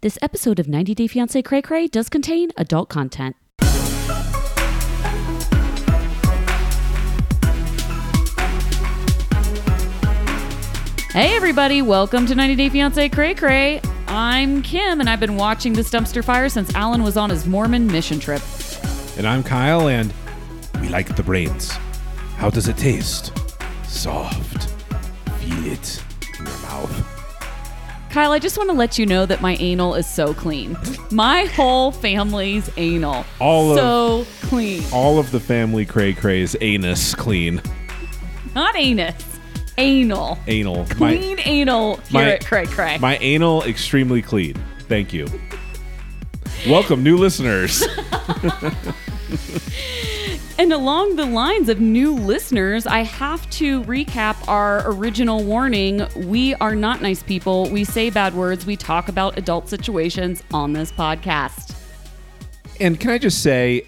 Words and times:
This 0.00 0.16
episode 0.22 0.60
of 0.60 0.68
90 0.68 0.94
Day 0.94 1.08
Fiancé 1.08 1.44
Cray 1.44 1.60
Cray 1.60 1.88
does 1.88 2.08
contain 2.08 2.52
adult 2.56 2.88
content. 2.88 3.34
Hey 11.10 11.34
everybody, 11.34 11.82
welcome 11.82 12.26
to 12.26 12.36
90 12.36 12.54
Day 12.54 12.70
Fiancé 12.70 13.12
Cray 13.12 13.34
Cray. 13.34 13.80
I'm 14.06 14.62
Kim 14.62 15.00
and 15.00 15.10
I've 15.10 15.18
been 15.18 15.34
watching 15.34 15.72
this 15.72 15.90
dumpster 15.90 16.22
fire 16.22 16.48
since 16.48 16.72
Alan 16.76 17.02
was 17.02 17.16
on 17.16 17.30
his 17.30 17.44
Mormon 17.44 17.88
mission 17.88 18.20
trip. 18.20 18.42
And 19.16 19.26
I'm 19.26 19.42
Kyle, 19.42 19.88
and 19.88 20.14
we 20.80 20.90
like 20.90 21.16
the 21.16 21.24
brains. 21.24 21.72
How 22.36 22.50
does 22.50 22.68
it 22.68 22.76
taste? 22.76 23.36
Soft. 23.82 24.70
Feel 25.40 25.72
it 25.72 26.04
in 26.38 26.46
your 26.46 26.58
mouth. 26.58 27.17
Kyle, 28.10 28.32
I 28.32 28.38
just 28.38 28.56
want 28.56 28.70
to 28.70 28.74
let 28.76 28.98
you 28.98 29.04
know 29.06 29.26
that 29.26 29.40
my 29.42 29.56
anal 29.56 29.94
is 29.94 30.06
so 30.06 30.32
clean. 30.32 30.76
My 31.10 31.44
whole 31.44 31.92
family's 31.92 32.70
anal. 32.76 33.24
All 33.38 33.72
of- 33.72 33.78
so 33.78 34.26
clean. 34.48 34.82
All 34.92 35.18
of 35.18 35.30
the 35.30 35.40
family 35.40 35.84
cray 35.84 36.14
cray's 36.14 36.56
anus 36.60 37.14
clean. 37.14 37.60
Not 38.54 38.74
anus. 38.76 39.14
Anal. 39.76 40.38
Anal. 40.48 40.86
Clean 40.86 41.38
anal 41.44 41.96
here 41.96 42.02
my- 42.12 42.30
at 42.32 42.44
Cray 42.44 42.66
Cray. 42.66 42.98
My 42.98 43.16
anal 43.18 43.62
extremely 43.64 44.22
clean. 44.22 44.54
Thank 44.88 45.12
you. 45.12 45.26
Welcome, 46.66 47.04
new 47.04 47.16
listeners. 47.18 47.84
And 50.58 50.72
along 50.72 51.14
the 51.14 51.24
lines 51.24 51.68
of 51.68 51.80
new 51.80 52.12
listeners, 52.16 52.84
I 52.84 53.04
have 53.04 53.48
to 53.50 53.84
recap 53.84 54.36
our 54.48 54.90
original 54.90 55.44
warning. 55.44 56.04
We 56.16 56.56
are 56.56 56.74
not 56.74 57.00
nice 57.00 57.22
people. 57.22 57.70
We 57.70 57.84
say 57.84 58.10
bad 58.10 58.34
words. 58.34 58.66
We 58.66 58.74
talk 58.74 59.08
about 59.08 59.38
adult 59.38 59.68
situations 59.68 60.42
on 60.52 60.72
this 60.72 60.90
podcast. 60.90 61.76
And 62.80 62.98
can 62.98 63.10
I 63.12 63.18
just 63.18 63.40
say, 63.40 63.86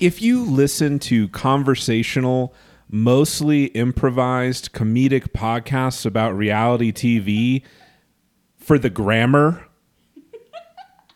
if 0.00 0.20
you 0.20 0.42
listen 0.42 0.98
to 1.00 1.28
conversational, 1.28 2.52
mostly 2.90 3.66
improvised 3.66 4.72
comedic 4.72 5.28
podcasts 5.28 6.04
about 6.04 6.36
reality 6.36 6.90
TV 6.90 7.62
for 8.56 8.76
the 8.76 8.90
grammar, 8.90 9.64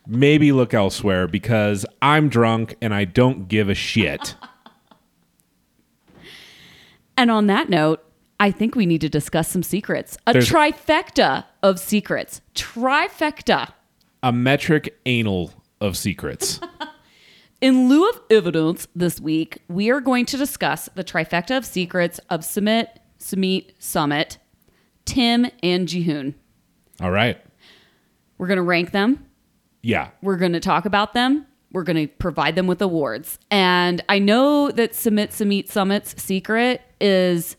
maybe 0.07 0.53
look 0.53 0.75
elsewhere 0.75 1.27
because 1.27 1.85
I'm 2.01 2.29
drunk 2.29 2.77
and 2.81 2.95
I 2.95 3.05
don't 3.05 3.49
give 3.49 3.69
a 3.69 3.75
shit. 3.75 4.37
And 7.21 7.31
on 7.31 7.49
that 7.49 7.69
note, 7.69 8.03
I 8.41 8.51
think 8.51 8.75
we 8.75 8.87
need 8.87 9.03
to 9.03 9.11
discuss 9.11 9.47
some 9.47 9.63
secrets. 9.63 10.17
A 10.27 10.33
There's- 10.33 10.49
trifecta 10.49 11.45
of 11.63 11.79
secrets. 11.79 12.41
Trifecta. 12.55 13.75
A 14.23 14.33
metric 14.33 14.99
anal 15.05 15.53
of 15.83 15.99
secrets. 15.99 16.61
In 17.61 17.91
lieu 17.91 18.09
of 18.09 18.19
evidence 18.31 18.89
this 18.97 19.21
week, 19.21 19.59
we 19.69 19.91
are 19.91 20.01
going 20.01 20.25
to 20.25 20.39
discuss 20.39 20.89
the 20.95 21.05
trifecta 21.05 21.59
of 21.59 21.67
secrets 21.67 22.21
of 22.31 22.43
Summit, 22.43 23.01
Sumit, 23.19 23.73
Summit, 23.79 24.39
Tim, 25.05 25.47
and 25.63 25.87
Jihoon. 25.87 26.33
All 27.03 27.11
right. 27.11 27.39
We're 28.39 28.47
going 28.47 28.57
to 28.57 28.63
rank 28.63 28.93
them. 28.93 29.27
Yeah. 29.83 30.09
We're 30.23 30.39
going 30.39 30.55
to 30.55 30.61
talk 30.61 30.87
about 30.87 31.13
them. 31.13 31.45
We're 31.71 31.85
going 31.85 32.09
to 32.09 32.15
provide 32.15 32.55
them 32.57 32.67
with 32.67 32.81
awards. 32.81 33.39
And 33.51 34.03
I 34.09 34.21
know 34.21 34.71
that 34.71 34.95
Summit, 34.95 35.33
Sumit 35.33 35.67
Summit's 35.67 36.15
secret 36.23 36.81
is 37.01 37.57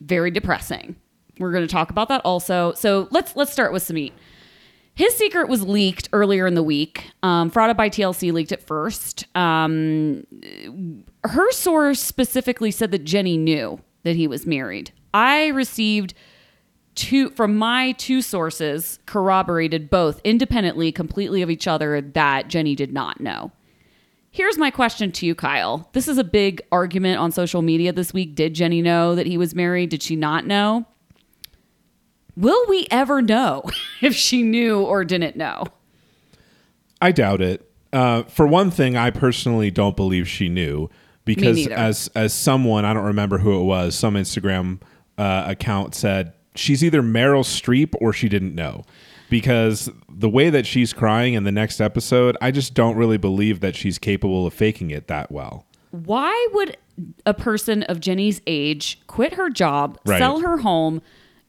very 0.00 0.30
depressing. 0.30 0.96
We're 1.38 1.52
going 1.52 1.66
to 1.66 1.72
talk 1.72 1.90
about 1.90 2.08
that 2.08 2.20
also. 2.24 2.72
So 2.74 3.08
let's 3.10 3.36
let's 3.36 3.52
start 3.52 3.72
with 3.72 3.82
Sumit. 3.82 4.12
His 4.94 5.16
secret 5.16 5.48
was 5.48 5.62
leaked 5.62 6.10
earlier 6.12 6.46
in 6.46 6.54
the 6.54 6.62
week. 6.62 7.10
Um, 7.22 7.48
Fraud 7.50 7.74
by 7.76 7.88
TLC 7.88 8.30
leaked 8.30 8.52
it 8.52 8.62
first. 8.62 9.26
Um, 9.34 10.26
her 11.24 11.50
source 11.52 12.00
specifically 12.00 12.70
said 12.70 12.90
that 12.90 13.04
Jenny 13.04 13.38
knew 13.38 13.80
that 14.02 14.16
he 14.16 14.26
was 14.26 14.46
married. 14.46 14.92
I 15.14 15.48
received 15.48 16.12
two 16.94 17.30
from 17.30 17.56
my 17.56 17.92
two 17.92 18.20
sources 18.20 18.98
corroborated 19.06 19.88
both 19.88 20.20
independently 20.24 20.92
completely 20.92 21.40
of 21.40 21.48
each 21.48 21.66
other 21.66 22.00
that 22.00 22.48
Jenny 22.48 22.74
did 22.74 22.92
not 22.92 23.18
know. 23.18 23.50
Here's 24.34 24.56
my 24.56 24.70
question 24.70 25.12
to 25.12 25.26
you, 25.26 25.34
Kyle. 25.34 25.90
This 25.92 26.08
is 26.08 26.16
a 26.16 26.24
big 26.24 26.62
argument 26.72 27.18
on 27.18 27.32
social 27.32 27.60
media 27.60 27.92
this 27.92 28.14
week. 28.14 28.34
Did 28.34 28.54
Jenny 28.54 28.80
know 28.80 29.14
that 29.14 29.26
he 29.26 29.36
was 29.36 29.54
married? 29.54 29.90
Did 29.90 30.02
she 30.02 30.16
not 30.16 30.46
know? 30.46 30.86
Will 32.34 32.64
we 32.66 32.86
ever 32.90 33.20
know 33.20 33.62
if 34.00 34.14
she 34.14 34.42
knew 34.42 34.80
or 34.80 35.04
didn't 35.04 35.36
know? 35.36 35.64
I 37.00 37.12
doubt 37.12 37.42
it. 37.42 37.70
Uh, 37.92 38.22
for 38.22 38.46
one 38.46 38.70
thing, 38.70 38.96
I 38.96 39.10
personally 39.10 39.70
don't 39.70 39.96
believe 39.96 40.26
she 40.26 40.48
knew 40.48 40.88
because 41.26 41.66
as 41.66 42.08
as 42.14 42.32
someone 42.32 42.86
I 42.86 42.94
don't 42.94 43.04
remember 43.04 43.36
who 43.36 43.60
it 43.60 43.64
was, 43.64 43.94
some 43.94 44.14
Instagram 44.14 44.80
uh, 45.18 45.44
account 45.46 45.94
said 45.94 46.32
she's 46.54 46.82
either 46.82 47.02
Meryl 47.02 47.44
Streep 47.44 47.94
or 48.00 48.14
she 48.14 48.30
didn't 48.30 48.54
know. 48.54 48.84
Because 49.32 49.88
the 50.10 50.28
way 50.28 50.50
that 50.50 50.66
she's 50.66 50.92
crying 50.92 51.32
in 51.32 51.44
the 51.44 51.50
next 51.50 51.80
episode, 51.80 52.36
I 52.42 52.50
just 52.50 52.74
don't 52.74 52.96
really 52.96 53.16
believe 53.16 53.60
that 53.60 53.74
she's 53.74 53.98
capable 53.98 54.46
of 54.46 54.52
faking 54.52 54.90
it 54.90 55.08
that 55.08 55.32
well. 55.32 55.64
Why 55.90 56.48
would 56.52 56.76
a 57.24 57.32
person 57.32 57.82
of 57.84 57.98
Jenny's 57.98 58.42
age 58.46 59.00
quit 59.06 59.32
her 59.32 59.48
job, 59.48 59.98
Right. 60.04 60.18
sell 60.18 60.40
her 60.40 60.58
home, 60.58 61.00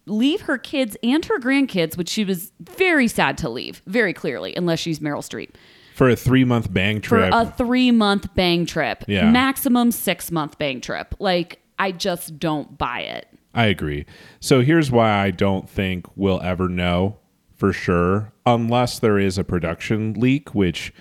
leave 0.06 0.42
her 0.44 0.58
kids 0.58 0.96
and 1.04 1.26
her 1.26 1.38
grandkids, 1.40 1.98
which 1.98 2.08
she 2.08 2.24
was 2.24 2.54
very 2.62 3.10
sad 3.10 3.38
to 3.40 3.50
leave, 3.50 3.82
very 3.86 4.14
clearly, 4.14 4.54
unless 4.56 4.80
she's 4.80 5.00
Meryl 5.00 5.20
Streep, 5.20 5.50
For 5.94 6.10
a 6.10 6.16
three 6.16 6.46
month 6.46 6.72
bang 6.74 7.02
trip. 7.02 7.34
for 7.34 7.38
a 7.38 7.46
three 7.46 7.92
month 7.92 8.34
bang 8.34 8.66
trip, 8.66 9.04
Yeah. 9.10 9.30
maximum 9.30 9.92
six 9.92 10.32
month 10.32 10.58
bang 10.58 10.80
trip? 10.80 11.16
Like, 11.20 11.60
I 11.78 11.92
just 11.92 12.40
don't 12.40 12.78
buy 12.78 13.02
it. 13.02 13.28
I 13.54 13.66
agree. 13.66 14.06
So 14.40 14.62
here's 14.62 14.90
why 14.90 15.12
I 15.12 15.32
don't 15.32 15.70
think 15.70 16.06
we'll 16.16 16.40
ever 16.42 16.70
know 16.70 17.18
for 17.64 17.72
sure, 17.72 18.34
unless 18.46 19.00
there 19.00 19.18
is 19.18 19.38
a 19.38 19.44
production 19.46 20.12
leak, 20.16 20.54
which 20.54 20.94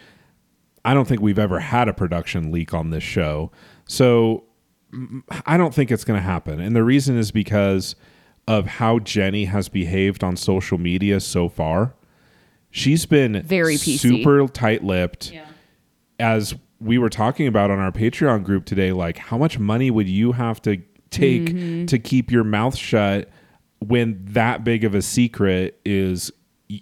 I 0.84 0.94
don't 0.94 1.08
think 1.08 1.20
we've 1.20 1.36
ever 1.36 1.58
had 1.58 1.88
a 1.88 1.92
production 1.92 2.52
leak 2.52 2.72
on 2.72 2.90
this 2.90 3.02
show. 3.02 3.50
So 3.84 4.44
mm, 4.94 5.24
I 5.44 5.56
don't 5.56 5.74
think 5.74 5.90
it's 5.90 6.04
going 6.04 6.20
to 6.20 6.22
happen. 6.22 6.60
And 6.60 6.76
the 6.76 6.84
reason 6.84 7.18
is 7.18 7.32
because 7.32 7.96
of 8.46 8.66
how 8.66 9.00
Jenny 9.00 9.46
has 9.46 9.68
behaved 9.68 10.22
on 10.22 10.36
social 10.36 10.78
media 10.78 11.18
so 11.18 11.48
far. 11.48 11.94
She's 12.70 13.06
been 13.06 13.42
Very 13.42 13.74
PC. 13.74 13.98
super 13.98 14.46
tight 14.46 14.84
lipped 14.84 15.32
as 16.20 16.54
we 16.78 16.96
were 16.96 17.10
talking 17.10 17.48
about 17.48 17.72
on 17.72 17.80
our 17.80 17.90
Patreon 17.90 18.44
group 18.44 18.66
today, 18.66 18.92
like 18.92 19.18
how 19.18 19.36
much 19.36 19.58
money 19.58 19.90
would 19.90 20.08
you 20.08 20.30
have 20.30 20.62
to 20.62 20.76
take 21.10 21.46
Mm-hmm. 21.46 21.86
to 21.86 21.98
keep 21.98 22.30
your 22.30 22.44
mouth 22.44 22.76
shut 22.76 23.28
when 23.80 24.24
that 24.26 24.62
big 24.62 24.84
of 24.84 24.94
a 24.94 25.02
secret 25.02 25.80
is 25.84 26.30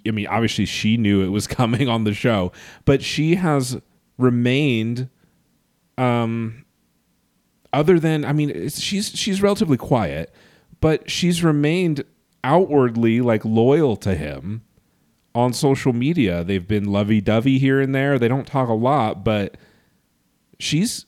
I 0.07 0.11
mean, 0.11 0.27
obviously 0.27 0.67
she 0.67 0.97
knew 0.97 1.23
it 1.23 1.29
was 1.29 1.47
coming 1.61 1.89
on 1.89 2.05
the 2.05 2.15
show, 2.15 2.53
but 2.85 3.03
she 3.03 3.37
has 3.37 3.81
remained 4.19 5.09
um 5.99 6.65
other 7.73 7.99
than 8.01 8.25
I 8.25 8.33
mean, 8.33 8.69
she's 8.71 9.11
she's 9.11 9.43
relatively 9.43 9.77
quiet, 9.77 10.35
but 10.81 11.11
she's 11.11 11.43
remained 11.45 12.05
outwardly 12.43 13.21
like 13.21 13.45
loyal 13.45 13.97
to 13.97 14.15
him 14.15 14.63
on 15.35 15.53
social 15.53 15.93
media. 15.93 16.43
They've 16.43 16.67
been 16.67 16.85
lovey 16.91 17.21
dovey 17.21 17.59
here 17.59 17.81
and 17.81 17.95
there. 17.95 18.19
They 18.19 18.29
don't 18.29 18.47
talk 18.47 18.69
a 18.69 18.73
lot, 18.75 19.23
but 19.25 19.57
she's 20.59 21.07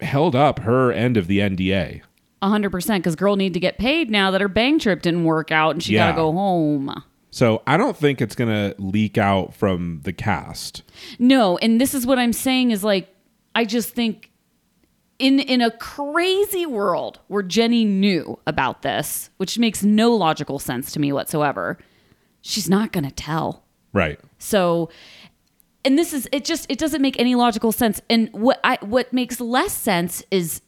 held 0.00 0.34
up 0.34 0.60
her 0.60 0.90
end 0.90 1.16
of 1.16 1.26
the 1.28 1.38
NDA. 1.38 2.00
A 2.42 2.48
hundred 2.48 2.70
percent, 2.70 3.04
because 3.04 3.16
girl 3.16 3.36
need 3.36 3.52
to 3.54 3.60
get 3.60 3.76
paid 3.78 4.10
now 4.10 4.30
that 4.30 4.40
her 4.40 4.48
bang 4.48 4.78
trip 4.78 5.02
didn't 5.02 5.24
work 5.24 5.52
out 5.52 5.72
and 5.72 5.82
she 5.82 5.92
Yeah. 5.94 6.06
gotta 6.10 6.16
go 6.16 6.32
home. 6.32 7.02
So 7.30 7.62
I 7.66 7.76
don't 7.76 7.96
think 7.96 8.20
it's 8.20 8.34
going 8.34 8.50
to 8.50 8.74
leak 8.80 9.16
out 9.16 9.54
from 9.54 10.00
the 10.02 10.12
cast. 10.12 10.82
No, 11.18 11.58
and 11.58 11.80
this 11.80 11.94
is 11.94 12.06
what 12.06 12.18
I'm 12.18 12.32
saying 12.32 12.72
is 12.72 12.82
like 12.82 13.14
I 13.54 13.64
just 13.64 13.94
think 13.94 14.30
in 15.18 15.38
in 15.38 15.60
a 15.60 15.70
crazy 15.70 16.66
world 16.66 17.20
where 17.28 17.42
Jenny 17.42 17.84
knew 17.84 18.38
about 18.46 18.82
this, 18.82 19.30
which 19.36 19.58
makes 19.58 19.82
no 19.82 20.14
logical 20.14 20.58
sense 20.58 20.92
to 20.92 21.00
me 21.00 21.12
whatsoever, 21.12 21.78
she's 22.40 22.68
not 22.68 22.92
going 22.92 23.04
to 23.04 23.10
tell. 23.10 23.64
Right. 23.92 24.18
So 24.38 24.90
and 25.84 25.98
this 25.98 26.12
is 26.12 26.28
it 26.32 26.44
just 26.44 26.66
it 26.68 26.78
doesn't 26.78 27.02
make 27.02 27.18
any 27.18 27.34
logical 27.34 27.72
sense. 27.72 28.00
And 28.10 28.28
what 28.32 28.60
I 28.64 28.78
what 28.80 29.12
makes 29.12 29.40
less 29.40 29.72
sense 29.72 30.22
is 30.30 30.62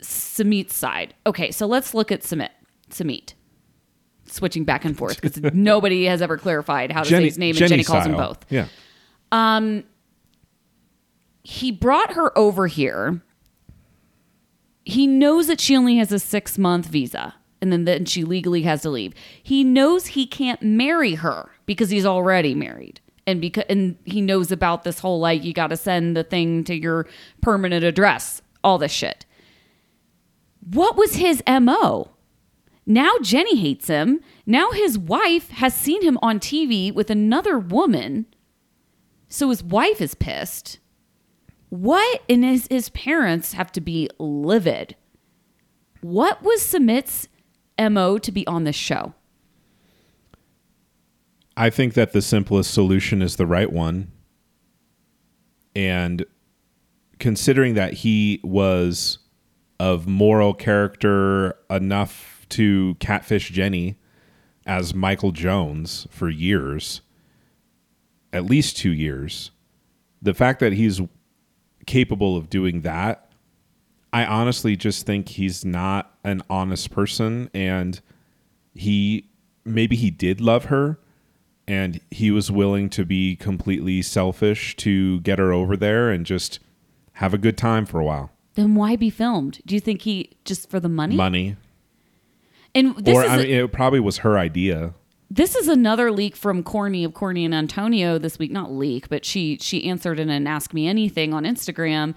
Samit's 0.00 0.76
side. 0.76 1.14
Okay, 1.26 1.50
so 1.50 1.66
let's 1.66 1.94
look 1.94 2.12
at 2.12 2.22
Samit. 2.22 2.52
Samit. 2.90 3.34
Switching 4.34 4.64
back 4.64 4.84
and 4.84 4.98
forth 4.98 5.20
because 5.20 5.40
nobody 5.54 6.06
has 6.06 6.20
ever 6.20 6.36
clarified 6.36 6.90
how 6.90 7.04
to 7.04 7.08
say 7.08 7.24
his 7.24 7.38
name, 7.38 7.56
and 7.56 7.68
Jenny 7.68 7.84
calls 7.84 8.04
him 8.04 8.16
both 8.16 8.44
Yeah. 8.50 8.66
Um, 9.30 9.84
he 11.44 11.70
brought 11.70 12.14
her 12.14 12.36
over 12.36 12.66
here. 12.66 13.22
He 14.84 15.06
knows 15.06 15.46
that 15.46 15.60
she 15.60 15.76
only 15.76 15.98
has 15.98 16.10
a 16.10 16.18
six 16.18 16.58
month 16.58 16.86
visa 16.86 17.34
and 17.64 17.72
then, 17.72 17.84
then 17.84 18.04
she 18.04 18.24
legally 18.24 18.62
has 18.62 18.82
to 18.82 18.90
leave. 18.90 19.14
He 19.42 19.64
knows 19.64 20.08
he 20.08 20.26
can't 20.26 20.62
marry 20.62 21.14
her 21.14 21.50
because 21.64 21.88
he's 21.88 22.04
already 22.04 22.54
married. 22.54 23.00
And 23.26 23.40
because 23.40 23.64
and 23.70 23.96
he 24.04 24.20
knows 24.20 24.52
about 24.52 24.84
this 24.84 24.98
whole 24.98 25.18
like 25.18 25.42
you 25.44 25.54
got 25.54 25.68
to 25.68 25.76
send 25.78 26.14
the 26.14 26.24
thing 26.24 26.64
to 26.64 26.74
your 26.74 27.06
permanent 27.40 27.82
address, 27.82 28.42
all 28.62 28.76
this 28.76 28.92
shit. 28.92 29.24
What 30.60 30.96
was 30.96 31.14
his 31.14 31.42
MO? 31.48 32.10
Now 32.86 33.12
Jenny 33.22 33.56
hates 33.56 33.88
him. 33.88 34.20
Now 34.46 34.70
his 34.70 34.98
wife 34.98 35.50
has 35.50 35.74
seen 35.74 36.02
him 36.02 36.18
on 36.22 36.38
TV 36.38 36.92
with 36.92 37.10
another 37.10 37.58
woman. 37.58 38.26
So 39.28 39.50
his 39.50 39.62
wife 39.62 40.00
is 40.00 40.14
pissed. 40.14 40.78
What? 41.70 42.22
And 42.28 42.44
his, 42.44 42.66
his 42.68 42.90
parents 42.90 43.54
have 43.54 43.72
to 43.72 43.80
be 43.80 44.08
livid. 44.18 44.96
What 46.02 46.42
was 46.42 46.62
Sumit's 46.62 47.28
MO 47.78 48.18
to 48.18 48.30
be 48.30 48.46
on 48.46 48.64
this 48.64 48.76
show? 48.76 49.14
I 51.56 51.70
think 51.70 51.94
that 51.94 52.12
the 52.12 52.22
simplest 52.22 52.72
solution 52.72 53.22
is 53.22 53.36
the 53.36 53.46
right 53.46 53.72
one. 53.72 54.10
And 55.74 56.24
considering 57.18 57.74
that 57.74 57.94
he 57.94 58.40
was 58.44 59.18
of 59.80 60.06
moral 60.06 60.54
character 60.54 61.56
enough 61.70 62.33
to 62.50 62.96
catfish 63.00 63.50
Jenny 63.50 63.96
as 64.66 64.94
Michael 64.94 65.32
Jones 65.32 66.06
for 66.10 66.28
years, 66.28 67.00
at 68.32 68.44
least 68.44 68.76
two 68.76 68.92
years, 68.92 69.50
the 70.22 70.34
fact 70.34 70.60
that 70.60 70.72
he's 70.72 71.00
capable 71.86 72.36
of 72.36 72.48
doing 72.48 72.80
that, 72.80 73.30
I 74.12 74.24
honestly 74.24 74.76
just 74.76 75.06
think 75.06 75.28
he's 75.30 75.64
not 75.64 76.14
an 76.24 76.42
honest 76.48 76.90
person 76.90 77.50
and 77.52 78.00
he 78.74 79.28
maybe 79.64 79.96
he 79.96 80.10
did 80.10 80.40
love 80.40 80.66
her 80.66 80.98
and 81.66 82.00
he 82.10 82.30
was 82.30 82.50
willing 82.50 82.90
to 82.90 83.04
be 83.04 83.36
completely 83.36 84.02
selfish 84.02 84.76
to 84.76 85.20
get 85.20 85.38
her 85.38 85.52
over 85.52 85.76
there 85.76 86.10
and 86.10 86.26
just 86.26 86.58
have 87.14 87.32
a 87.34 87.38
good 87.38 87.56
time 87.56 87.86
for 87.86 88.00
a 88.00 88.04
while. 88.04 88.30
Then 88.54 88.74
why 88.74 88.96
be 88.96 89.10
filmed? 89.10 89.60
Do 89.66 89.74
you 89.74 89.80
think 89.80 90.02
he 90.02 90.30
just 90.44 90.70
for 90.70 90.78
the 90.78 90.88
money? 90.88 91.16
Money. 91.16 91.56
And 92.74 92.96
this 92.96 93.16
or 93.16 93.24
is 93.24 93.30
I 93.30 93.36
mean, 93.38 93.46
it 93.50 93.72
probably 93.72 94.00
was 94.00 94.18
her 94.18 94.38
idea. 94.38 94.94
this 95.30 95.54
is 95.54 95.68
another 95.68 96.10
leak 96.10 96.36
from 96.36 96.62
Courtney 96.62 97.04
of 97.04 97.14
Courtney 97.14 97.44
and 97.44 97.54
Antonio 97.54 98.18
this 98.18 98.38
week. 98.38 98.50
Not 98.50 98.72
leak, 98.72 99.08
but 99.08 99.24
she 99.24 99.58
she 99.60 99.88
answered 99.88 100.18
in 100.18 100.30
an 100.30 100.46
Ask 100.46 100.74
Me 100.74 100.86
Anything 100.88 101.32
on 101.32 101.44
Instagram. 101.44 102.14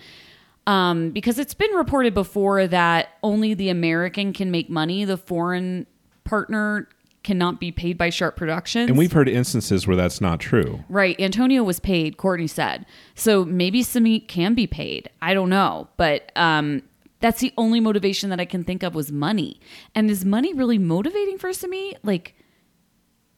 Um, 0.66 1.12
because 1.12 1.40
it's 1.40 1.54
been 1.54 1.72
reported 1.72 2.14
before 2.14 2.68
that 2.68 3.10
only 3.24 3.54
the 3.54 3.70
American 3.70 4.34
can 4.34 4.52
make 4.52 4.70
money. 4.70 5.06
The 5.06 5.16
foreign 5.16 5.86
partner 6.26 6.90
cannot 7.24 7.60
be 7.60 7.72
paid 7.72 7.98
by 7.98 8.10
Sharp 8.10 8.36
Productions. 8.36 8.90
And 8.90 8.98
we've 8.98 9.12
heard 9.12 9.30
instances 9.30 9.88
where 9.88 9.96
that's 9.96 10.20
not 10.20 10.40
true. 10.40 10.84
Right. 10.90 11.18
Antonio 11.20 11.64
was 11.64 11.80
paid, 11.80 12.18
Courtney 12.18 12.48
said. 12.48 12.86
So 13.16 13.46
maybe 13.46 13.82
Samit 13.84 14.28
can 14.28 14.54
be 14.56 14.68
paid. 14.68 15.10
I 15.22 15.34
don't 15.34 15.50
know. 15.50 15.88
But 15.98 16.32
um, 16.36 16.84
that's 17.20 17.40
the 17.42 17.54
only 17.58 17.80
motivation 17.80 18.30
that 18.30 18.40
I 18.40 18.46
can 18.46 18.64
think 18.64 18.84
of 18.84 18.94
was 18.96 19.12
money. 19.12 19.60
And 19.96 20.10
is 20.10 20.24
money 20.26 20.54
really 20.54 20.78
motivating 20.78 21.38
for 21.38 21.52
Samit? 21.54 22.00
Like, 22.04 22.36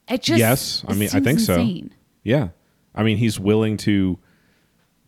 it 0.09 0.21
just. 0.23 0.39
yes, 0.39 0.83
I 0.87 0.93
mean, 0.93 1.09
I 1.09 1.19
think 1.19 1.39
insane. 1.39 1.89
so. 1.91 1.95
Yeah, 2.23 2.49
I 2.95 3.03
mean, 3.03 3.17
he's 3.17 3.39
willing 3.39 3.77
to 3.77 4.19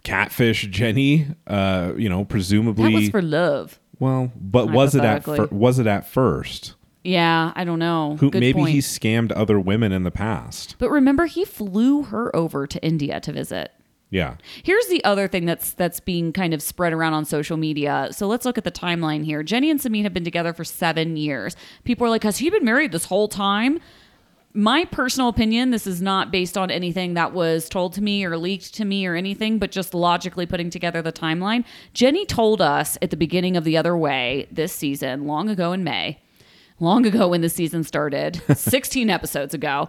catfish 0.03 0.67
Jenny. 0.67 1.27
Uh, 1.47 1.93
you 1.97 2.09
know, 2.09 2.23
presumably. 2.25 2.91
That 2.91 2.99
was 2.99 3.09
for 3.09 3.21
love. 3.21 3.79
well, 3.99 4.31
but 4.35 4.71
was 4.71 4.95
it 4.95 5.03
at 5.03 5.23
fir- 5.23 5.47
was 5.51 5.79
it 5.79 5.87
at 5.87 6.07
first? 6.07 6.75
Yeah, 7.03 7.51
I 7.55 7.63
don't 7.63 7.79
know. 7.79 8.15
Who 8.19 8.29
Good 8.29 8.39
maybe 8.41 8.59
point. 8.59 8.73
he 8.73 8.77
scammed 8.79 9.31
other 9.35 9.59
women 9.59 9.91
in 9.91 10.03
the 10.03 10.11
past. 10.11 10.75
But 10.77 10.91
remember, 10.91 11.25
he 11.25 11.45
flew 11.45 12.03
her 12.03 12.33
over 12.35 12.67
to 12.67 12.83
India 12.85 13.19
to 13.21 13.33
visit. 13.33 13.71
Yeah. 14.11 14.35
Here's 14.61 14.87
the 14.87 15.03
other 15.05 15.27
thing 15.29 15.45
that's 15.45 15.71
that's 15.71 16.01
being 16.01 16.33
kind 16.33 16.53
of 16.53 16.61
spread 16.61 16.91
around 16.91 17.13
on 17.13 17.23
social 17.25 17.55
media. 17.55 18.09
So 18.11 18.27
let's 18.27 18.45
look 18.45 18.57
at 18.57 18.65
the 18.65 18.71
timeline 18.71 19.23
here. 19.23 19.41
Jenny 19.41 19.71
and 19.71 19.81
Samit 19.81 20.03
have 20.03 20.13
been 20.13 20.25
together 20.25 20.53
for 20.53 20.65
seven 20.65 21.15
years. 21.15 21.55
People 21.85 22.05
are 22.05 22.09
like, 22.09 22.23
has 22.23 22.37
he 22.37 22.49
been 22.49 22.65
married 22.65 22.91
this 22.91 23.05
whole 23.05 23.29
time? 23.29 23.79
My 24.53 24.83
personal 24.83 25.29
opinion, 25.29 25.71
this 25.71 25.87
is 25.87 26.01
not 26.01 26.29
based 26.29 26.57
on 26.57 26.69
anything 26.69 27.13
that 27.13 27.31
was 27.31 27.69
told 27.69 27.93
to 27.93 28.01
me 28.03 28.25
or 28.25 28.35
leaked 28.35 28.73
to 28.73 28.83
me 28.83 29.05
or 29.05 29.15
anything, 29.15 29.59
but 29.59 29.71
just 29.71 29.93
logically 29.93 30.45
putting 30.45 30.69
together 30.69 31.01
the 31.01 31.13
timeline. 31.13 31.63
Jenny 31.93 32.25
told 32.25 32.61
us 32.61 32.97
at 33.01 33.11
the 33.11 33.17
beginning 33.17 33.55
of 33.55 33.63
The 33.63 33.77
Other 33.77 33.95
Way 33.95 34.47
this 34.51 34.73
season, 34.73 35.25
long 35.25 35.49
ago 35.49 35.71
in 35.71 35.85
May, 35.85 36.19
long 36.81 37.05
ago 37.05 37.29
when 37.29 37.39
the 37.39 37.47
season 37.47 37.85
started, 37.85 38.41
16 38.53 39.09
episodes 39.09 39.53
ago. 39.53 39.87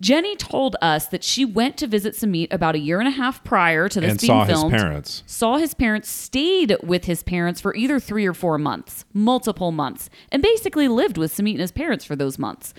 Jenny 0.00 0.34
told 0.36 0.76
us 0.80 1.06
that 1.08 1.22
she 1.22 1.44
went 1.44 1.76
to 1.76 1.86
visit 1.86 2.16
Samit 2.16 2.52
about 2.52 2.74
a 2.74 2.78
year 2.78 3.00
and 3.00 3.08
a 3.08 3.12
half 3.12 3.44
prior 3.44 3.88
to 3.88 4.00
this 4.00 4.12
and 4.12 4.20
being 4.20 4.28
saw 4.28 4.44
filmed. 4.46 4.72
his 4.72 4.82
parents. 4.82 5.22
Saw 5.26 5.56
his 5.58 5.74
parents, 5.74 6.08
stayed 6.08 6.76
with 6.82 7.04
his 7.04 7.22
parents 7.22 7.60
for 7.60 7.74
either 7.74 8.00
three 8.00 8.26
or 8.26 8.32
four 8.34 8.56
months, 8.56 9.04
multiple 9.12 9.72
months, 9.72 10.08
and 10.32 10.42
basically 10.42 10.88
lived 10.88 11.18
with 11.18 11.30
Samit 11.32 11.54
and 11.54 11.60
his 11.60 11.72
parents 11.72 12.04
for 12.04 12.16
those 12.16 12.38
months. 12.38 12.72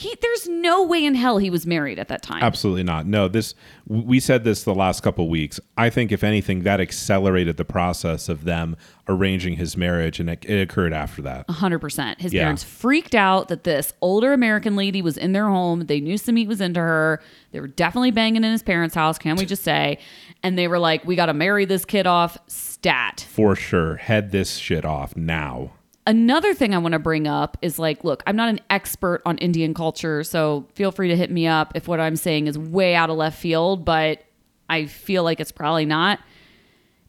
He, 0.00 0.16
there's 0.22 0.48
no 0.48 0.82
way 0.84 1.04
in 1.04 1.14
hell 1.14 1.36
he 1.38 1.50
was 1.50 1.66
married 1.66 1.98
at 1.98 2.08
that 2.08 2.22
time. 2.22 2.42
Absolutely 2.42 2.82
not. 2.82 3.06
No, 3.06 3.28
this 3.28 3.54
we 3.86 4.18
said 4.20 4.44
this 4.44 4.64
the 4.64 4.74
last 4.74 5.02
couple 5.02 5.28
weeks. 5.28 5.60
I 5.76 5.90
think 5.90 6.10
if 6.10 6.24
anything, 6.24 6.62
that 6.62 6.80
accelerated 6.80 7.56
the 7.58 7.64
process 7.64 8.28
of 8.28 8.44
them 8.44 8.76
arranging 9.08 9.56
his 9.56 9.76
marriage, 9.76 10.18
and 10.20 10.30
it, 10.30 10.44
it 10.44 10.60
occurred 10.62 10.92
after 10.92 11.20
that. 11.22 11.46
100%. 11.48 12.20
His 12.20 12.32
Yeah. 12.32 12.42
parents 12.42 12.62
freaked 12.64 13.14
out 13.14 13.48
that 13.48 13.64
this 13.64 13.92
older 14.00 14.32
American 14.32 14.74
lady 14.76 15.02
was 15.02 15.16
in 15.16 15.32
their 15.32 15.48
home. 15.48 15.80
They 15.86 16.00
knew 16.00 16.16
Samit 16.16 16.48
was 16.48 16.60
into 16.60 16.80
her. 16.80 17.20
They 17.52 17.60
were 17.60 17.66
definitely 17.68 18.12
banging 18.12 18.44
in 18.44 18.52
his 18.52 18.62
parents' 18.62 18.94
house, 18.94 19.18
can 19.18 19.36
we 19.36 19.44
just 19.44 19.62
say? 19.64 19.98
And 20.42 20.56
they 20.56 20.68
were 20.68 20.78
like, 20.78 21.04
we 21.04 21.16
got 21.16 21.26
to 21.26 21.34
marry 21.34 21.64
this 21.66 21.84
kid 21.84 22.06
off 22.06 22.38
stat. 22.46 23.26
For 23.28 23.54
sure, 23.56 23.96
head 23.96 24.30
this 24.32 24.56
shit 24.56 24.84
off 24.84 25.16
now. 25.16 25.72
Another 26.06 26.54
thing 26.54 26.74
I 26.74 26.78
want 26.78 26.92
to 26.92 26.98
bring 26.98 27.26
up 27.28 27.56
is 27.62 27.78
like, 27.78 28.04
look, 28.04 28.22
I'm 28.26 28.34
not 28.36 28.48
an 28.48 28.60
expert 28.70 29.22
on 29.26 29.38
Indian 29.38 29.74
culture, 29.74 30.24
so 30.24 30.66
feel 30.74 30.90
free 30.92 31.08
to 31.08 31.16
hit 31.16 31.30
me 31.30 31.46
up 31.46 31.72
if 31.74 31.86
what 31.86 32.00
I'm 32.00 32.16
saying 32.16 32.46
is 32.46 32.58
way 32.58 32.94
out 32.94 33.10
of 33.10 33.16
left 33.16 33.38
field, 33.38 33.84
but 33.84 34.24
I 34.68 34.86
feel 34.86 35.22
like 35.24 35.40
it's 35.40 35.52
probably 35.52 35.84
not. 35.84 36.20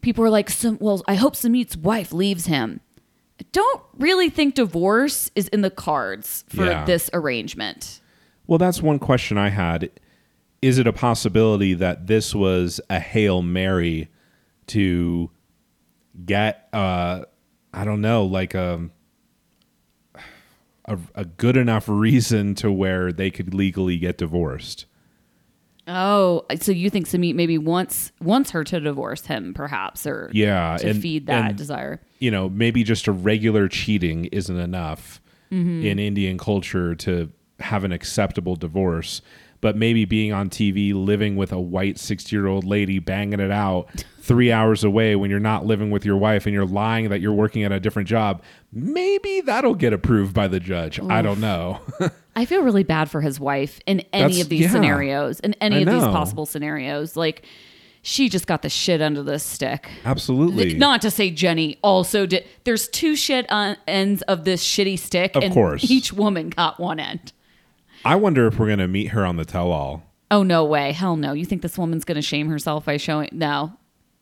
People 0.01 0.23
are 0.25 0.29
like, 0.29 0.49
well, 0.79 1.01
I 1.07 1.15
hope 1.15 1.35
Samit's 1.35 1.77
wife 1.77 2.11
leaves 2.11 2.47
him. 2.47 2.81
I 3.39 3.45
don't 3.53 3.81
really 3.97 4.29
think 4.29 4.55
divorce 4.55 5.31
is 5.35 5.47
in 5.47 5.61
the 5.61 5.69
cards 5.71 6.43
for 6.49 6.65
Yeah. 6.65 6.85
this 6.85 7.09
arrangement. 7.13 8.01
Well, 8.45 8.57
that's 8.57 8.81
one 8.81 8.99
question 8.99 9.37
I 9.37 9.49
had. 9.49 9.89
Is 10.61 10.77
it 10.77 10.85
a 10.85 10.93
possibility 10.93 11.73
that 11.75 12.07
this 12.07 12.35
was 12.35 12.81
a 12.89 12.99
hail 12.99 13.41
mary 13.41 14.09
to 14.67 15.31
get, 16.25 16.67
uh, 16.73 17.21
I 17.73 17.85
don't 17.85 18.01
know, 18.01 18.25
like 18.25 18.53
a, 18.53 18.89
a 20.85 20.97
a 21.15 21.25
good 21.25 21.57
enough 21.57 21.87
reason 21.87 22.55
to 22.55 22.71
where 22.71 23.11
they 23.11 23.31
could 23.31 23.53
legally 23.53 23.97
get 23.97 24.17
divorced? 24.17 24.85
Oh, 25.87 26.45
so 26.59 26.71
you 26.71 26.89
think 26.89 27.07
Samit 27.07 27.35
maybe 27.35 27.57
wants 27.57 28.11
wants 28.21 28.51
her 28.51 28.63
to 28.65 28.79
divorce 28.79 29.25
him, 29.25 29.53
perhaps, 29.53 30.05
or 30.05 30.29
Yeah, 30.33 30.77
to 30.77 30.89
and- 30.91 31.01
feed 31.01 31.25
that 31.27 31.49
and- 31.49 31.57
desire? 31.57 32.01
you 32.19 32.29
know, 32.29 32.49
maybe 32.49 32.83
just 32.83 33.07
a 33.07 33.11
regular 33.11 33.67
cheating 33.67 34.25
isn't 34.25 34.59
enough 34.59 35.19
mm-hmm. 35.51 35.83
in 35.83 35.97
Indian 35.97 36.37
culture 36.37 36.93
to 36.95 37.31
have 37.59 37.83
an 37.83 37.91
acceptable 37.91 38.55
divorce. 38.55 39.21
But 39.61 39.75
maybe 39.77 40.05
being 40.05 40.33
on 40.33 40.49
TV, 40.49 40.91
living 40.93 41.35
with 41.35 41.51
a 41.51 41.59
white 41.59 41.99
60 41.99 42.35
year 42.35 42.47
old 42.47 42.63
lady, 42.65 42.97
banging 42.99 43.39
it 43.39 43.51
out 43.51 43.87
three 44.19 44.51
hours 44.51 44.83
away 44.83 45.15
when 45.15 45.29
you're 45.31 45.39
not 45.39 45.65
living 45.65 45.91
with 45.91 46.03
your 46.05 46.17
wife 46.17 46.45
and 46.45 46.53
you're 46.53 46.65
lying 46.65 47.09
that 47.09 47.21
you're 47.21 47.33
working 47.33 47.63
at 47.63 47.71
a 47.71 47.79
different 47.79 48.07
job, 48.09 48.41
maybe 48.71 49.41
that'll 49.41 49.75
get 49.75 49.93
approved 49.93 50.33
by 50.33 50.47
the 50.47 50.59
judge. 50.59 50.99
I 50.99 51.21
don't 51.21 51.39
know. 51.39 51.79
I 52.35 52.45
feel 52.45 52.63
really 52.63 52.83
bad 52.83 53.09
for 53.09 53.21
his 53.21 53.39
wife 53.39 53.79
in 53.85 53.99
any 54.13 54.21
That's- 54.23 54.41
of 54.41 54.49
these 54.49 54.61
yeah. 54.61 54.69
scenarios, 54.71 55.39
in 55.41 55.53
any 55.61 55.77
I 55.77 55.79
of 55.79 55.87
these 55.87 56.03
possible 56.03 56.45
scenarios. 56.45 57.15
Like, 57.15 57.45
she 58.03 58.29
just 58.29 58.47
got 58.47 58.63
the 58.63 58.69
shit 58.69 58.99
under 59.01 59.21
the 59.21 59.37
stick. 59.37 59.89
Absolutely. 60.05 60.73
Not 60.75 61.01
to 61.03 61.11
say 61.11 61.29
Jenny 61.29 61.77
also 61.83 62.25
did. 62.25 62.45
There's 62.63 62.87
two 62.87 63.15
shit 63.15 63.51
on 63.51 63.77
ends 63.87 64.23
of 64.23 64.43
this 64.43 64.63
shitty 64.65 64.97
stick, 64.97 65.35
Of 65.35 65.43
and 65.43 65.53
course. 65.53 65.89
each 65.89 66.11
woman 66.11 66.49
got 66.49 66.79
one 66.79 66.99
end. 66.99 67.31
I 68.05 68.15
wonder 68.15 68.47
if 68.47 68.57
we're 68.59 68.67
going 68.67 68.79
to 68.79 68.87
meet 68.87 69.07
her 69.07 69.25
on 69.25 69.35
the 69.37 69.45
tell 69.45 69.71
all. 69.71 70.03
Oh 70.31 70.43
no 70.43 70.63
way, 70.63 70.93
hell 70.93 71.17
no! 71.17 71.33
You 71.33 71.43
think 71.45 71.61
this 71.61 71.77
woman's 71.77 72.05
gonna 72.05 72.21
shame 72.21 72.47
herself 72.47 72.85
by 72.85 72.95
showing? 72.95 73.27
No, 73.33 73.73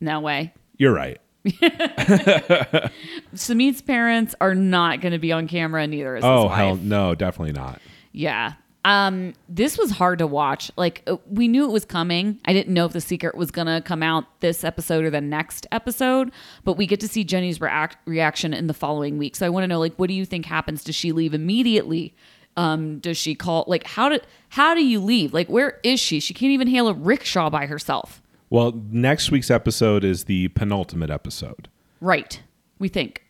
no 0.02 0.20
way. 0.20 0.54
You're 0.78 0.92
right. 0.94 1.20
Samit's 3.34 3.82
parents 3.82 4.36
are 4.42 4.56
not 4.56 5.02
going 5.02 5.12
to 5.14 5.20
be 5.20 5.32
on 5.32 5.48
camera, 5.48 5.86
neither 5.88 6.16
is 6.16 6.24
his 6.24 6.30
Oh, 6.30 6.46
wife. 6.46 6.56
hell 6.58 6.76
no, 6.78 7.16
definitely 7.16 7.54
not. 7.54 7.80
Yeah. 8.12 8.54
Um, 8.86 9.34
this 9.50 9.78
was 9.78 9.92
hard 9.92 10.20
to 10.20 10.28
watch. 10.28 10.72
Like 10.78 11.04
uh, 11.06 11.18
we 11.30 11.48
knew 11.48 11.66
it 11.66 11.72
was 11.72 11.86
coming. 11.86 12.40
I 12.46 12.54
didn't 12.54 12.74
know 12.74 12.86
if 12.86 12.94
the 12.94 13.02
secret 13.02 13.36
was 13.36 13.52
gonna 13.52 13.82
come 13.82 14.02
out 14.02 14.26
this 14.40 14.64
episode 14.64 15.04
or 15.06 15.10
the 15.10 15.22
next 15.22 15.68
episode, 15.72 16.32
but 16.64 16.74
we 16.74 16.88
get 16.88 17.00
to 17.02 17.08
see 17.08 17.24
Jenny's 17.24 17.60
react- 17.62 17.98
reaction 18.08 18.54
in 18.54 18.68
the 18.68 18.74
following 18.74 19.18
week. 19.18 19.36
So 19.36 19.46
I 19.46 19.50
want 19.50 19.64
to 19.64 19.68
know, 19.68 19.80
like, 19.80 19.96
what 19.98 20.08
do 20.08 20.14
you 20.14 20.26
think 20.26 20.46
happens? 20.46 20.84
Does 20.84 20.96
she 20.96 21.12
leave 21.12 21.34
immediately 21.34 22.16
Um, 22.60 23.00
does 23.00 23.18
she 23.18 23.36
call 23.36 23.64
like 23.68 23.86
how 23.88 24.10
did 24.10 24.22
how 24.50 24.74
do 24.74 24.84
you 24.86 25.00
leave? 25.00 25.34
Like 25.34 25.48
where 25.48 25.80
is 25.82 26.00
she? 26.00 26.20
She 26.20 26.34
can't 26.34 26.52
even 26.52 26.68
hail 26.68 26.90
a 26.90 26.94
rickshaw 26.94 27.50
by 27.50 27.68
herself. 27.68 28.22
Well, 28.50 28.74
next 28.92 29.32
week's 29.32 29.50
episode 29.50 30.04
is 30.04 30.26
the 30.26 30.50
penultimate 30.50 31.10
episode. 31.10 31.70
Right. 32.02 32.42
We 32.78 32.90
think. 32.90 33.24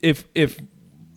If 0.00 0.28
if 0.36 0.60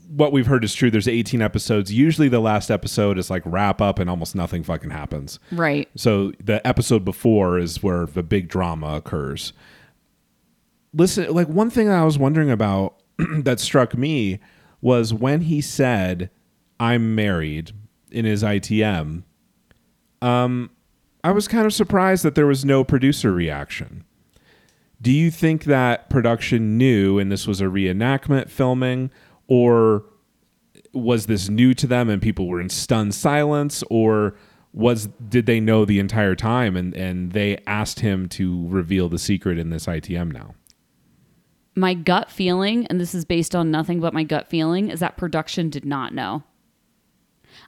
what 0.07 0.31
we've 0.31 0.47
heard 0.47 0.63
is 0.63 0.73
true, 0.73 0.89
there's 0.89 1.07
18 1.07 1.41
episodes. 1.41 1.93
Usually 1.93 2.27
the 2.27 2.39
last 2.39 2.71
episode 2.71 3.19
is 3.19 3.29
like 3.29 3.43
wrap 3.45 3.81
up 3.81 3.99
and 3.99 4.09
almost 4.09 4.33
nothing 4.33 4.63
fucking 4.63 4.89
happens. 4.89 5.37
Right. 5.51 5.89
So 5.95 6.31
the 6.43 6.65
episode 6.65 7.05
before 7.05 7.59
is 7.59 7.83
where 7.83 8.07
the 8.07 8.23
big 8.23 8.47
drama 8.47 8.95
occurs. 8.95 9.53
Listen, 10.91 11.31
like 11.31 11.49
one 11.49 11.69
thing 11.69 11.87
I 11.87 12.03
was 12.03 12.17
wondering 12.17 12.49
about 12.49 12.95
that 13.19 13.59
struck 13.59 13.95
me 13.95 14.39
was 14.81 15.13
when 15.13 15.41
he 15.41 15.61
said, 15.61 16.31
I'm 16.79 17.15
married 17.15 17.71
in 18.11 18.25
his 18.25 18.43
ITM. 18.43 19.23
Um, 20.21 20.69
I 21.23 21.31
was 21.31 21.47
kind 21.47 21.65
of 21.65 21.73
surprised 21.73 22.23
that 22.23 22.35
there 22.35 22.47
was 22.47 22.63
no 22.63 22.83
producer 22.83 23.31
reaction. 23.31 24.03
Do 25.01 25.11
you 25.11 25.29
think 25.29 25.65
that 25.65 26.09
production 26.09 26.77
knew 26.77 27.19
and 27.19 27.31
this 27.31 27.45
was 27.45 27.61
a 27.61 27.65
reenactment 27.65 28.49
filming, 28.49 29.11
or 29.47 30.05
was 30.93 31.27
this 31.27 31.49
new 31.49 31.73
to 31.75 31.85
them 31.85 32.09
and 32.09 32.21
people 32.21 32.47
were 32.47 32.59
in 32.59 32.69
stunned 32.69 33.13
silence, 33.13 33.83
or 33.89 34.35
was 34.73 35.07
did 35.29 35.45
they 35.45 35.59
know 35.59 35.85
the 35.85 35.99
entire 35.99 36.35
time 36.35 36.75
and 36.75 36.95
and 36.95 37.31
they 37.33 37.57
asked 37.67 37.99
him 37.99 38.27
to 38.29 38.67
reveal 38.67 39.09
the 39.09 39.19
secret 39.19 39.59
in 39.59 39.69
this 39.69 39.85
ITM 39.85 40.31
now? 40.31 40.55
My 41.75 41.93
gut 41.93 42.31
feeling, 42.31 42.87
and 42.87 42.99
this 42.99 43.13
is 43.13 43.23
based 43.23 43.55
on 43.55 43.69
nothing 43.69 43.99
but 43.99 44.13
my 44.13 44.23
gut 44.23 44.47
feeling, 44.47 44.89
is 44.89 44.99
that 44.99 45.15
production 45.15 45.69
did 45.69 45.85
not 45.85 46.11
know. 46.11 46.43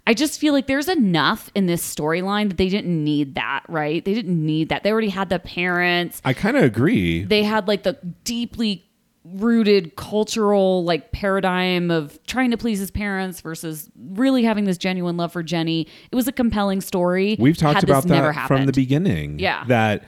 I 0.09 0.15
just 0.15 0.39
feel 0.39 0.53
like 0.53 0.65
there's 0.65 0.87
enough 0.87 1.51
in 1.53 1.67
this 1.67 1.83
storyline 1.83 2.47
that 2.47 2.57
they 2.57 2.67
didn't 2.67 3.03
need 3.03 3.35
that, 3.35 3.61
right? 3.69 4.03
They 4.03 4.15
didn't 4.15 4.43
need 4.43 4.69
that. 4.69 4.81
They 4.81 4.91
already 4.91 5.09
had 5.09 5.29
the 5.29 5.37
parents. 5.37 6.19
I 6.25 6.33
kind 6.33 6.57
of 6.57 6.63
agree. 6.63 7.25
They 7.25 7.43
had 7.43 7.67
like 7.67 7.83
the 7.83 7.93
deeply 8.23 8.89
rooted 9.23 9.95
cultural 9.97 10.83
like 10.83 11.11
paradigm 11.11 11.91
of 11.91 12.17
trying 12.25 12.49
to 12.49 12.57
please 12.57 12.79
his 12.79 12.89
parents 12.89 13.41
versus 13.41 13.87
really 13.95 14.43
having 14.43 14.63
this 14.65 14.79
genuine 14.79 15.15
love 15.15 15.31
for 15.31 15.43
Jenny. 15.43 15.85
It 16.11 16.15
was 16.15 16.27
a 16.27 16.31
compelling 16.31 16.81
story. 16.81 17.37
We've 17.39 17.55
talked 17.55 17.83
about 17.83 18.01
this 18.01 18.09
never 18.09 18.33
that 18.33 18.47
from 18.47 18.65
the 18.65 18.71
beginning. 18.71 19.37
Yeah. 19.37 19.63
That 19.65 20.05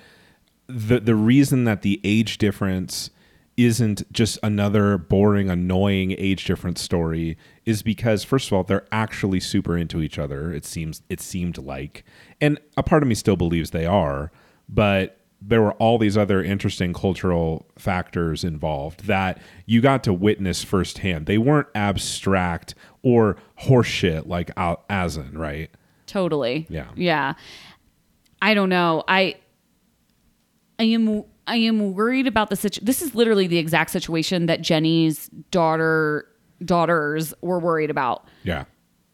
the 0.66 1.00
the 1.00 1.14
reason 1.14 1.66
that 1.66 1.84
the 1.84 2.02
age 2.04 2.40
difference 2.40 3.12
isn't 3.58 4.12
just 4.12 4.40
another 4.42 4.98
boring, 4.98 5.50
annoying 5.50 6.16
age 6.18 6.46
difference 6.46 6.82
story 6.82 7.38
is 7.66 7.84
because 7.84 8.24
first 8.24 8.48
of 8.48 8.54
all, 8.54 8.64
they're 8.64 8.88
actually 8.92 9.40
super 9.40 9.78
into 9.78 10.02
each 10.02 10.18
other. 10.18 10.52
It 10.54 10.66
seems 10.66 11.02
it 11.10 11.20
seemed 11.22 11.58
like. 11.58 12.04
And 12.40 12.60
a 12.78 12.84
part 12.84 13.04
of 13.04 13.10
me 13.10 13.16
still 13.16 13.36
believes 13.36 13.72
they 13.72 13.86
are, 13.86 14.32
but 14.70 15.18
there 15.42 15.62
were 15.62 15.74
all 15.74 15.98
these 15.98 16.16
other 16.18 16.44
interesting 16.44 16.94
cultural 16.94 17.66
factors 17.78 18.44
involved 18.44 19.06
that 19.06 19.42
you 19.66 19.82
got 19.82 20.04
to 20.04 20.14
witness 20.14 20.64
firsthand. 20.64 21.26
They 21.26 21.40
weren't 21.40 21.68
abstract 21.74 22.76
or 23.02 23.38
horseshit 23.64 24.28
like 24.28 24.52
Al- 24.56 24.84
Asin, 24.90 25.36
right? 25.36 25.72
Totally. 26.06 26.68
Yeah. 26.70 26.90
Yeah. 26.96 27.34
I 28.42 28.54
don't 28.54 28.70
know. 28.70 29.04
I 29.08 29.36
I 30.78 30.84
am 30.86 31.24
I 31.48 31.58
am 31.58 31.94
worried 31.94 32.28
about 32.28 32.50
the 32.50 32.56
situation. 32.56 32.86
This 32.86 33.02
is 33.02 33.16
literally 33.16 33.48
the 33.48 33.58
exact 33.58 33.92
situation 33.92 34.46
that 34.46 34.62
Jenny's 34.62 35.28
daughter 35.50 36.28
daughters 36.64 37.34
were 37.42 37.60
worried 37.60 37.90
about. 37.90 38.26
Yeah. 38.44 38.66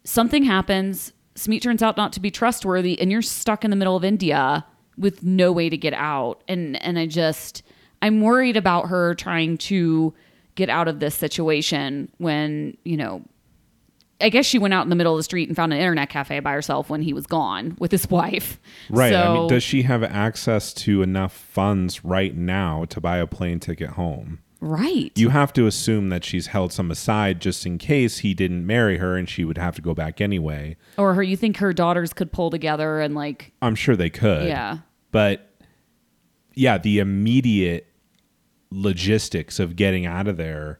Something 0.03 0.43
happens, 0.43 1.13
Smeet 1.35 1.61
turns 1.61 1.83
out 1.83 1.97
not 1.97 2.11
to 2.13 2.19
be 2.19 2.31
trustworthy 2.31 2.99
and 2.99 3.11
you're 3.11 3.21
stuck 3.21 3.63
in 3.63 3.69
the 3.69 3.77
middle 3.77 3.95
of 3.95 4.03
India 4.03 4.65
with 4.97 5.23
no 5.23 5.51
way 5.51 5.69
to 5.69 5.77
get 5.77 5.93
out. 5.93 6.43
And 6.47 6.81
and 6.83 6.97
I 6.97 7.05
just 7.05 7.63
I'm 8.01 8.21
worried 8.21 8.57
about 8.57 8.87
her 8.89 9.15
trying 9.15 9.57
to 9.59 10.13
get 10.55 10.69
out 10.69 10.87
of 10.87 10.99
this 10.99 11.13
situation 11.15 12.11
when, 12.17 12.75
you 12.83 12.97
know, 12.97 13.23
I 14.19 14.29
guess 14.29 14.45
she 14.45 14.57
went 14.57 14.73
out 14.73 14.83
in 14.83 14.89
the 14.89 14.95
middle 14.95 15.13
of 15.13 15.19
the 15.19 15.23
street 15.23 15.47
and 15.47 15.55
found 15.55 15.73
an 15.73 15.79
internet 15.79 16.09
cafe 16.09 16.39
by 16.39 16.51
herself 16.51 16.89
when 16.89 17.01
he 17.01 17.13
was 17.13 17.27
gone 17.27 17.75
with 17.79 17.91
his 17.91 18.09
wife. 18.09 18.59
Right. 18.89 19.13
I 19.13 19.33
mean, 19.33 19.47
does 19.47 19.63
she 19.63 19.83
have 19.83 20.03
access 20.03 20.73
to 20.73 21.01
enough 21.01 21.33
funds 21.33 22.03
right 22.03 22.35
now 22.35 22.85
to 22.85 22.99
buy 22.99 23.17
a 23.17 23.27
plane 23.27 23.59
ticket 23.59 23.91
home? 23.91 24.39
right. 24.59 25.11
You 25.15 25.29
have 25.29 25.53
to 25.53 25.67
assume 25.67 26.09
that 26.09 26.23
she's 26.23 26.47
held 26.47 26.73
some 26.73 26.89
aside 26.89 27.39
just 27.39 27.65
in 27.65 27.77
case 27.77 28.19
he 28.19 28.33
didn't 28.33 28.65
marry 28.65 28.97
her 28.97 29.15
and 29.15 29.29
she 29.29 29.45
would 29.45 29.57
have 29.57 29.75
to 29.75 29.81
go 29.81 29.93
back 29.93 30.19
anyway. 30.19 30.77
or 30.97 31.13
her 31.13 31.21
you 31.23 31.37
think 31.37 31.57
her 31.57 31.73
daughters 31.73 32.11
could 32.13 32.31
pull 32.31 32.49
together 32.49 32.99
and 32.99 33.13
like 33.13 33.53
I'm 33.61 33.75
sure 33.75 33.95
they 33.95 34.09
could. 34.09 34.47
Yeah. 34.47 34.79
But 35.11 35.47
yeah, 36.55 36.79
the 36.79 36.97
immediate 36.99 37.85
logistics 38.71 39.59
of 39.59 39.75
getting 39.75 40.05
out 40.05 40.27
of 40.27 40.37
there 40.37 40.79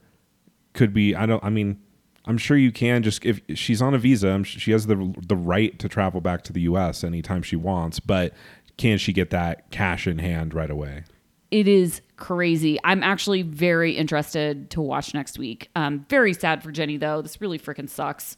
could 0.74 0.94
be 0.94 1.16
I 1.16 1.26
don't 1.26 1.44
I 1.44 1.50
mean 1.50 1.80
I'm 2.28 2.38
sure 2.38 2.58
you 2.58 2.72
can 2.72 3.02
just 3.04 3.26
if 3.26 3.42
she's 3.56 3.82
on 3.82 3.94
a 3.94 3.98
visa, 3.98 4.44
she 4.44 4.72
has 4.72 4.86
the 4.86 5.16
the 5.26 5.36
right 5.36 5.78
to 5.80 5.90
travel 5.90 6.22
back 6.22 6.44
to 6.44 6.54
the 6.54 6.62
US 6.62 7.04
anytime 7.04 7.42
she 7.42 7.56
wants, 7.56 8.00
but 8.00 8.34
can 8.78 8.98
she 8.98 9.14
get 9.14 9.32
that 9.32 9.72
cash 9.72 10.06
in 10.06 10.20
hand 10.20 10.54
right 10.54 10.70
away? 10.70 11.04
it 11.52 11.68
is 11.68 12.02
crazy. 12.18 12.78
I'm 12.84 13.04
actually 13.04 13.42
very 13.42 13.94
interested 13.94 14.70
to 14.72 14.82
watch 14.82 15.14
next 15.14 15.40
week. 15.40 15.70
Um, 15.76 16.06
very 16.10 16.34
sad 16.34 16.62
for 16.62 16.72
Jenny 16.72 16.98
though. 16.98 17.22
This 17.22 17.40
really 17.40 17.60
freaking 17.60 17.90
sucks. 17.90 18.36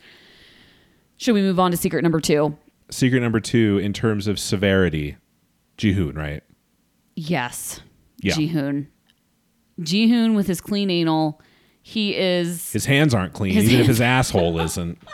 Should 1.17 1.33
we 1.33 1.41
move 1.41 1.59
on 1.59 1.71
to 1.71 1.77
secret 1.77 2.03
number 2.03 2.19
two? 2.19 2.57
Secret 2.91 3.19
number 3.19 3.39
2 3.39 3.77
in 3.83 3.93
terms 3.93 4.25
of 4.25 4.39
severity, 4.39 5.15
Jihoon, 5.77 6.17
right? 6.17 6.41
Yes. 7.15 7.81
Yeah. 8.21 8.33
Jihoon. 8.33 8.87
Jihoon 9.79 10.35
with 10.35 10.47
his 10.47 10.59
clean 10.59 10.89
anal. 10.89 11.39
He 11.89 12.15
is 12.15 12.71
His 12.71 12.85
hands 12.85 13.15
aren't 13.15 13.33
clean, 13.33 13.57
even 13.57 13.79
if 13.79 13.87
his 13.87 13.99
asshole 13.99 14.59
isn't. 14.59 14.99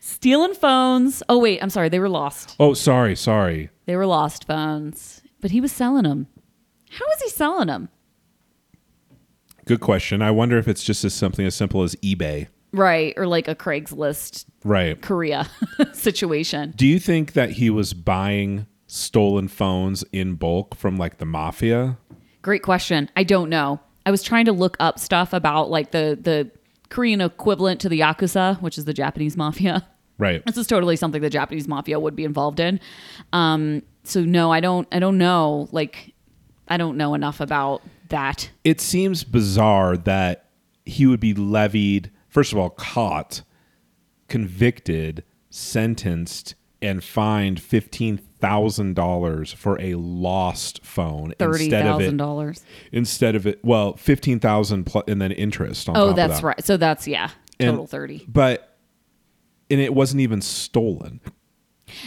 stealing 0.00 0.52
phones. 0.52 1.22
Oh 1.26 1.38
wait, 1.38 1.62
I'm 1.62 1.70
sorry, 1.70 1.88
they 1.88 1.98
were 1.98 2.10
lost. 2.10 2.56
Oh, 2.60 2.74
sorry, 2.74 3.16
sorry. 3.16 3.70
They 3.86 3.96
were 3.96 4.04
lost 4.04 4.46
phones, 4.46 5.22
but 5.40 5.52
he 5.52 5.60
was 5.62 5.72
selling 5.72 6.02
them. 6.02 6.26
How 6.90 7.06
was 7.06 7.22
he 7.22 7.30
selling 7.30 7.68
them? 7.68 7.88
Good 9.64 9.80
question. 9.80 10.20
I 10.20 10.30
wonder 10.30 10.58
if 10.58 10.68
it's 10.68 10.84
just 10.84 11.02
as 11.02 11.14
something 11.14 11.46
as 11.46 11.54
simple 11.54 11.82
as 11.82 11.96
eBay. 11.96 12.48
Right, 12.72 13.14
or 13.16 13.26
like 13.26 13.48
a 13.48 13.54
Craigslist 13.54 14.44
Right. 14.64 15.00
Korea 15.00 15.48
situation. 15.94 16.74
Do 16.76 16.86
you 16.86 16.98
think 16.98 17.32
that 17.32 17.52
he 17.52 17.70
was 17.70 17.94
buying 17.94 18.66
stolen 18.86 19.48
phones 19.48 20.04
in 20.12 20.34
bulk 20.34 20.74
from 20.74 20.98
like 20.98 21.16
the 21.16 21.24
mafia? 21.24 21.96
Great 22.42 22.62
question. 22.62 23.10
I 23.16 23.24
don't 23.24 23.50
know. 23.50 23.80
I 24.06 24.10
was 24.10 24.22
trying 24.22 24.46
to 24.46 24.52
look 24.52 24.76
up 24.80 24.98
stuff 24.98 25.32
about 25.32 25.70
like 25.70 25.90
the 25.90 26.18
the 26.20 26.50
Korean 26.88 27.20
equivalent 27.20 27.80
to 27.82 27.88
the 27.88 28.00
yakuza, 28.00 28.60
which 28.60 28.78
is 28.78 28.84
the 28.84 28.94
Japanese 28.94 29.36
mafia. 29.36 29.86
Right. 30.18 30.42
This 30.46 30.56
is 30.56 30.66
totally 30.66 30.96
something 30.96 31.22
the 31.22 31.30
Japanese 31.30 31.68
mafia 31.68 31.98
would 31.98 32.16
be 32.16 32.24
involved 32.24 32.60
in. 32.60 32.80
Um, 33.32 33.82
so 34.04 34.22
no, 34.22 34.52
I 34.52 34.60
don't. 34.60 34.88
I 34.92 34.98
don't 34.98 35.18
know. 35.18 35.68
Like, 35.72 36.14
I 36.68 36.76
don't 36.76 36.96
know 36.96 37.14
enough 37.14 37.40
about 37.40 37.82
that. 38.08 38.50
It 38.64 38.80
seems 38.80 39.24
bizarre 39.24 39.96
that 39.98 40.46
he 40.84 41.06
would 41.06 41.20
be 41.20 41.34
levied, 41.34 42.10
first 42.28 42.52
of 42.52 42.58
all, 42.58 42.70
caught, 42.70 43.42
convicted, 44.28 45.24
sentenced, 45.50 46.54
and 46.82 47.02
fined 47.04 47.62
$15,000 48.40 49.54
for 49.54 49.80
a 49.80 49.94
lost 49.94 50.84
phone 50.84 51.32
Thirty 51.38 51.64
instead 51.64 51.86
of 51.86 51.98
thousand 51.98 52.14
it 52.14 52.18
dollars. 52.18 52.64
instead 52.92 53.34
of 53.34 53.46
it 53.46 53.64
well 53.64 53.94
15,000 53.96 54.84
plus 54.84 55.04
and 55.08 55.20
then 55.20 55.32
interest 55.32 55.88
on 55.88 55.96
oh, 55.96 56.00
top 56.00 56.10
Oh, 56.10 56.12
that's 56.14 56.40
that. 56.40 56.46
right. 56.46 56.64
So 56.64 56.76
that's 56.76 57.06
yeah, 57.08 57.30
And- 57.58 57.70
total 57.70 57.86
thirty. 57.86 58.24
But 58.28 58.76
and 59.70 59.80
it 59.80 59.94
wasn't 59.94 60.20
even 60.20 60.40
stolen. 60.40 61.20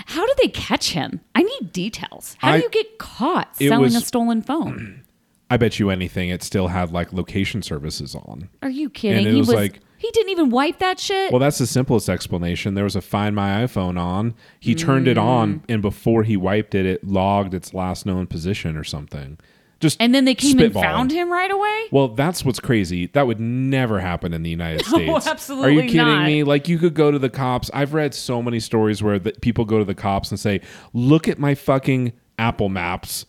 How 0.06 0.25
did 0.25 0.38
they 0.42 0.48
catch 0.50 0.92
him? 0.92 1.22
I 1.36 1.44
need 1.44 1.72
details. 1.74 2.36
How 2.40 2.52
I- 2.54 2.58
do 2.58 2.63
you 2.63 2.70
get 2.70 2.98
caught 2.98 3.56
selling 3.58 3.82
was- 3.82 3.96
a 3.96 4.02
stolen 4.02 4.42
phone? 4.42 5.04
I 5.50 5.58
bet 5.58 5.78
you 5.80 5.90
anything 5.90 6.30
it 6.30 6.42
still 6.44 6.68
had 6.68 6.92
like 6.92 7.14
location 7.14 7.62
services 7.62 8.16
on. 8.16 8.50
Are 8.62 8.70
you 8.70 8.90
kidding? 8.90 9.20
And 9.20 9.28
it 9.28 9.34
he 9.34 9.40
was 9.40 9.50
like- 9.50 9.80
he 9.98 10.12
didn't 10.12 10.32
even 10.32 10.50
wipe 10.50 10.80
that 10.80 11.00
shit. 11.00 11.32
Well, 11.32 11.40
that's 11.40 11.60
the 11.60 11.66
simplest 11.68 12.10
explanation. 12.10 12.74
There 12.74 12.84
was 12.84 12.98
a 12.98 13.02
Find 13.02 13.34
My 13.36 13.64
iPhone 13.64 13.98
on. 13.98 14.34
He 14.60 14.76
turned 14.76 15.08
it 15.08 15.18
on, 15.18 15.60
Mm. 15.60 15.62
and 15.70 15.82
before 15.82 16.24
he 16.24 16.36
wiped 16.36 16.76
it, 16.76 16.86
it 16.86 17.08
logged 17.08 17.54
its 17.54 17.74
last 17.74 18.06
known 18.06 18.28
position 18.28 18.76
or 18.76 18.84
something. 18.84 19.38
Just 19.80 20.02
and 20.02 20.14
then 20.16 20.26
they 20.26 20.36
came 20.36 20.60
and 20.60 20.74
found 20.74 21.12
him 21.12 21.32
right 21.32 21.52
away. 21.52 21.84
Well, 21.92 22.10
that's 22.10 22.44
what's 22.44 22.60
crazy. 22.60 23.08
That 23.08 23.28
would 23.28 23.40
never 23.40 24.00
happen 24.00 24.34
in 24.34 24.42
the 24.44 24.50
United 24.50 24.86
States. 24.86 25.26
Absolutely. 25.28 25.68
Are 25.68 25.72
you 25.72 25.82
kidding 25.84 25.98
not. 25.98 26.26
me? 26.26 26.44
Like 26.44 26.68
you 26.68 26.78
could 26.78 26.94
go 26.96 27.10
to 27.12 27.20
the 27.20 27.30
cops. 27.30 27.70
I've 27.74 27.94
read 27.94 28.14
so 28.14 28.42
many 28.42 28.60
stories 28.62 29.02
where 29.04 29.20
the, 29.20 29.32
people 29.42 29.64
go 29.66 29.80
to 29.80 29.86
the 29.86 29.96
cops 29.96 30.32
and 30.32 30.40
say, 30.40 30.60
"Look 30.94 31.28
at 31.30 31.38
my 31.40 31.54
fucking 31.56 32.12
Apple 32.40 32.70
Maps. 32.70 33.25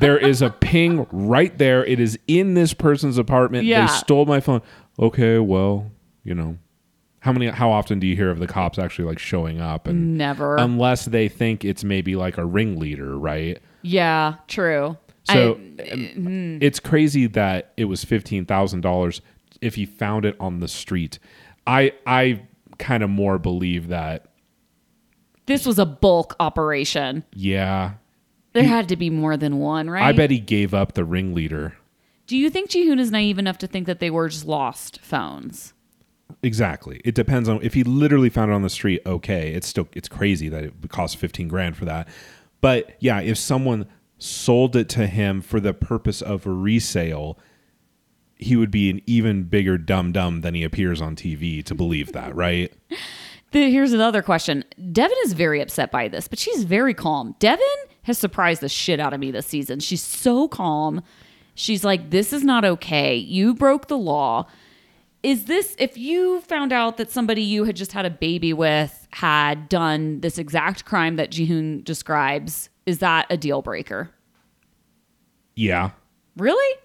there 0.00 0.18
is 0.18 0.42
a 0.42 0.50
ping 0.50 1.06
right 1.12 1.56
there. 1.58 1.84
It 1.84 2.00
is 2.00 2.18
in 2.26 2.54
this 2.54 2.74
person's 2.74 3.18
apartment. 3.18 3.64
Yeah. 3.64 3.86
They 3.86 3.92
stole 3.92 4.26
my 4.26 4.40
phone." 4.40 4.62
Okay, 4.98 5.38
well, 5.38 5.90
you 6.24 6.34
know. 6.34 6.58
How 7.20 7.32
many 7.32 7.48
how 7.48 7.70
often 7.70 7.98
do 8.00 8.06
you 8.06 8.16
hear 8.16 8.30
of 8.30 8.38
the 8.38 8.46
cops 8.46 8.78
actually 8.78 9.04
like 9.06 9.18
showing 9.18 9.60
up 9.60 9.86
and 9.86 10.16
Never. 10.16 10.56
unless 10.56 11.04
they 11.04 11.28
think 11.28 11.66
it's 11.66 11.84
maybe 11.84 12.16
like 12.16 12.38
a 12.38 12.44
ringleader, 12.46 13.18
right? 13.18 13.58
yeah, 13.82 14.36
true. 14.48 14.96
So 15.24 15.60
I- 15.78 15.90
um, 16.16 16.58
it's 16.62 16.80
crazy 16.80 17.26
that 17.26 17.72
it 17.76 17.84
was 17.84 18.04
fifteen 18.04 18.46
thousand 18.46 18.80
dollars 18.80 19.20
if 19.60 19.74
he 19.74 19.84
found 19.84 20.24
it 20.24 20.34
on 20.40 20.60
the 20.60 20.68
street. 20.68 21.18
I 21.66 21.92
I 22.06 22.42
kind 22.78 23.02
of 23.02 23.10
more 23.10 23.38
believe 23.38 23.88
that 23.88 24.24
this 25.44 25.66
was 25.66 25.78
a 25.78 25.84
bulk 25.86 26.34
operation. 26.40 27.24
yeah. 27.34 27.92
There 28.52 28.64
had 28.64 28.88
to 28.88 28.96
be 28.96 29.10
more 29.10 29.36
than 29.36 29.58
one, 29.58 29.88
right? 29.88 30.02
I 30.04 30.12
bet 30.12 30.30
he 30.30 30.40
gave 30.40 30.74
up 30.74 30.94
the 30.94 31.04
ringleader. 31.04 31.74
Do 32.26 32.36
you 32.36 32.50
think 32.50 32.70
Jihoon 32.70 32.98
is 33.00 33.10
naive 33.10 33.38
enough 33.38 33.58
to 33.58 33.66
think 33.66 33.86
that 33.86 33.98
they 34.00 34.10
were 34.10 34.28
just 34.28 34.46
lost 34.46 35.00
phones? 35.00 35.72
Exactly. 36.42 37.00
It 37.04 37.14
depends 37.14 37.48
on 37.48 37.60
if 37.62 37.74
he 37.74 37.82
literally 37.84 38.30
found 38.30 38.50
it 38.50 38.54
on 38.54 38.62
the 38.62 38.70
street. 38.70 39.02
Okay, 39.04 39.52
it's 39.52 39.66
still 39.66 39.88
it's 39.94 40.08
crazy 40.08 40.48
that 40.48 40.64
it 40.64 40.74
would 40.80 40.90
cost 40.90 41.16
fifteen 41.16 41.48
grand 41.48 41.76
for 41.76 41.84
that. 41.86 42.08
But 42.60 42.92
yeah, 43.00 43.20
if 43.20 43.36
someone 43.36 43.86
sold 44.18 44.76
it 44.76 44.88
to 44.90 45.06
him 45.06 45.40
for 45.40 45.60
the 45.60 45.72
purpose 45.74 46.20
of 46.22 46.46
resale, 46.46 47.38
he 48.36 48.54
would 48.56 48.70
be 48.70 48.90
an 48.90 49.00
even 49.06 49.44
bigger 49.44 49.76
dum 49.78 50.12
dum 50.12 50.40
than 50.42 50.54
he 50.54 50.62
appears 50.62 51.00
on 51.00 51.16
TV 51.16 51.64
to 51.64 51.74
believe 51.74 52.12
that, 52.12 52.34
right? 52.36 52.72
The- 53.52 53.70
Here's 53.70 53.92
another 53.92 54.22
question. 54.22 54.64
Deavan 54.80 55.10
is 55.24 55.32
very 55.32 55.60
upset 55.60 55.90
by 55.90 56.06
this, 56.08 56.28
but 56.28 56.38
she's 56.38 56.62
very 56.64 56.94
calm. 56.94 57.34
Deavan 57.40 57.58
has 58.02 58.18
surprised 58.18 58.60
the 58.62 58.68
shit 58.68 58.98
out 59.00 59.12
of 59.12 59.20
me 59.20 59.30
this 59.30 59.46
season. 59.46 59.80
She's 59.80 60.02
so 60.02 60.48
calm. 60.48 61.02
She's 61.54 61.84
like, 61.84 62.10
this 62.10 62.32
is 62.32 62.42
not 62.44 62.64
okay. 62.64 63.14
You 63.16 63.54
broke 63.54 63.88
the 63.88 63.98
law. 63.98 64.46
Is 65.22 65.44
this, 65.44 65.76
if 65.78 65.98
you 65.98 66.40
found 66.42 66.72
out 66.72 66.96
that 66.96 67.10
somebody 67.10 67.42
you 67.42 67.64
had 67.64 67.76
just 67.76 67.92
had 67.92 68.06
a 68.06 68.10
baby 68.10 68.54
with 68.54 69.06
had 69.10 69.68
done 69.68 70.20
this 70.20 70.38
exact 70.38 70.86
crime 70.86 71.16
that 71.16 71.30
Jihoon 71.30 71.84
describes, 71.84 72.70
is 72.86 73.00
that 73.00 73.26
a 73.28 73.36
deal 73.36 73.60
breaker? 73.60 74.10
Yeah. 75.54 75.90
Really? 76.36 76.78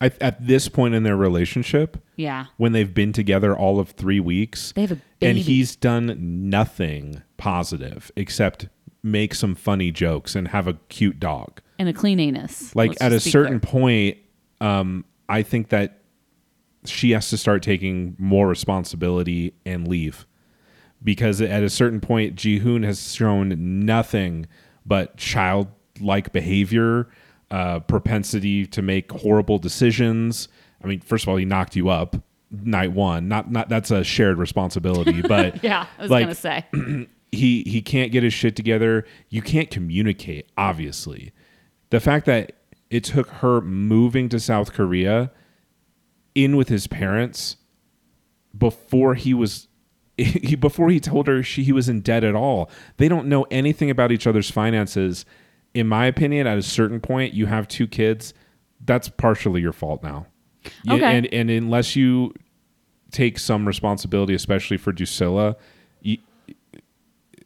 I, 0.00 0.12
at 0.20 0.46
this 0.46 0.68
point 0.68 0.94
in 0.94 1.02
their 1.02 1.16
relationship, 1.16 1.96
Yeah. 2.14 2.46
when 2.56 2.70
they've 2.70 2.94
been 2.94 3.12
together 3.12 3.56
all 3.56 3.80
of 3.80 3.90
three 3.90 4.20
weeks, 4.20 4.70
They 4.72 4.82
have 4.82 4.92
a 4.92 5.00
baby. 5.18 5.30
and 5.30 5.38
he's 5.38 5.74
done 5.74 6.48
nothing 6.48 7.22
positive 7.36 8.12
except 8.14 8.68
make 9.02 9.34
some 9.34 9.54
funny 9.54 9.90
jokes 9.90 10.34
and 10.34 10.48
have 10.48 10.66
a 10.66 10.74
cute 10.88 11.20
dog. 11.20 11.60
And 11.78 11.88
a 11.88 11.92
clean 11.92 12.18
anus. 12.18 12.74
Like 12.74 12.96
at 13.00 13.12
a 13.12 13.20
certain 13.20 13.60
clear. 13.60 13.70
point, 13.70 14.18
um, 14.60 15.04
I 15.28 15.42
think 15.42 15.68
that 15.68 16.02
she 16.84 17.10
has 17.12 17.30
to 17.30 17.36
start 17.36 17.62
taking 17.62 18.16
more 18.18 18.48
responsibility 18.48 19.54
and 19.64 19.86
leave. 19.86 20.26
Because 21.02 21.40
at 21.40 21.62
a 21.62 21.70
certain 21.70 22.00
point, 22.00 22.34
Jihoon 22.34 22.84
has 22.84 23.14
shown 23.14 23.84
nothing 23.86 24.46
but 24.84 25.16
childlike 25.16 26.32
behavior, 26.32 27.08
uh, 27.52 27.80
propensity 27.80 28.66
to 28.66 28.82
make 28.82 29.12
horrible 29.12 29.58
decisions. 29.58 30.48
I 30.82 30.88
mean, 30.88 31.00
first 31.00 31.24
of 31.24 31.28
all, 31.28 31.36
he 31.36 31.44
knocked 31.44 31.76
you 31.76 31.88
up 31.88 32.16
night 32.50 32.92
one. 32.92 33.28
Not 33.28 33.50
not 33.50 33.68
that's 33.68 33.90
a 33.90 34.02
shared 34.02 34.38
responsibility, 34.38 35.22
but 35.28 35.62
Yeah, 35.62 35.86
I 35.98 36.02
was 36.02 36.10
like, 36.10 36.28
to 36.28 36.34
say. 36.34 36.66
he 37.32 37.62
he 37.66 37.82
can't 37.82 38.10
get 38.12 38.22
his 38.22 38.32
shit 38.34 38.56
together. 38.56 39.04
You 39.28 39.42
can't 39.42 39.70
communicate, 39.70 40.50
obviously. 40.56 41.32
The 41.90 42.00
fact 42.00 42.26
that 42.26 42.52
it 42.90 43.04
took 43.04 43.28
her 43.28 43.60
moving 43.60 44.28
to 44.30 44.40
South 44.40 44.72
Korea 44.72 45.30
in 46.34 46.56
with 46.56 46.68
his 46.68 46.86
parents 46.86 47.56
before 48.56 49.14
he 49.14 49.34
was 49.34 49.68
he, 50.16 50.56
before 50.56 50.90
he 50.90 51.00
told 51.00 51.26
her 51.26 51.42
she 51.42 51.62
he 51.64 51.72
was 51.72 51.88
in 51.88 52.00
debt 52.00 52.24
at 52.24 52.34
all. 52.34 52.70
They 52.96 53.08
don't 53.08 53.26
know 53.28 53.44
anything 53.50 53.90
about 53.90 54.12
each 54.12 54.26
other's 54.26 54.50
finances. 54.50 55.24
In 55.74 55.86
my 55.86 56.06
opinion, 56.06 56.46
at 56.46 56.58
a 56.58 56.62
certain 56.62 57.00
point, 57.00 57.34
you 57.34 57.46
have 57.46 57.68
two 57.68 57.86
kids. 57.86 58.32
That's 58.84 59.08
partially 59.08 59.60
your 59.60 59.72
fault 59.72 60.02
now. 60.02 60.26
You- 60.84 60.94
Okay. 60.94 61.04
And 61.16 61.26
and 61.32 61.50
unless 61.50 61.94
you 61.94 62.32
take 63.10 63.38
some 63.38 63.66
responsibility, 63.66 64.34
especially 64.34 64.76
for 64.76 64.92
Drascilla, 64.92 65.56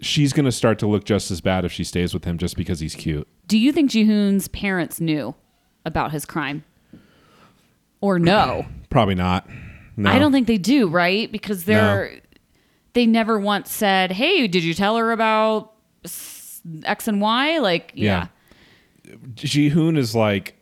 she's 0.02 0.32
going 0.32 0.44
to 0.44 0.52
start 0.52 0.78
to 0.80 0.86
look 0.86 1.04
just 1.04 1.30
as 1.30 1.40
bad 1.40 1.64
if 1.64 1.72
she 1.72 1.84
stays 1.84 2.12
with 2.12 2.24
him 2.24 2.36
just 2.36 2.56
because 2.56 2.80
he's 2.80 2.94
cute. 2.94 3.26
Do 3.46 3.56
you 3.58 3.72
think 3.72 3.90
Jihoon's 3.90 4.48
parents 4.48 5.00
knew 5.00 5.34
about 5.86 6.12
his 6.12 6.24
crime? 6.26 6.64
Or 8.00 8.18
no? 8.18 8.66
Probably 8.90 9.14
not. 9.14 9.48
No. 9.96 10.10
I 10.10 10.18
don't 10.18 10.32
think 10.32 10.46
they 10.46 10.58
do, 10.58 10.88
right? 10.88 11.30
Because 11.30 11.64
they're 11.64 12.20
they 12.94 13.06
never 13.06 13.38
once 13.38 13.70
said, 13.70 14.12
"Hey, 14.12 14.46
did 14.48 14.64
you 14.64 14.74
tell 14.74 14.96
her 14.96 15.12
about 15.12 15.72
X 16.84 17.08
and 17.08 17.20
Y?" 17.20 17.58
Like, 17.58 17.92
yeah. 17.94 18.28
Jihoon 19.34 19.96
is 19.96 20.14
like 20.14 20.56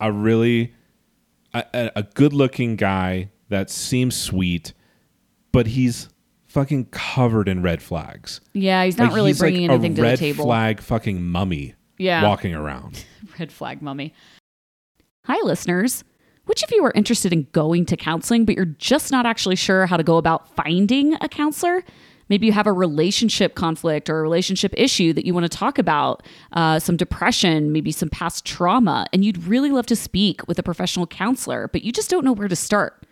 a 0.00 0.12
really 0.12 0.74
a, 1.54 1.64
a, 1.74 1.90
a 1.96 2.02
good-looking 2.02 2.76
guy 2.76 3.30
that 3.48 3.70
seems 3.70 4.16
sweet, 4.16 4.72
but 5.52 5.68
he's 5.68 6.08
fucking 6.56 6.86
covered 6.86 7.48
in 7.48 7.60
red 7.60 7.82
flags. 7.82 8.40
Yeah, 8.54 8.82
he's 8.82 8.96
not 8.96 9.08
Like, 9.08 9.14
really 9.16 9.30
he's 9.30 9.38
bringing 9.38 9.68
like 9.68 9.74
anything 9.74 9.94
to 9.96 10.00
the 10.00 10.16
table. 10.16 10.44
Red 10.44 10.48
flag 10.48 10.80
fucking 10.80 11.22
mummy. 11.22 11.74
Yeah. 11.98 12.22
walking 12.24 12.54
around. 12.54 13.04
Red 13.38 13.52
flag 13.52 13.82
mummy. 13.82 14.14
Hi, 15.24 15.38
listeners. 15.44 16.02
Which 16.46 16.62
of 16.62 16.70
you 16.70 16.82
are 16.84 16.92
interested 16.94 17.32
in 17.32 17.46
going 17.52 17.84
to 17.86 17.96
counseling, 17.96 18.46
but 18.46 18.54
you're 18.54 18.64
just 18.64 19.12
not 19.12 19.26
actually 19.26 19.56
sure 19.56 19.84
how 19.86 19.98
to 19.98 20.02
go 20.02 20.16
about 20.16 20.54
finding 20.56 21.14
a 21.20 21.28
counselor? 21.28 21.84
Maybe 22.30 22.46
you 22.46 22.52
have 22.52 22.66
a 22.66 22.72
relationship 22.72 23.54
conflict 23.54 24.08
or 24.08 24.18
a 24.18 24.22
relationship 24.22 24.72
issue 24.78 25.12
that 25.12 25.26
you 25.26 25.34
want 25.34 25.44
to 25.50 25.54
talk 25.54 25.78
about, 25.78 26.22
uh, 26.52 26.78
some 26.78 26.96
depression, 26.96 27.72
maybe 27.72 27.92
some 27.92 28.08
past 28.08 28.44
trauma, 28.46 29.06
and 29.12 29.24
you'd 29.24 29.44
really 29.44 29.70
love 29.70 29.86
to 29.86 29.96
speak 29.96 30.46
with 30.48 30.58
a 30.58 30.62
professional 30.62 31.06
counselor, 31.06 31.68
but 31.68 31.82
you 31.82 31.92
just 31.92 32.08
don't 32.10 32.24
know 32.24 32.32
where 32.32 32.48
to 32.48 32.56
start. 32.56 33.06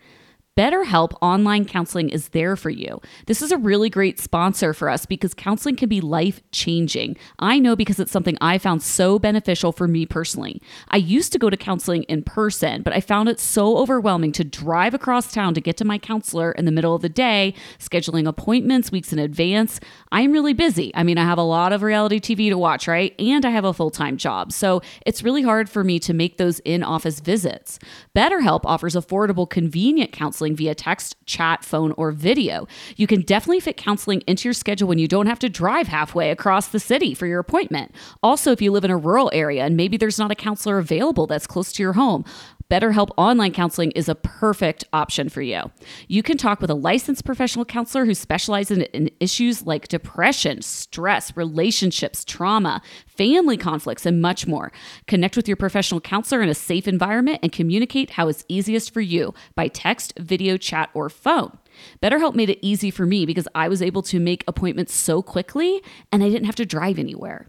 BetterHelp 0.57 1.11
Online 1.21 1.65
Counseling 1.65 2.07
is 2.07 2.29
there 2.29 2.55
for 2.55 2.69
you. 2.69 3.01
This 3.25 3.41
is 3.41 3.51
a 3.51 3.57
really 3.57 3.89
great 3.89 4.21
sponsor 4.21 4.73
for 4.73 4.89
us 4.89 5.05
because 5.05 5.33
counseling 5.33 5.75
can 5.75 5.89
be 5.89 5.99
life 5.99 6.41
changing. 6.53 7.17
I 7.39 7.59
know 7.59 7.75
because 7.75 7.99
it's 7.99 8.13
something 8.13 8.37
I 8.39 8.57
found 8.57 8.81
so 8.81 9.19
beneficial 9.19 9.73
for 9.73 9.85
me 9.85 10.05
personally. 10.05 10.61
I 10.87 10.95
used 10.95 11.33
to 11.33 11.39
go 11.39 11.49
to 11.49 11.57
counseling 11.57 12.03
in 12.03 12.23
person, 12.23 12.83
but 12.83 12.93
I 12.93 13.01
found 13.01 13.27
it 13.27 13.37
so 13.41 13.77
overwhelming 13.79 14.31
to 14.31 14.45
drive 14.45 14.93
across 14.93 15.29
town 15.29 15.55
to 15.55 15.61
get 15.61 15.75
to 15.75 15.83
my 15.83 15.97
counselor 15.97 16.53
in 16.53 16.63
the 16.63 16.71
middle 16.71 16.95
of 16.95 17.01
the 17.01 17.09
day, 17.09 17.53
scheduling 17.77 18.25
appointments 18.25 18.93
weeks 18.93 19.11
in 19.11 19.19
advance. 19.19 19.81
I'm 20.13 20.31
really 20.31 20.53
busy. 20.53 20.89
I 20.95 21.03
mean, 21.03 21.17
I 21.17 21.25
have 21.25 21.37
a 21.37 21.43
lot 21.43 21.73
of 21.73 21.81
reality 21.81 22.21
TV 22.21 22.49
to 22.49 22.57
watch, 22.57 22.87
right? 22.87 23.13
And 23.19 23.45
I 23.45 23.49
have 23.49 23.65
a 23.65 23.73
full 23.73 23.91
time 23.91 24.15
job. 24.15 24.53
So 24.53 24.81
it's 25.05 25.21
really 25.21 25.41
hard 25.41 25.69
for 25.69 25.83
me 25.83 25.99
to 25.99 26.13
make 26.13 26.37
those 26.37 26.59
in 26.59 26.81
office 26.81 27.19
visits. 27.19 27.77
BetterHelp 28.15 28.61
offers 28.63 28.95
affordable, 28.95 29.49
convenient 29.49 30.13
counseling 30.13 30.44
via 30.53 30.75
text, 30.75 31.15
chat, 31.25 31.63
phone, 31.63 31.93
or 31.93 32.11
video. 32.11 32.67
You 32.97 33.07
can 33.07 33.21
definitely 33.21 33.61
fit 33.61 33.77
counseling 33.77 34.21
into 34.27 34.49
your 34.49 34.53
schedule 34.53 34.89
when 34.89 34.99
you 34.99 35.07
don't 35.07 35.27
have 35.27 35.39
to 35.39 35.47
drive 35.47 35.87
halfway 35.87 36.29
across 36.29 36.67
the 36.67 36.79
city 36.79 37.13
for 37.13 37.25
your 37.25 37.39
appointment. 37.39 37.95
Also, 38.21 38.51
if 38.51 38.61
you 38.61 38.73
live 38.73 38.83
in 38.83 38.91
a 38.91 38.97
rural 38.97 39.31
area 39.33 39.63
and 39.63 39.77
maybe 39.77 39.95
there's 39.95 40.19
not 40.19 40.31
a 40.31 40.35
counselor 40.35 40.77
available 40.77 41.25
that's 41.25 41.47
close 41.47 41.71
to 41.71 41.81
your 41.81 41.93
home, 41.93 42.25
BetterHelp 42.69 43.11
Online 43.15 43.51
Counseling 43.51 43.91
is 43.91 44.09
a 44.09 44.15
perfect 44.15 44.83
option 44.91 45.29
for 45.29 45.43
you. 45.43 45.71
You 46.07 46.23
can 46.23 46.35
talk 46.35 46.61
with 46.61 46.71
a 46.71 46.75
licensed 46.75 47.23
professional 47.23 47.63
counselor 47.63 48.05
who 48.05 48.15
specializes 48.15 48.79
in, 48.79 48.83
in 48.85 49.11
issues 49.19 49.67
like 49.67 49.87
depression, 49.87 50.63
stress, 50.63 51.37
relationships, 51.37 52.25
trauma, 52.25 52.81
family 53.05 53.55
conflicts, 53.55 54.05
and 54.05 54.19
much 54.19 54.47
more. 54.47 54.71
Connect 55.05 55.35
with 55.35 55.47
your 55.47 55.57
professional 55.57 56.01
counselor 56.01 56.41
in 56.41 56.49
a 56.49 56.55
safe 56.55 56.87
environment 56.87 57.39
and 57.43 57.51
communicate 57.51 58.11
how 58.11 58.27
it's 58.27 58.45
easiest 58.47 58.91
for 58.91 59.01
you 59.01 59.35
by 59.53 59.67
text, 59.67 60.13
video, 60.17 60.57
chat, 60.57 60.89
or 60.95 61.07
phone. 61.07 61.59
BetterHelp 62.01 62.33
made 62.33 62.49
it 62.49 62.59
easy 62.63 62.89
for 62.89 63.05
me 63.05 63.27
because 63.27 63.47
I 63.53 63.67
was 63.67 63.83
able 63.83 64.01
to 64.03 64.19
make 64.19 64.43
appointments 64.47 64.95
so 64.95 65.21
quickly 65.21 65.83
and 66.11 66.23
I 66.23 66.29
didn't 66.29 66.45
have 66.45 66.55
to 66.55 66.65
drive 66.65 66.97
anywhere. 66.97 67.47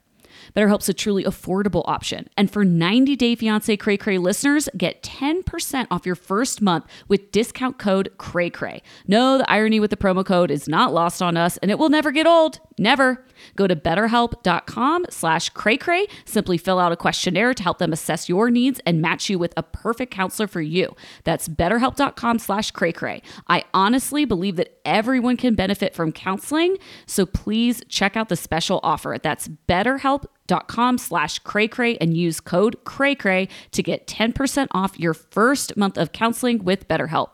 BetterHelp's 0.56 0.88
a 0.88 0.94
truly 0.94 1.22
affordable 1.24 1.84
option. 1.86 2.28
And 2.36 2.50
for 2.50 2.64
90 2.64 3.14
Day 3.14 3.36
Fiancé 3.36 3.78
Cray 3.78 3.98
Cray 3.98 4.16
listeners, 4.16 4.70
get 4.76 5.02
10% 5.02 5.86
off 5.90 6.06
your 6.06 6.14
first 6.14 6.62
month 6.62 6.86
with 7.08 7.30
discount 7.30 7.78
code 7.78 8.10
CRAYCRAY. 8.16 8.80
No, 9.06 9.36
the 9.36 9.50
irony 9.50 9.80
with 9.80 9.90
the 9.90 9.96
promo 9.98 10.24
code 10.24 10.50
is 10.50 10.66
not 10.66 10.94
lost 10.94 11.20
on 11.20 11.36
us 11.36 11.58
and 11.58 11.70
it 11.70 11.78
will 11.78 11.90
never 11.90 12.10
get 12.10 12.26
old. 12.26 12.60
Never. 12.78 13.26
Go 13.54 13.66
to 13.66 13.76
betterhelp.com 13.76 15.06
slash 15.10 15.52
craycray. 15.52 16.06
Simply 16.24 16.58
fill 16.58 16.78
out 16.78 16.92
a 16.92 16.96
questionnaire 16.96 17.54
to 17.54 17.62
help 17.62 17.78
them 17.78 17.92
assess 17.92 18.28
your 18.28 18.50
needs 18.50 18.80
and 18.86 19.00
match 19.00 19.28
you 19.30 19.38
with 19.38 19.52
a 19.56 19.62
perfect 19.62 20.12
counselor 20.12 20.46
for 20.46 20.60
you. 20.60 20.94
That's 21.24 21.48
betterhelp.com 21.48 22.38
slash 22.38 22.72
craycray. 22.72 23.22
I 23.48 23.64
honestly 23.74 24.24
believe 24.24 24.56
that 24.56 24.78
everyone 24.84 25.36
can 25.36 25.54
benefit 25.54 25.94
from 25.94 26.12
counseling, 26.12 26.76
so 27.06 27.26
please 27.26 27.82
check 27.88 28.16
out 28.16 28.28
the 28.28 28.36
special 28.36 28.80
offer. 28.82 29.16
That's 29.22 29.48
betterhelp.com 29.48 30.98
slash 30.98 31.42
craycray 31.42 31.96
and 32.00 32.16
use 32.16 32.40
code 32.40 32.76
craycray 32.84 33.48
to 33.72 33.82
get 33.82 34.06
10% 34.06 34.68
off 34.72 34.98
your 34.98 35.14
first 35.14 35.76
month 35.76 35.98
of 35.98 36.12
counseling 36.12 36.64
with 36.64 36.88
BetterHelp. 36.88 37.30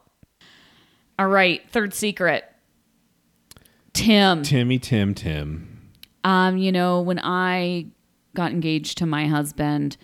All 1.19 1.29
right, 1.29 1.61
third 1.71 1.95
secret. 1.95 2.45
Tim. 3.93 4.43
Timmy, 4.43 4.79
Tim, 4.79 5.15
Tim. 5.15 5.72
Um, 6.25 6.57
you 6.57 6.73
know, 6.73 7.01
when 7.01 7.19
I 7.19 7.87
got 8.35 8.53
engaged 8.53 8.99
to 8.99 9.07
my 9.07 9.27
husband, 9.27 9.97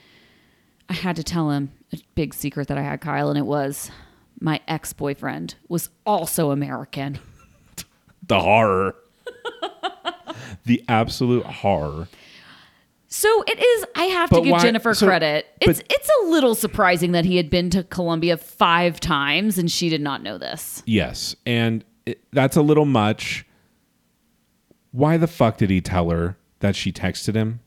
I 0.88 0.94
had 0.94 1.16
to 1.16 1.22
tell 1.22 1.50
him 1.50 1.70
a 1.92 1.98
big 2.14 2.35
secret 2.35 2.68
that 2.68 2.78
I 2.78 2.83
had, 2.83 3.00
Kyle, 3.00 3.28
and 3.28 3.38
it 3.38 3.46
was 3.46 3.90
my 4.40 4.61
ex 4.68 4.92
boyfriend 4.92 5.54
was 5.68 5.90
also 6.07 6.50
American. 6.50 7.18
The 8.26 8.40
horror. 8.40 8.94
the 10.64 10.85
absolute 10.88 11.44
horror. 11.46 12.09
So 13.09 13.42
it 13.46 13.59
is. 13.59 13.85
I 13.96 14.04
have 14.04 14.28
to 14.31 14.42
give 14.42 14.52
why- 14.52 14.61
Jennifer 14.62 14.92
so- 14.94 15.07
credit. 15.07 15.46
It's 15.61 15.81
but- 15.81 15.92
it's 15.92 16.11
a 16.22 16.26
little 16.28 16.54
surprising 16.54 17.12
that 17.12 17.24
he 17.24 17.37
had 17.37 17.48
been 17.48 17.70
to 17.70 17.85
Colombia 17.85 18.37
five 18.37 19.00
times 19.00 19.57
and 19.57 19.70
she 19.70 19.88
did 19.88 20.02
not 20.02 20.22
know 20.22 20.37
this. 20.37 20.83
Yes. 20.87 21.35
And 21.46 21.85
it, 22.04 22.20
that's 22.33 22.57
a 22.57 22.62
little 22.62 22.85
much. 22.85 23.46
Why 24.90 25.16
the 25.16 25.27
fuck 25.27 25.59
did 25.59 25.70
he 25.70 25.81
tell 25.81 26.11
her 26.11 26.37
that 26.61 26.77
she 26.77 26.92
texted 26.92 27.35
him? 27.35 27.61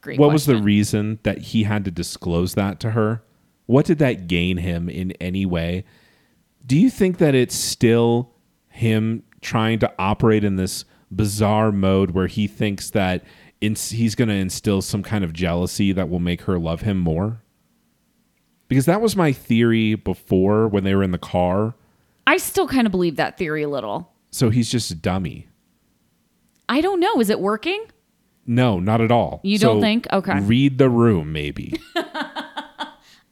Great. 0.00 0.18
what 0.20 0.32
was 0.32 0.44
the 0.44 0.60
reason 0.60 1.18
that 1.22 1.38
he 1.38 1.62
had 1.62 1.82
to 1.86 1.90
disclose 1.90 2.54
that 2.54 2.78
to 2.80 2.90
her? 2.90 3.22
What 3.64 3.86
did 3.86 3.98
that 4.00 4.26
gain 4.26 4.58
him 4.58 4.90
in 4.90 5.12
any 5.12 5.46
way? 5.46 5.84
Do 6.66 6.78
you 6.78 6.90
think 6.90 7.16
that 7.18 7.34
it's 7.34 7.54
still 7.54 8.30
him 8.68 9.22
trying 9.40 9.78
to 9.78 9.90
operate 9.98 10.44
in 10.44 10.56
this 10.56 10.84
bizarre 11.10 11.72
mode 11.72 12.10
where 12.10 12.26
he 12.26 12.46
thinks 12.46 12.90
that 12.90 13.24
ins- 13.62 13.90
he's 13.90 14.14
going 14.14 14.28
to 14.28 14.34
instill 14.34 14.82
some 14.82 15.02
kind 15.02 15.24
of 15.24 15.32
jealousy 15.32 15.90
that 15.92 16.10
will 16.10 16.18
make 16.20 16.42
her 16.42 16.58
love 16.58 16.82
him 16.82 16.98
more? 16.98 17.40
Because 18.68 18.84
that 18.84 19.00
was 19.00 19.16
my 19.16 19.32
theory 19.32 19.94
before 19.94 20.68
when 20.68 20.84
they 20.84 20.94
were 20.94 21.02
in 21.02 21.12
the 21.12 21.18
car. 21.18 21.74
I 22.26 22.36
still 22.36 22.68
kind 22.68 22.86
of 22.86 22.90
believe 22.90 23.16
that 23.16 23.38
theory 23.38 23.62
a 23.62 23.68
little. 23.68 24.12
So 24.30 24.50
he's 24.50 24.70
just 24.70 24.90
a 24.90 24.94
dummy. 24.94 25.48
I 26.68 26.80
don't 26.80 27.00
know. 27.00 27.20
Is 27.20 27.30
it 27.30 27.40
working? 27.40 27.86
No, 28.46 28.78
not 28.78 29.00
at 29.00 29.10
all. 29.10 29.40
You 29.42 29.58
don't 29.58 29.80
think? 29.80 30.06
Okay. 30.12 30.38
Read 30.40 30.78
the 30.78 30.90
room, 30.90 31.32
maybe. 31.32 31.80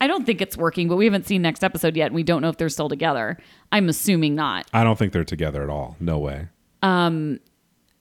I 0.01 0.07
don't 0.09 0.25
think 0.25 0.41
it's 0.41 0.57
working, 0.57 0.89
but 0.89 0.97
we 0.97 1.05
haven't 1.05 1.27
seen 1.27 1.43
next 1.43 1.63
episode 1.63 1.97
yet, 1.97 2.07
and 2.07 2.15
we 2.15 2.25
don't 2.25 2.43
know 2.43 2.49
if 2.49 2.57
they're 2.57 2.69
still 2.69 2.89
together. 2.89 3.39
I'm 3.71 3.89
assuming 3.89 4.35
not. 4.35 4.67
I 4.73 4.83
don't 4.83 4.99
think 4.99 5.13
they're 5.13 5.25
together 5.25 5.63
at 5.63 5.71
all. 5.71 5.97
No 6.01 6.19
way. 6.19 6.49
Um 6.83 7.39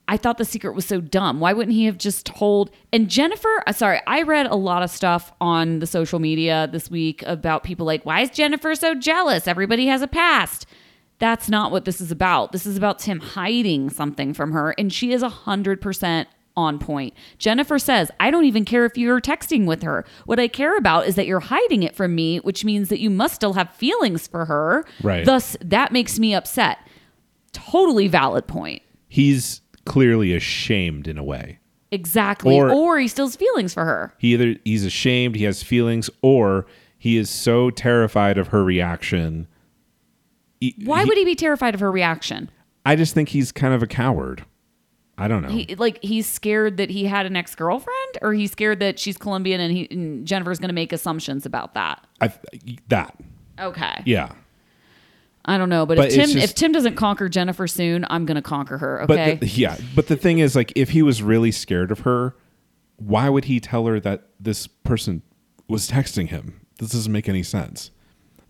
I 0.08 0.16
thought 0.16 0.36
the 0.36 0.44
secret 0.44 0.74
was 0.74 0.84
so 0.84 1.00
dumb. 1.00 1.38
Why 1.38 1.52
wouldn't 1.52 1.74
he 1.74 1.84
have 1.84 1.96
just 1.96 2.26
told? 2.26 2.70
And 2.92 3.08
Jennifer, 3.08 3.62
uh, 3.66 3.72
sorry, 3.72 4.00
I 4.06 4.22
read 4.22 4.46
a 4.46 4.56
lot 4.56 4.82
of 4.82 4.90
stuff 4.90 5.32
on 5.40 5.78
the 5.78 5.86
social 5.86 6.18
media 6.18 6.68
this 6.70 6.90
week 6.90 7.22
about 7.24 7.62
people 7.62 7.86
like, 7.86 8.04
why 8.04 8.20
is 8.20 8.30
Jennifer 8.30 8.74
so 8.74 8.94
jealous? 8.94 9.46
Everybody 9.46 9.86
has 9.86 10.02
a 10.02 10.08
past. 10.08 10.66
That's 11.22 11.48
not 11.48 11.70
what 11.70 11.84
this 11.84 12.00
is 12.00 12.10
about. 12.10 12.50
This 12.50 12.66
is 12.66 12.76
about 12.76 12.98
Tim 12.98 13.20
hiding 13.20 13.90
something 13.90 14.34
from 14.34 14.50
her, 14.50 14.74
and 14.76 14.92
she 14.92 15.12
is 15.12 15.22
100% 15.22 16.26
on 16.56 16.78
point. 16.80 17.14
Jennifer 17.38 17.78
says, 17.78 18.10
I 18.18 18.32
don't 18.32 18.44
even 18.44 18.64
care 18.64 18.84
if 18.84 18.98
you're 18.98 19.20
texting 19.20 19.64
with 19.64 19.84
her. 19.84 20.04
What 20.26 20.40
I 20.40 20.48
care 20.48 20.76
about 20.76 21.06
is 21.06 21.14
that 21.14 21.28
you're 21.28 21.38
hiding 21.38 21.84
it 21.84 21.94
from 21.94 22.16
me, 22.16 22.38
which 22.38 22.64
means 22.64 22.88
that 22.88 22.98
you 22.98 23.08
must 23.08 23.36
still 23.36 23.52
have 23.52 23.70
feelings 23.70 24.26
for 24.26 24.46
her. 24.46 24.84
Right. 25.00 25.24
Thus, 25.24 25.56
that 25.60 25.92
makes 25.92 26.18
me 26.18 26.34
upset. 26.34 26.78
Totally 27.52 28.08
valid 28.08 28.48
point. 28.48 28.82
He's 29.06 29.60
clearly 29.86 30.34
ashamed 30.34 31.06
in 31.06 31.18
a 31.18 31.22
way. 31.24 31.60
Exactly. 31.92 32.52
Or- 32.52 32.68
Or, 32.72 32.98
he 32.98 33.06
still 33.06 33.26
has 33.26 33.36
feelings 33.36 33.72
for 33.72 33.84
her. 33.84 34.12
He 34.18 34.32
either 34.32 34.56
he's 34.64 34.84
ashamed, 34.84 35.36
he 35.36 35.44
has 35.44 35.62
feelings, 35.62 36.10
or 36.20 36.66
he 36.98 37.16
is 37.16 37.30
so 37.30 37.70
terrified 37.70 38.38
of 38.38 38.48
her 38.48 38.64
reaction. 38.64 39.46
He- 40.62 40.76
Why 40.84 41.02
he- 41.02 41.08
would 41.08 41.18
he 41.18 41.24
be 41.24 41.34
terrified 41.34 41.74
of 41.74 41.80
her 41.80 41.90
reaction? 41.90 42.48
I 42.86 42.94
just 42.96 43.14
think 43.14 43.30
he's 43.30 43.50
kind 43.52 43.74
of 43.74 43.82
a 43.82 43.86
coward. 43.86 44.44
I 45.18 45.28
don't 45.28 45.42
know. 45.42 45.48
He, 45.48 45.74
like 45.76 45.98
he's 46.02 46.26
scared 46.26 46.76
that 46.78 46.88
he 46.90 47.04
had 47.04 47.26
an 47.26 47.36
ex 47.36 47.54
girlfriend, 47.54 48.18
or 48.22 48.32
he's 48.32 48.52
scared 48.52 48.80
that 48.80 48.98
she's 48.98 49.16
Colombian 49.18 49.60
and 49.60 49.72
he 49.72 49.86
and 49.90 50.26
Jennifer's 50.26 50.58
going 50.58 50.68
to 50.70 50.74
make 50.74 50.92
assumptions 50.92 51.44
about 51.46 51.74
that. 51.74 52.04
I, 52.20 52.32
that 52.88 53.14
Okay, 53.60 54.02
yeah. 54.06 54.32
I 55.44 55.58
don't 55.58 55.68
know, 55.68 55.84
but, 55.86 55.96
But 55.96 56.08
if 56.08 56.14
Tim 56.14 56.30
just- 56.30 56.44
if 56.44 56.54
Tim 56.54 56.70
doesn't 56.72 56.94
conquer 56.94 57.28
Jennifer 57.28 57.66
soon, 57.66 58.06
I'm 58.08 58.24
going 58.26 58.36
to 58.36 58.42
conquer 58.42 58.78
her. 58.78 59.04
But 59.08 59.18
Okay, 59.18 59.34
the, 59.36 59.46
yeah, 59.48 59.76
but 59.96 60.06
the 60.06 60.16
thing 60.16 60.38
is, 60.38 60.54
like, 60.54 60.72
if 60.76 60.90
he 60.90 61.02
was 61.02 61.22
really 61.22 61.50
scared 61.50 61.90
of 61.90 62.00
her, 62.00 62.36
why 62.96 63.28
would 63.28 63.46
he 63.46 63.58
tell 63.58 63.86
her 63.86 63.98
that 64.00 64.28
this 64.38 64.66
person 64.68 65.22
was 65.68 65.90
texting 65.90 66.28
him? 66.28 66.60
This 66.78 66.90
doesn't 66.90 67.12
make 67.12 67.28
any 67.28 67.42
sense. 67.42 67.90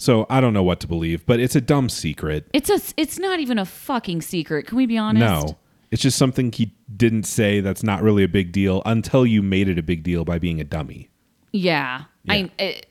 So 0.03 0.27
I 0.29 0.41
don't 0.41 0.53
know 0.53 0.65
what 0.65 0.81
to 0.81 0.89
believe, 0.89 1.25
but 1.27 1.39
it's 1.39 1.55
a 1.55 1.61
dumb 1.61 1.89
secret. 1.89 2.49
it's 2.53 2.69
a 2.69 2.81
it's 2.97 3.21
not 3.21 3.39
even 3.39 3.57
a 3.57 3.65
fucking 3.65 4.23
secret. 4.23 4.67
Can 4.67 4.77
we 4.77 4.85
be 4.85 4.99
honest? 4.99 5.21
No, 5.21 5.59
it's 5.93 6.03
just 6.03 6.19
something 6.19 6.51
he 6.51 6.75
didn't 6.97 7.23
say 7.23 7.61
that's 7.61 7.85
not 7.85 8.03
really 8.03 8.25
a 8.25 8.29
big 8.29 8.51
deal 8.51 8.83
until 8.85 9.25
you 9.25 9.43
made 9.43 9.69
it 9.69 9.79
a 9.79 9.83
big 9.83 10.03
deal 10.03 10.25
by 10.25 10.41
being 10.41 10.61
a 10.61 10.65
dummy. 10.65 11.09
Yeah. 11.53 12.03
Yeah. 12.25 12.33
I 12.33 12.51
it, 12.59 12.87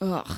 ugh. 0.00 0.30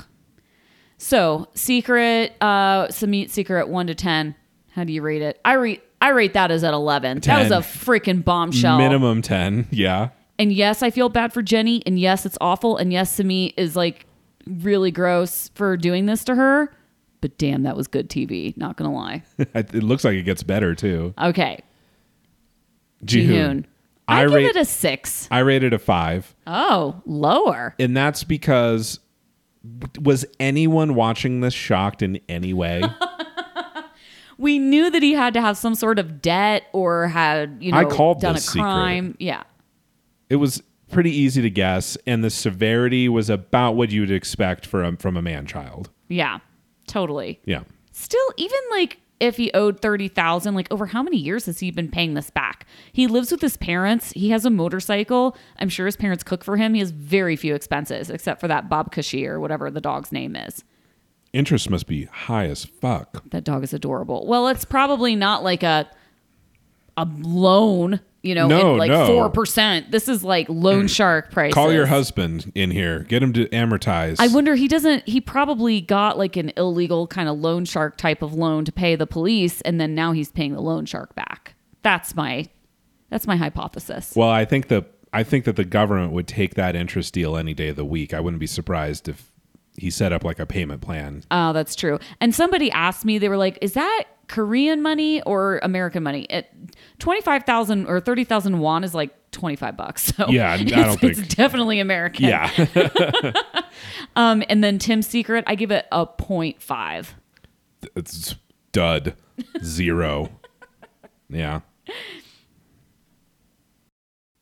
So, 0.96 1.46
secret 1.54 2.34
uh 2.42 2.88
Samit 2.88 3.30
secret 3.30 3.68
1 3.68 3.86
to 3.86 3.94
10. 3.94 4.34
How 4.72 4.82
do 4.82 4.92
you 4.92 5.02
rate 5.02 5.22
it? 5.22 5.40
I 5.44 5.52
rate 5.52 5.82
I 6.02 6.08
rate 6.08 6.32
that 6.32 6.50
as 6.50 6.64
at 6.64 6.74
11. 6.74 7.20
That 7.20 7.42
was 7.44 7.52
a 7.52 7.58
freaking 7.58 8.24
bombshell. 8.24 8.76
Minimum 8.76 9.22
10. 9.22 9.68
Yeah. 9.70 10.08
And 10.36 10.52
yes, 10.52 10.82
I 10.82 10.90
feel 10.90 11.10
bad 11.10 11.32
for 11.32 11.42
Jenny 11.42 11.80
and 11.86 11.96
yes, 11.96 12.26
it's 12.26 12.38
awful 12.40 12.76
and 12.76 12.92
yes, 12.92 13.12
Samit 13.12 13.54
is 13.56 13.76
like 13.76 14.04
really 14.48 14.90
gross 14.90 15.50
for 15.54 15.76
doing 15.76 16.06
this 16.06 16.24
to 16.24 16.34
her. 16.34 16.74
But 17.20 17.36
damn, 17.38 17.64
that 17.64 17.76
was 17.76 17.88
good 17.88 18.08
TV, 18.08 18.56
not 18.56 18.76
to 18.90 18.96
lie. 18.96 19.24
it 19.38 19.74
looks 19.74 20.04
like 20.04 20.14
it 20.14 20.22
gets 20.22 20.42
better 20.42 20.74
too. 20.74 21.14
Okay. 21.20 21.60
Jihoon. 23.04 23.64
I, 24.06 24.22
I 24.22 24.24
give 24.24 24.32
rate 24.32 24.46
it 24.46 24.56
a 24.56 24.64
6. 24.64 25.28
I 25.30 25.40
rated 25.40 25.72
a 25.72 25.78
5. 25.78 26.34
Oh, 26.46 27.02
lower. 27.04 27.74
And 27.78 27.96
that's 27.96 28.24
because 28.24 29.00
was 30.00 30.24
anyone 30.40 30.94
watching 30.94 31.40
this 31.40 31.52
shocked 31.54 32.02
in 32.02 32.20
any 32.28 32.52
way? 32.54 32.82
We 34.40 34.60
knew 34.60 34.88
that 34.88 35.02
he 35.02 35.14
had 35.14 35.34
to 35.34 35.40
have 35.40 35.56
some 35.56 35.74
sort 35.74 35.98
of 35.98 36.22
debt 36.22 36.62
or 36.72 37.08
had, 37.08 37.58
you 37.60 37.72
know, 37.72 37.78
I 37.78 37.84
called 37.84 38.20
done 38.20 38.36
a 38.36 38.38
secret. 38.38 38.62
crime. 38.62 39.16
Yeah. 39.18 39.42
it 40.30 40.36
was 40.36 40.62
pretty 40.90 41.10
easy 41.10 41.42
to 41.42 41.50
guess 41.50 41.96
and 42.06 42.24
the 42.24 42.30
severity 42.30 43.08
was 43.08 43.30
about 43.30 43.72
what 43.72 43.90
you 43.90 44.00
would 44.00 44.10
expect 44.10 44.66
from 44.66 44.96
from 44.96 45.16
a 45.16 45.22
man 45.22 45.46
child. 45.46 45.90
Yeah. 46.08 46.38
Totally. 46.86 47.40
Yeah. 47.44 47.64
Still, 47.92 48.32
even 48.36 48.58
like 48.70 48.98
if 49.20 49.36
he 49.36 49.50
owed 49.52 49.80
30,000, 49.80 50.54
like 50.54 50.70
over 50.70 50.86
how 50.86 51.02
many 51.02 51.16
years 51.16 51.46
has 51.46 51.58
he 51.60 51.70
been 51.70 51.90
paying 51.90 52.14
this 52.14 52.30
back? 52.30 52.66
He 52.92 53.06
lives 53.06 53.32
with 53.32 53.40
his 53.40 53.56
parents. 53.56 54.12
He 54.12 54.30
has 54.30 54.44
a 54.44 54.50
motorcycle. 54.50 55.36
I'm 55.58 55.68
sure 55.68 55.86
his 55.86 55.96
parents 55.96 56.22
cook 56.24 56.44
for 56.44 56.56
him. 56.56 56.74
He 56.74 56.80
has 56.80 56.90
very 56.90 57.36
few 57.36 57.54
expenses 57.54 58.10
except 58.10 58.40
for 58.40 58.48
that 58.48 58.68
Bob 58.68 58.92
Cushy 58.92 59.26
or 59.26 59.40
whatever 59.40 59.70
the 59.70 59.80
dog's 59.80 60.12
name 60.12 60.36
is. 60.36 60.64
Interest 61.32 61.68
must 61.68 61.86
be 61.86 62.04
high 62.04 62.46
as 62.46 62.64
fuck. 62.64 63.28
That 63.30 63.44
dog 63.44 63.62
is 63.62 63.74
adorable. 63.74 64.26
Well, 64.26 64.48
it's 64.48 64.64
probably 64.64 65.14
not 65.14 65.42
like 65.42 65.62
a 65.62 65.90
a 66.96 67.06
loan, 67.18 68.00
you 68.22 68.34
know, 68.34 68.48
No, 68.48 68.74
like 68.74 68.90
no. 68.90 69.30
4%. 69.30 69.90
This 69.90 70.08
is 70.08 70.24
like 70.24 70.48
loan 70.48 70.86
mm. 70.86 70.90
shark 70.90 71.30
prices. 71.30 71.54
Call 71.54 71.72
your 71.72 71.86
husband 71.86 72.50
in 72.54 72.70
here. 72.70 73.00
Get 73.00 73.22
him 73.22 73.32
to 73.34 73.46
amortize. 73.48 74.16
I 74.18 74.28
wonder 74.28 74.54
he 74.54 74.68
doesn't 74.68 75.08
he 75.08 75.20
probably 75.20 75.80
got 75.80 76.18
like 76.18 76.36
an 76.36 76.52
illegal 76.56 77.06
kind 77.06 77.28
of 77.28 77.38
loan 77.38 77.64
shark 77.64 77.96
type 77.96 78.22
of 78.22 78.34
loan 78.34 78.64
to 78.64 78.72
pay 78.72 78.96
the 78.96 79.06
police 79.06 79.60
and 79.62 79.80
then 79.80 79.94
now 79.94 80.12
he's 80.12 80.32
paying 80.32 80.52
the 80.52 80.60
loan 80.60 80.84
shark 80.84 81.14
back. 81.14 81.54
That's 81.82 82.16
my 82.16 82.48
that's 83.10 83.26
my 83.26 83.36
hypothesis. 83.36 84.12
Well, 84.16 84.28
I 84.28 84.44
think 84.44 84.68
the 84.68 84.84
I 85.12 85.22
think 85.22 85.44
that 85.44 85.56
the 85.56 85.64
government 85.64 86.12
would 86.12 86.26
take 86.26 86.54
that 86.54 86.76
interest 86.76 87.14
deal 87.14 87.36
any 87.36 87.54
day 87.54 87.68
of 87.68 87.76
the 87.76 87.84
week. 87.84 88.12
I 88.12 88.20
wouldn't 88.20 88.40
be 88.40 88.46
surprised 88.46 89.08
if 89.08 89.32
he 89.76 89.90
set 89.90 90.12
up 90.12 90.24
like 90.24 90.38
a 90.38 90.46
payment 90.46 90.82
plan. 90.82 91.22
Oh, 91.30 91.52
that's 91.52 91.76
true. 91.76 91.98
And 92.20 92.34
somebody 92.34 92.70
asked 92.72 93.04
me, 93.04 93.18
they 93.18 93.28
were 93.28 93.36
like, 93.36 93.58
"Is 93.62 93.74
that 93.74 94.04
Korean 94.28 94.80
money 94.82 95.20
or 95.22 95.58
American 95.62 96.02
money?" 96.02 96.22
It 96.30 96.50
twenty 96.98 97.20
five 97.22 97.44
thousand 97.44 97.86
or 97.86 98.00
thirty 98.00 98.24
thousand 98.24 98.58
won 98.60 98.84
is 98.84 98.94
like 98.94 99.10
twenty 99.30 99.56
five 99.56 99.76
bucks. 99.76 100.04
So 100.14 100.28
Yeah, 100.28 100.52
I 100.52 100.56
don't 100.64 100.90
it's, 100.92 101.00
think- 101.00 101.18
it's 101.18 101.34
definitely 101.34 101.80
American. 101.80 102.26
Yeah. 102.26 102.50
Um, 104.16 104.42
and 104.48 104.64
then 104.64 104.78
Tim's 104.80 105.06
secret, 105.06 105.44
I 105.46 105.54
give 105.54 105.70
it 105.70 105.86
a 105.92 106.04
0.5. 106.04 107.06
it's 107.94 108.34
dud. 108.72 109.14
Zero. 109.62 110.30
yeah. 111.30 111.60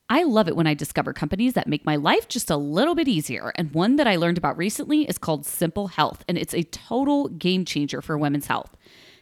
I 0.09 0.23
love 0.23 0.47
it 0.47 0.55
when 0.57 0.67
I 0.69 0.75
discover 0.75 1.13
companies 1.13 1.55
that 1.55 1.67
make 1.67 1.85
my 1.85 1.97
life 1.97 2.29
just 2.29 2.49
a 2.49 2.57
little 2.57 2.95
bit 2.95 3.09
easier. 3.09 3.53
And 3.57 3.73
one 3.75 3.97
that 3.97 4.07
I 4.07 4.17
learned 4.17 4.39
about 4.39 4.57
recently 4.57 5.03
is 5.03 5.19
called 5.19 5.45
Simple 5.45 5.89
Health, 5.89 6.25
and 6.29 6.39
it's 6.39 6.55
a 6.55 6.63
total 6.63 7.29
game 7.29 7.65
changer 7.65 8.01
for 8.01 8.17
women's 8.17 8.47
health. 8.47 8.76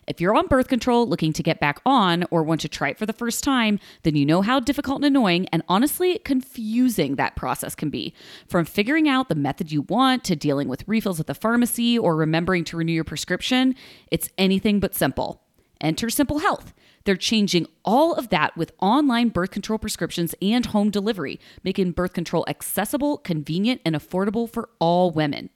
If 0.06 0.20
you're 0.20 0.36
on 0.36 0.46
birth 0.46 0.68
control 0.68 1.08
looking 1.08 1.32
to 1.32 1.42
get 1.42 1.60
back 1.60 1.80
on 1.86 2.24
or 2.30 2.42
want 2.42 2.60
to 2.62 2.68
try 2.68 2.90
it 2.90 2.98
for 2.98 3.06
the 3.06 3.12
first 3.12 3.42
time, 3.42 3.78
then 4.02 4.16
you 4.16 4.26
know 4.26 4.42
how 4.42 4.60
difficult 4.60 4.96
and 4.96 5.06
annoying 5.06 5.48
and 5.52 5.62
honestly 5.68 6.18
confusing 6.24 7.16
that 7.16 7.36
process 7.36 7.74
can 7.74 7.90
be. 7.90 8.14
From 8.46 8.64
figuring 8.64 9.08
out 9.08 9.28
the 9.28 9.34
method 9.34 9.72
you 9.72 9.82
want 9.82 10.24
to 10.24 10.36
dealing 10.36 10.68
with 10.68 10.86
refills 10.86 11.20
at 11.20 11.26
the 11.26 11.34
pharmacy 11.34 11.98
or 11.98 12.16
remembering 12.16 12.64
to 12.64 12.76
renew 12.76 12.92
your 12.92 13.04
prescription, 13.04 13.74
it's 14.10 14.28
anything 14.36 14.80
but 14.80 14.94
simple. 14.94 15.42
Enter 15.80 16.10
Simple 16.10 16.38
Health. 16.38 16.72
They're 17.04 17.16
changing 17.16 17.66
all 17.84 18.14
of 18.14 18.30
that 18.30 18.56
with 18.56 18.72
online 18.80 19.28
birth 19.28 19.50
control 19.50 19.78
prescriptions 19.78 20.34
and 20.40 20.64
home 20.66 20.90
delivery, 20.90 21.38
making 21.62 21.92
birth 21.92 22.14
control 22.14 22.44
accessible, 22.48 23.18
convenient, 23.18 23.82
and 23.84 23.94
affordable 23.94 24.48
for 24.48 24.70
all 24.78 25.10
women. 25.10 25.50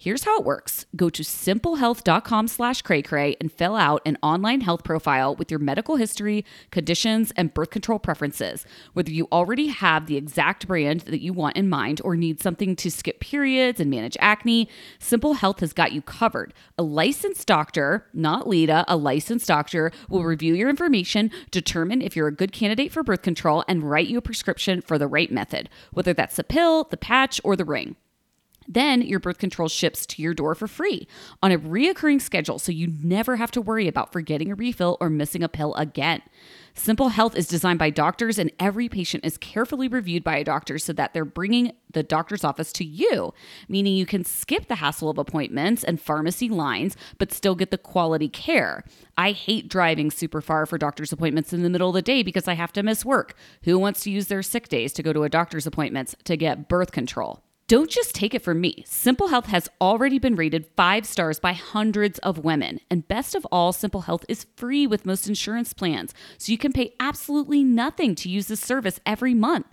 Here's 0.00 0.22
how 0.22 0.38
it 0.38 0.44
works. 0.44 0.86
Go 0.94 1.10
to 1.10 1.24
simplehealth.com 1.24 2.46
slash 2.46 2.82
cray 2.82 3.36
and 3.40 3.50
fill 3.50 3.74
out 3.74 4.00
an 4.06 4.16
online 4.22 4.60
health 4.60 4.84
profile 4.84 5.34
with 5.34 5.50
your 5.50 5.58
medical 5.58 5.96
history, 5.96 6.44
conditions, 6.70 7.32
and 7.36 7.52
birth 7.52 7.70
control 7.70 7.98
preferences. 7.98 8.64
Whether 8.92 9.10
you 9.10 9.26
already 9.32 9.66
have 9.66 10.06
the 10.06 10.16
exact 10.16 10.68
brand 10.68 11.00
that 11.00 11.20
you 11.20 11.32
want 11.32 11.56
in 11.56 11.68
mind 11.68 12.00
or 12.04 12.14
need 12.14 12.40
something 12.40 12.76
to 12.76 12.92
skip 12.92 13.18
periods 13.18 13.80
and 13.80 13.90
manage 13.90 14.16
acne, 14.20 14.68
Simple 15.00 15.34
Health 15.34 15.58
has 15.58 15.72
got 15.72 15.90
you 15.90 16.00
covered. 16.00 16.54
A 16.78 16.84
licensed 16.84 17.48
doctor, 17.48 18.06
not 18.14 18.46
Lita, 18.46 18.84
a 18.86 18.96
licensed 18.96 19.48
doctor 19.48 19.90
will 20.08 20.22
review 20.22 20.54
your 20.54 20.70
information, 20.70 21.28
determine 21.50 22.02
if 22.02 22.14
you're 22.14 22.28
a 22.28 22.32
good 22.32 22.52
candidate 22.52 22.92
for 22.92 23.02
birth 23.02 23.22
control, 23.22 23.64
and 23.66 23.82
write 23.82 24.06
you 24.06 24.18
a 24.18 24.22
prescription 24.22 24.80
for 24.80 24.96
the 24.96 25.08
right 25.08 25.32
method, 25.32 25.68
whether 25.92 26.14
that's 26.14 26.36
the 26.36 26.44
pill, 26.44 26.84
the 26.84 26.96
patch, 26.96 27.40
or 27.42 27.56
the 27.56 27.64
ring. 27.64 27.96
Then 28.68 29.00
your 29.00 29.18
birth 29.18 29.38
control 29.38 29.68
ships 29.68 30.04
to 30.06 30.22
your 30.22 30.34
door 30.34 30.54
for 30.54 30.68
free 30.68 31.08
on 31.42 31.50
a 31.50 31.58
reoccurring 31.58 32.20
schedule 32.20 32.58
so 32.58 32.70
you 32.70 32.92
never 33.02 33.36
have 33.36 33.50
to 33.52 33.62
worry 33.62 33.88
about 33.88 34.12
forgetting 34.12 34.52
a 34.52 34.54
refill 34.54 34.98
or 35.00 35.08
missing 35.08 35.42
a 35.42 35.48
pill 35.48 35.74
again. 35.74 36.20
Simple 36.74 37.08
Health 37.08 37.34
is 37.34 37.48
designed 37.48 37.80
by 37.80 37.90
doctors, 37.90 38.38
and 38.38 38.52
every 38.60 38.88
patient 38.88 39.24
is 39.24 39.36
carefully 39.36 39.88
reviewed 39.88 40.22
by 40.22 40.36
a 40.36 40.44
doctor 40.44 40.78
so 40.78 40.92
that 40.92 41.12
they're 41.12 41.24
bringing 41.24 41.72
the 41.92 42.04
doctor's 42.04 42.44
office 42.44 42.72
to 42.74 42.84
you, 42.84 43.34
meaning 43.68 43.96
you 43.96 44.06
can 44.06 44.24
skip 44.24 44.68
the 44.68 44.76
hassle 44.76 45.10
of 45.10 45.18
appointments 45.18 45.82
and 45.82 46.00
pharmacy 46.00 46.48
lines, 46.48 46.96
but 47.18 47.32
still 47.32 47.56
get 47.56 47.72
the 47.72 47.78
quality 47.78 48.28
care. 48.28 48.84
I 49.16 49.32
hate 49.32 49.68
driving 49.68 50.12
super 50.12 50.40
far 50.40 50.66
for 50.66 50.78
doctor's 50.78 51.12
appointments 51.12 51.52
in 51.52 51.64
the 51.64 51.70
middle 51.70 51.88
of 51.88 51.94
the 51.94 52.02
day 52.02 52.22
because 52.22 52.46
I 52.46 52.54
have 52.54 52.72
to 52.74 52.84
miss 52.84 53.04
work. 53.04 53.34
Who 53.64 53.76
wants 53.78 54.02
to 54.02 54.10
use 54.10 54.28
their 54.28 54.42
sick 54.44 54.68
days 54.68 54.92
to 54.92 55.02
go 55.02 55.12
to 55.12 55.24
a 55.24 55.28
doctor's 55.28 55.66
appointments 55.66 56.14
to 56.24 56.36
get 56.36 56.68
birth 56.68 56.92
control? 56.92 57.42
Don't 57.68 57.90
just 57.90 58.14
take 58.14 58.32
it 58.32 58.40
from 58.40 58.62
me. 58.62 58.82
Simple 58.86 59.28
Health 59.28 59.44
has 59.44 59.68
already 59.78 60.18
been 60.18 60.36
rated 60.36 60.64
five 60.74 61.04
stars 61.04 61.38
by 61.38 61.52
hundreds 61.52 62.18
of 62.20 62.38
women. 62.38 62.80
And 62.90 63.06
best 63.06 63.34
of 63.34 63.46
all, 63.52 63.74
Simple 63.74 64.00
Health 64.00 64.24
is 64.26 64.46
free 64.56 64.86
with 64.86 65.04
most 65.04 65.28
insurance 65.28 65.74
plans, 65.74 66.14
so 66.38 66.50
you 66.50 66.56
can 66.56 66.72
pay 66.72 66.94
absolutely 66.98 67.62
nothing 67.62 68.14
to 68.14 68.30
use 68.30 68.46
this 68.46 68.60
service 68.60 69.00
every 69.04 69.34
month. 69.34 69.66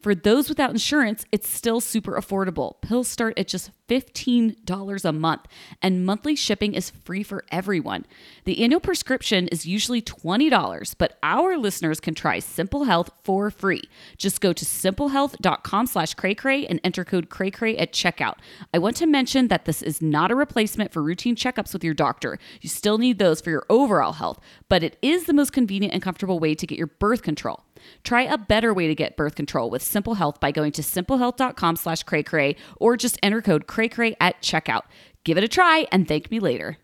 For 0.00 0.14
those 0.14 0.48
without 0.48 0.70
insurance, 0.70 1.26
it's 1.30 1.46
still 1.46 1.82
super 1.82 2.12
affordable. 2.12 2.80
Pills 2.80 3.08
start 3.08 3.38
at 3.38 3.48
just 3.48 3.70
$15 3.92 5.04
a 5.04 5.12
month, 5.12 5.42
and 5.82 6.06
monthly 6.06 6.34
shipping 6.34 6.72
is 6.72 6.90
free 6.90 7.22
for 7.22 7.44
everyone. 7.50 8.06
The 8.44 8.62
annual 8.64 8.80
prescription 8.80 9.48
is 9.48 9.66
usually 9.66 10.00
$20, 10.00 10.94
but 10.96 11.18
our 11.22 11.58
listeners 11.58 12.00
can 12.00 12.14
try 12.14 12.38
Simple 12.38 12.84
Health 12.84 13.10
for 13.22 13.50
free. 13.50 13.82
Just 14.16 14.40
go 14.40 14.54
to 14.54 14.64
simplehealth.com 14.64 15.86
slash 15.86 16.14
cray 16.14 16.66
and 16.66 16.80
enter 16.82 17.04
code 17.04 17.28
cray 17.28 17.76
at 17.76 17.92
checkout. 17.92 18.36
I 18.72 18.78
want 18.78 18.96
to 18.96 19.06
mention 19.06 19.48
that 19.48 19.66
this 19.66 19.82
is 19.82 20.00
not 20.00 20.30
a 20.30 20.34
replacement 20.36 20.92
for 20.92 21.02
routine 21.02 21.36
checkups 21.36 21.74
with 21.74 21.84
your 21.84 21.94
doctor. 21.94 22.38
You 22.62 22.70
still 22.70 22.96
need 22.96 23.18
those 23.18 23.42
for 23.42 23.50
your 23.50 23.66
overall 23.68 24.12
health, 24.12 24.40
but 24.70 24.82
it 24.82 24.96
is 25.02 25.24
the 25.24 25.34
most 25.34 25.52
convenient 25.52 25.92
and 25.92 26.02
comfortable 26.02 26.38
way 26.38 26.54
to 26.54 26.66
get 26.66 26.78
your 26.78 26.86
birth 26.86 27.22
control. 27.22 27.64
Try 28.04 28.22
a 28.22 28.38
better 28.38 28.72
way 28.72 28.88
to 28.88 28.94
get 28.94 29.16
birth 29.16 29.34
control 29.34 29.70
with 29.70 29.82
Simple 29.82 30.14
Health 30.14 30.40
by 30.40 30.50
going 30.50 30.72
to 30.72 30.82
simplehealth.com 30.82 31.76
slash 31.76 32.02
cray 32.02 32.56
or 32.76 32.96
just 32.96 33.18
enter 33.22 33.42
code 33.42 33.66
cray 33.66 34.16
at 34.20 34.40
checkout. 34.42 34.82
Give 35.24 35.38
it 35.38 35.44
a 35.44 35.48
try 35.48 35.86
and 35.92 36.06
thank 36.06 36.30
me 36.30 36.40
later. 36.40 36.78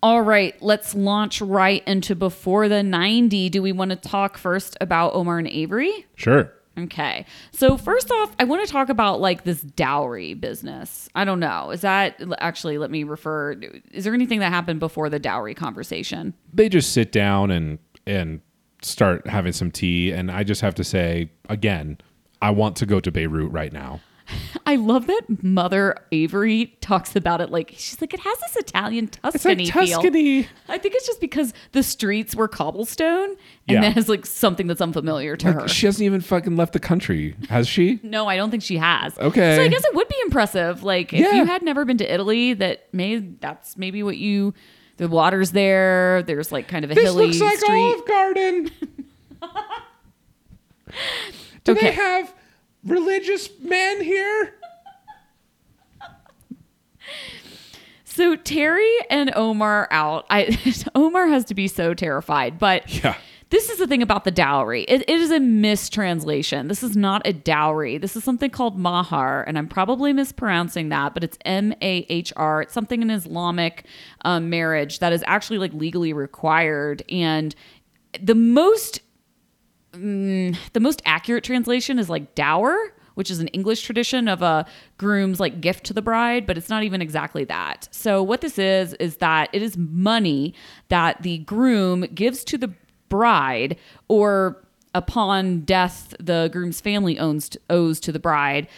All 0.00 0.22
right, 0.22 0.54
let's 0.62 0.94
launch 0.94 1.40
right 1.40 1.82
into 1.86 2.14
before 2.14 2.68
the 2.68 2.84
90. 2.84 3.50
Do 3.50 3.62
we 3.62 3.72
want 3.72 3.90
to 3.90 3.96
talk 3.96 4.38
first 4.38 4.76
about 4.80 5.14
Omar 5.14 5.38
and 5.38 5.48
Avery? 5.48 6.06
Sure. 6.14 6.52
Okay. 6.78 7.26
So 7.50 7.76
first 7.76 8.10
off, 8.10 8.34
I 8.38 8.44
want 8.44 8.64
to 8.64 8.72
talk 8.72 8.88
about 8.88 9.20
like 9.20 9.44
this 9.44 9.60
dowry 9.60 10.34
business. 10.34 11.08
I 11.14 11.24
don't 11.24 11.40
know. 11.40 11.70
Is 11.70 11.80
that 11.80 12.22
actually 12.38 12.78
let 12.78 12.90
me 12.90 13.02
refer 13.02 13.56
is 13.90 14.04
there 14.04 14.14
anything 14.14 14.38
that 14.40 14.52
happened 14.52 14.78
before 14.78 15.10
the 15.10 15.18
dowry 15.18 15.54
conversation? 15.54 16.34
They 16.52 16.68
just 16.68 16.92
sit 16.92 17.10
down 17.10 17.50
and 17.50 17.78
and 18.06 18.40
start 18.82 19.26
having 19.26 19.52
some 19.52 19.70
tea. 19.70 20.12
And 20.12 20.30
I 20.30 20.44
just 20.44 20.60
have 20.60 20.74
to 20.76 20.84
say, 20.84 21.30
again, 21.48 21.98
I 22.40 22.50
want 22.50 22.76
to 22.76 22.86
go 22.86 23.00
to 23.00 23.10
Beirut 23.10 23.50
right 23.52 23.72
now. 23.72 24.00
I 24.66 24.76
love 24.76 25.06
that 25.06 25.42
Mother 25.42 25.96
Avery 26.12 26.76
talks 26.80 27.16
about 27.16 27.40
it 27.40 27.50
like 27.50 27.72
she's 27.76 28.00
like 28.00 28.12
it 28.12 28.20
has 28.20 28.38
this 28.40 28.56
Italian 28.56 29.08
Tuscany, 29.08 29.64
it's 29.64 29.74
like 29.74 29.88
Tuscany. 29.88 30.42
feel. 30.42 30.52
I 30.68 30.78
think 30.78 30.94
it's 30.94 31.06
just 31.06 31.20
because 31.20 31.54
the 31.72 31.82
streets 31.82 32.34
were 32.34 32.48
cobblestone, 32.48 33.30
and 33.30 33.38
yeah. 33.66 33.80
that 33.80 33.96
is 33.96 34.08
like 34.08 34.26
something 34.26 34.66
that's 34.66 34.80
unfamiliar 34.80 35.36
to 35.36 35.46
like, 35.46 35.60
her. 35.62 35.68
She 35.68 35.86
hasn't 35.86 36.02
even 36.02 36.20
fucking 36.20 36.56
left 36.56 36.72
the 36.72 36.80
country, 36.80 37.36
has 37.48 37.66
she? 37.66 38.00
no, 38.02 38.26
I 38.26 38.36
don't 38.36 38.50
think 38.50 38.62
she 38.62 38.76
has. 38.76 39.18
Okay, 39.18 39.56
so 39.56 39.62
I 39.62 39.68
guess 39.68 39.84
it 39.84 39.94
would 39.94 40.08
be 40.08 40.18
impressive. 40.24 40.82
Like 40.82 41.12
if 41.12 41.20
yeah. 41.20 41.34
you 41.34 41.46
had 41.46 41.62
never 41.62 41.84
been 41.84 41.98
to 41.98 42.12
Italy, 42.12 42.54
that 42.54 42.92
may 42.92 43.18
that's 43.18 43.76
maybe 43.76 44.02
what 44.02 44.18
you 44.18 44.54
the 44.98 45.08
water's 45.08 45.52
there. 45.52 46.22
There's 46.24 46.52
like 46.52 46.68
kind 46.68 46.84
of 46.84 46.90
a 46.90 46.94
hilly. 46.94 47.28
this 47.28 47.38
hilly 47.38 47.48
looks 47.48 47.50
like 47.52 47.58
street. 47.58 47.80
Olive 47.80 48.06
Garden. 48.06 48.70
Do 51.64 51.72
okay. 51.72 51.86
they 51.86 51.92
have 51.92 52.34
religious 52.84 53.48
men 53.60 54.02
here? 54.02 54.54
So 58.04 58.34
Terry 58.34 58.90
and 59.10 59.32
Omar 59.36 59.86
out. 59.92 60.26
I 60.28 60.58
Omar 60.94 61.28
has 61.28 61.44
to 61.46 61.54
be 61.54 61.68
so 61.68 61.94
terrified, 61.94 62.58
but 62.58 62.92
yeah. 62.92 63.16
This 63.50 63.70
is 63.70 63.78
the 63.78 63.86
thing 63.86 64.02
about 64.02 64.24
the 64.24 64.30
dowry. 64.30 64.82
It, 64.82 65.02
it 65.02 65.20
is 65.20 65.30
a 65.30 65.40
mistranslation. 65.40 66.68
This 66.68 66.82
is 66.82 66.96
not 66.96 67.26
a 67.26 67.32
dowry. 67.32 67.96
This 67.96 68.14
is 68.14 68.22
something 68.22 68.50
called 68.50 68.78
mahar, 68.78 69.42
and 69.44 69.56
I'm 69.56 69.68
probably 69.68 70.12
mispronouncing 70.12 70.90
that, 70.90 71.14
but 71.14 71.24
it's 71.24 71.38
M 71.44 71.72
A 71.80 72.06
H 72.08 72.32
R. 72.36 72.62
It's 72.62 72.74
something 72.74 73.00
in 73.00 73.10
Islamic 73.10 73.86
um, 74.24 74.50
marriage 74.50 74.98
that 74.98 75.12
is 75.12 75.24
actually 75.26 75.58
like 75.58 75.72
legally 75.72 76.12
required. 76.12 77.02
And 77.08 77.54
the 78.20 78.34
most 78.34 79.00
mm, 79.92 80.56
the 80.74 80.80
most 80.80 81.00
accurate 81.06 81.44
translation 81.44 81.98
is 81.98 82.10
like 82.10 82.34
dower 82.34 82.76
which 83.18 83.32
is 83.32 83.40
an 83.40 83.48
English 83.48 83.82
tradition 83.82 84.28
of 84.28 84.42
a 84.42 84.64
groom's 84.96 85.40
like 85.40 85.60
gift 85.60 85.82
to 85.82 85.92
the 85.92 86.00
bride, 86.00 86.46
but 86.46 86.56
it's 86.56 86.68
not 86.68 86.84
even 86.84 87.02
exactly 87.02 87.42
that. 87.42 87.88
So 87.90 88.22
what 88.22 88.42
this 88.42 88.60
is 88.60 88.94
is 89.00 89.16
that 89.16 89.48
it 89.52 89.60
is 89.60 89.76
money 89.76 90.54
that 90.86 91.20
the 91.22 91.38
groom 91.38 92.02
gives 92.14 92.44
to 92.44 92.56
the 92.56 92.72
bride 93.08 93.76
or 94.08 94.64
upon 94.94 95.60
death 95.60 96.14
the 96.18 96.48
groom's 96.52 96.80
family 96.80 97.18
owns 97.18 97.56
owes 97.70 98.00
to 98.00 98.12
the 98.12 98.18
bride. 98.18 98.68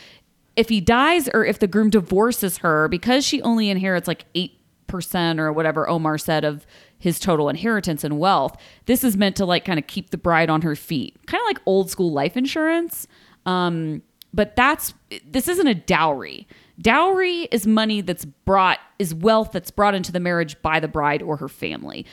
If 0.57 0.69
he 0.69 0.81
dies 0.81 1.29
or 1.33 1.45
if 1.45 1.59
the 1.59 1.67
groom 1.67 1.91
divorces 1.91 2.59
her 2.59 2.89
because 2.89 3.25
she 3.25 3.41
only 3.43 3.71
inherits 3.71 4.09
like 4.09 4.25
8% 4.35 5.39
or 5.39 5.53
whatever 5.53 5.89
Omar 5.89 6.19
said 6.19 6.45
of 6.45 6.67
his 6.99 7.19
total 7.19 7.49
inheritance 7.49 8.05
and 8.05 8.19
wealth 8.19 8.57
this 8.87 9.03
is 9.05 9.17
meant 9.17 9.37
to 9.37 9.47
like 9.47 9.65
kind 9.65 9.79
of 9.79 9.87
keep 9.87 10.11
the 10.11 10.19
bride 10.19 10.51
on 10.51 10.63
her 10.63 10.77
feet. 10.77 11.17
Kind 11.27 11.41
of 11.41 11.47
like 11.47 11.61
old 11.67 11.91
school 11.91 12.13
life 12.13 12.37
insurance. 12.37 13.07
Um, 13.47 14.03
but 14.33 14.55
that's 14.57 14.95
this 15.27 15.49
isn't 15.49 15.67
a 15.67 15.75
dowry. 15.75 16.47
Dowry 16.81 17.43
is 17.51 17.67
money 17.67 18.01
that's 18.01 18.25
brought 18.25 18.79
is 18.99 19.15
wealth 19.15 19.53
that's 19.53 19.71
brought 19.71 19.95
into 19.95 20.13
the 20.13 20.21
marriage 20.21 20.61
by 20.63 20.81
the 20.81 20.89
bride 20.89 21.23
or 21.23 21.37
her 21.37 21.49
family 21.49 22.07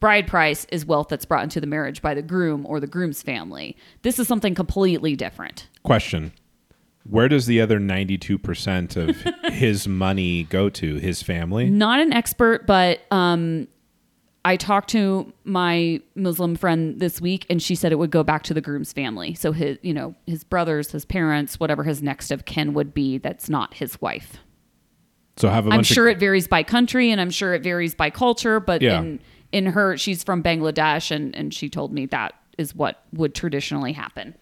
bride 0.00 0.26
price 0.26 0.66
is 0.70 0.86
wealth 0.86 1.08
that's 1.08 1.24
brought 1.24 1.44
into 1.44 1.60
the 1.60 1.66
marriage 1.66 2.02
by 2.02 2.14
the 2.14 2.22
groom 2.22 2.64
or 2.66 2.80
the 2.80 2.86
groom's 2.86 3.22
family. 3.22 3.76
This 4.02 4.18
is 4.18 4.28
something 4.28 4.54
completely 4.54 5.16
different. 5.16 5.68
Question. 5.82 6.32
Where 7.08 7.28
does 7.28 7.46
the 7.46 7.60
other 7.60 7.80
92% 7.80 8.96
of 8.96 9.52
his 9.52 9.88
money 9.88 10.44
go 10.44 10.68
to? 10.70 10.96
His 10.96 11.22
family? 11.22 11.70
Not 11.70 12.00
an 12.00 12.12
expert, 12.12 12.66
but 12.66 13.00
um, 13.10 13.66
I 14.44 14.56
talked 14.56 14.90
to 14.90 15.32
my 15.44 16.00
Muslim 16.14 16.54
friend 16.54 17.00
this 17.00 17.20
week 17.20 17.46
and 17.48 17.62
she 17.62 17.74
said 17.74 17.92
it 17.92 17.98
would 17.98 18.10
go 18.10 18.22
back 18.22 18.42
to 18.44 18.54
the 18.54 18.60
groom's 18.60 18.92
family. 18.92 19.34
So 19.34 19.52
his, 19.52 19.78
you 19.82 19.94
know, 19.94 20.14
his 20.26 20.44
brothers, 20.44 20.90
his 20.90 21.04
parents, 21.04 21.58
whatever 21.58 21.82
his 21.82 22.02
next 22.02 22.30
of 22.30 22.44
kin 22.44 22.74
would 22.74 22.92
be 22.92 23.18
that's 23.18 23.48
not 23.48 23.74
his 23.74 24.00
wife. 24.00 24.38
So 25.38 25.48
have 25.48 25.66
a 25.66 25.70
I'm 25.70 25.82
sure 25.82 26.08
of- 26.08 26.16
it 26.16 26.20
varies 26.20 26.48
by 26.48 26.62
country 26.62 27.10
and 27.10 27.20
I'm 27.20 27.30
sure 27.30 27.54
it 27.54 27.62
varies 27.62 27.94
by 27.94 28.10
culture, 28.10 28.60
but 28.60 28.82
yeah. 28.82 29.00
in 29.00 29.20
in 29.52 29.66
her 29.66 29.96
she's 29.96 30.22
from 30.22 30.42
Bangladesh 30.42 31.10
and 31.10 31.34
and 31.34 31.52
she 31.54 31.68
told 31.68 31.92
me 31.92 32.06
that 32.06 32.34
is 32.58 32.74
what 32.74 33.02
would 33.12 33.34
traditionally 33.34 33.92
happen. 33.92 34.34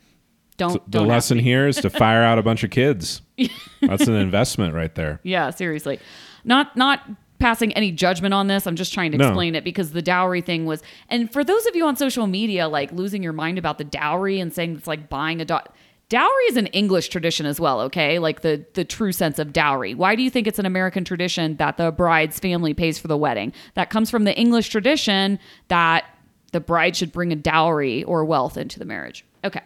Don't, 0.57 0.73
so 0.73 0.83
don't 0.88 1.03
the 1.05 1.09
lesson 1.09 1.38
here 1.38 1.69
is 1.69 1.77
to 1.77 1.90
fire 1.90 2.23
out 2.23 2.38
a 2.38 2.42
bunch 2.42 2.64
of 2.64 2.71
kids. 2.71 3.21
That's 3.83 4.07
an 4.07 4.14
investment 4.14 4.75
right 4.75 4.95
there. 4.95 5.21
Yeah, 5.23 5.51
seriously. 5.51 6.01
Not 6.45 6.77
not 6.77 7.03
passing 7.38 7.71
any 7.75 7.92
judgment 7.92 8.33
on 8.33 8.47
this. 8.47 8.66
I'm 8.66 8.77
just 8.77 8.95
trying 8.95 9.12
to 9.12 9.19
No. 9.19 9.27
explain 9.29 9.55
it 9.55 9.62
because 9.64 9.92
the 9.92 10.01
dowry 10.01 10.40
thing 10.40 10.64
was. 10.64 10.83
And 11.11 11.31
for 11.31 11.45
those 11.45 11.66
of 11.66 11.77
you 11.77 11.87
on 11.87 11.95
social 11.97 12.27
media, 12.27 12.66
like 12.69 12.90
losing 12.92 13.23
your 13.23 13.35
mind 13.35 13.59
about 13.59 13.77
the 13.77 13.85
dowry 13.85 14.40
and 14.40 14.51
saying 14.53 14.77
it's 14.77 14.87
like 14.87 15.11
buying 15.11 15.42
a 15.42 15.45
dog. 15.45 15.69
Dowry 16.09 16.45
is 16.49 16.57
an 16.57 16.69
English 16.69 17.09
tradition 17.09 17.47
as 17.47 17.59
well, 17.59 17.81
okay? 17.81 18.21
Like 18.21 18.42
the 18.42 18.64
the 18.75 18.85
true 18.85 19.11
sense 19.11 19.40
of 19.40 19.53
dowry. 19.53 19.95
Why 19.95 20.14
do 20.14 20.23
you 20.23 20.31
think 20.31 20.47
it's 20.47 20.61
an 20.61 20.66
American 20.66 21.05
tradition 21.05 21.57
that 21.57 21.79
the 21.79 21.90
bride's 21.90 22.38
family 22.38 22.75
pays 22.75 22.99
for 22.99 23.09
the 23.09 23.16
wedding? 23.16 23.53
That 23.75 23.90
comes 23.90 24.09
from 24.09 24.25
the 24.25 24.37
English 24.37 24.69
tradition 24.69 25.40
that 25.69 26.05
the 26.53 26.61
bride 26.61 26.95
should 26.95 27.11
bring 27.11 27.33
a 27.33 27.37
dowry 27.37 28.05
or 28.05 28.25
wealth 28.25 28.57
into 28.57 28.79
the 28.79 28.85
marriage. 28.85 29.25
Okay. 29.45 29.62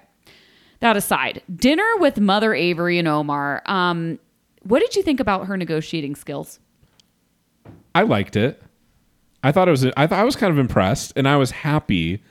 That 0.80 0.96
aside, 0.96 1.42
dinner 1.54 1.86
with 1.98 2.18
Mother 2.18 2.54
Avery 2.54 2.98
and 2.98 3.06
Omar. 3.06 3.62
Um, 3.66 4.18
what 4.62 4.80
did 4.80 4.96
you 4.96 5.02
think 5.02 5.20
about 5.20 5.46
her 5.46 5.58
negotiating 5.58 6.14
skills? 6.14 6.58
I 7.94 8.02
liked 8.02 8.34
it. 8.34 8.62
I 9.42 9.52
thought 9.52 9.68
it 9.68 9.72
was. 9.72 9.84
I 9.84 10.06
thought 10.06 10.18
I 10.18 10.24
was 10.24 10.36
kind 10.36 10.50
of 10.50 10.58
impressed, 10.58 11.12
and 11.16 11.28
I 11.28 11.36
was 11.36 11.50
happy 11.50 12.22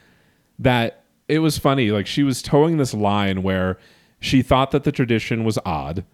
that 0.58 1.04
it 1.28 1.40
was 1.40 1.60
funny. 1.60 1.92
Like 1.92 2.08
she 2.08 2.24
was 2.24 2.42
towing 2.42 2.78
this 2.78 2.94
line 2.96 3.44
where 3.44 3.78
she 4.20 4.42
thought 4.42 4.72
that 4.72 4.84
the 4.84 4.92
tradition 4.92 5.44
was 5.44 5.58
odd. 5.66 6.06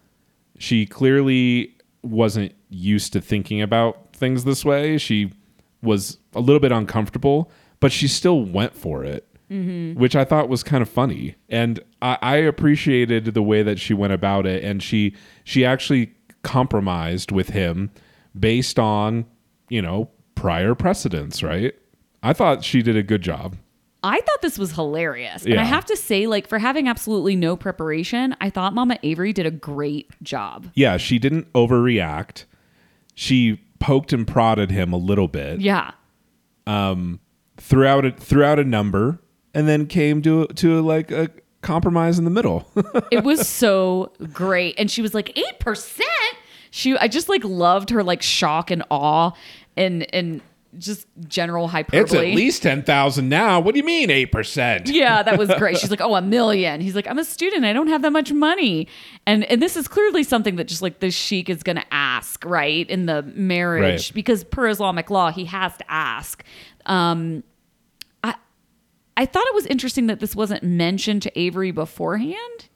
She 0.58 0.86
clearly 0.86 1.76
wasn't 2.02 2.54
used 2.70 3.14
to 3.14 3.22
thinking 3.22 3.62
about 3.62 4.14
things 4.14 4.44
this 4.44 4.64
way. 4.64 4.98
She 4.98 5.34
was 5.82 6.18
a 6.34 6.40
little 6.40 6.60
bit 6.60 6.72
uncomfortable, 6.72 7.52
but 7.80 7.92
she 7.92 8.08
still 8.08 8.44
went 8.44 8.76
for 8.76 9.04
it, 9.04 9.28
mm-hmm. 9.50 10.00
which 10.00 10.16
I 10.16 10.24
thought 10.24 10.50
was 10.50 10.64
kind 10.64 10.82
of 10.82 10.90
funny. 10.90 11.36
And 11.50 11.80
I, 12.02 12.18
I 12.22 12.36
appreciated 12.38 13.26
the 13.34 13.44
way 13.44 13.64
that 13.64 13.80
she 13.80 13.94
went 13.94 14.14
about 14.14 14.46
it, 14.46 14.64
and 14.64 14.82
she 14.82 15.16
she 15.44 15.66
actually 15.66 16.14
compromised 16.44 17.32
with 17.32 17.50
him 17.50 17.92
based 18.38 18.78
on 18.78 19.26
you 19.70 19.82
know 19.82 20.10
prior 20.36 20.76
precedents. 20.76 21.42
Right? 21.44 21.74
I 22.22 22.34
thought 22.34 22.64
she 22.64 22.82
did 22.82 22.98
a 22.98 23.04
good 23.04 23.22
job. 23.22 23.56
I 24.06 24.22
thought 24.22 24.42
this 24.44 24.60
was 24.60 24.72
hilarious. 24.72 25.46
And 25.46 25.60
I 25.60 25.64
have 25.64 25.84
to 25.86 25.98
say, 25.98 26.28
like, 26.28 26.48
for 26.48 26.60
having 26.60 26.88
absolutely 26.88 27.36
no 27.36 27.56
preparation, 27.58 28.36
I 28.40 28.52
thought 28.52 28.76
Mama 28.76 29.00
Avery 29.02 29.34
did 29.34 29.48
a 29.48 29.52
great 29.52 30.12
job. 30.22 30.68
Yeah, 30.76 30.98
she 30.98 31.18
didn't 31.18 31.52
overreact. 31.54 32.46
She 33.16 33.60
poked 33.80 34.14
and 34.14 34.28
prodded 34.28 34.70
him 34.70 34.94
a 34.94 34.98
little 34.98 35.28
bit. 35.28 35.60
Yeah. 35.60 35.92
Um, 36.68 37.20
threw 37.58 37.88
out 37.88 38.06
a 38.06 38.12
threw 38.12 38.44
out 38.44 38.60
a 38.60 38.64
number 38.64 39.20
and 39.56 39.68
then 39.68 39.88
came 39.88 40.22
to 40.22 40.46
to 40.48 40.82
like 40.82 41.10
a 41.12 41.30
compromise 41.62 42.20
in 42.20 42.26
the 42.26 42.32
middle. 42.32 42.70
It 43.12 43.24
was 43.24 43.48
so 43.48 44.12
great. 44.34 44.76
And 44.78 44.92
she 44.92 45.02
was 45.02 45.14
like, 45.14 45.34
8%. 45.60 46.02
She 46.70 46.96
I 46.98 47.08
just 47.08 47.28
like 47.30 47.44
loved 47.44 47.90
her 47.90 48.04
like 48.04 48.22
shock 48.22 48.70
and 48.70 48.84
awe 48.92 49.32
and 49.76 50.06
and 50.14 50.42
just 50.78 51.08
general 51.28 51.68
hyperbole. 51.68 52.02
It's 52.04 52.14
at 52.14 52.22
least 52.36 52.64
ten 52.64 52.84
thousand 52.84 53.30
now. 53.30 53.60
What 53.60 53.74
do 53.74 53.80
you 53.80 53.86
mean 53.86 54.10
eight 54.10 54.32
percent? 54.32 54.88
Yeah, 54.90 55.24
that 55.24 55.38
was 55.38 55.50
great. 55.58 55.78
She's 55.78 55.90
like, 55.92 56.02
"Oh, 56.02 56.16
a 56.16 56.22
million. 56.22 56.82
He's 56.82 56.96
like, 56.96 57.08
"I'm 57.08 57.20
a 57.20 57.26
student. 57.26 57.66
I 57.66 57.74
don't 57.74 57.88
have 57.88 58.02
that 58.04 58.12
much 58.12 58.32
money." 58.32 58.88
And 59.26 59.44
and 59.46 59.62
this 59.62 59.76
is 59.78 59.88
clearly 59.88 60.24
something 60.24 60.56
that 60.58 60.66
just 60.68 60.82
like 60.82 61.00
the 61.00 61.12
sheik 61.12 61.50
is 61.50 61.64
going 61.64 61.78
to 61.78 61.86
ask, 61.94 62.44
right, 62.46 62.90
in 62.90 63.06
the 63.06 63.24
marriage 63.24 64.10
Right. 64.10 64.12
because 64.14 64.44
per 64.44 64.68
Islamic 64.68 65.10
law, 65.10 65.32
he 65.32 65.46
has 65.46 65.76
to 65.78 65.92
ask. 65.92 66.44
Um 66.86 67.44
I 68.24 68.36
I 69.18 69.26
thought 69.26 69.46
it 69.48 69.54
was 69.56 69.66
interesting 69.68 70.08
that 70.08 70.20
this 70.20 70.36
wasn't 70.36 70.64
mentioned 70.64 71.22
to 71.24 71.40
Avery 71.40 71.72
beforehand. 71.72 72.70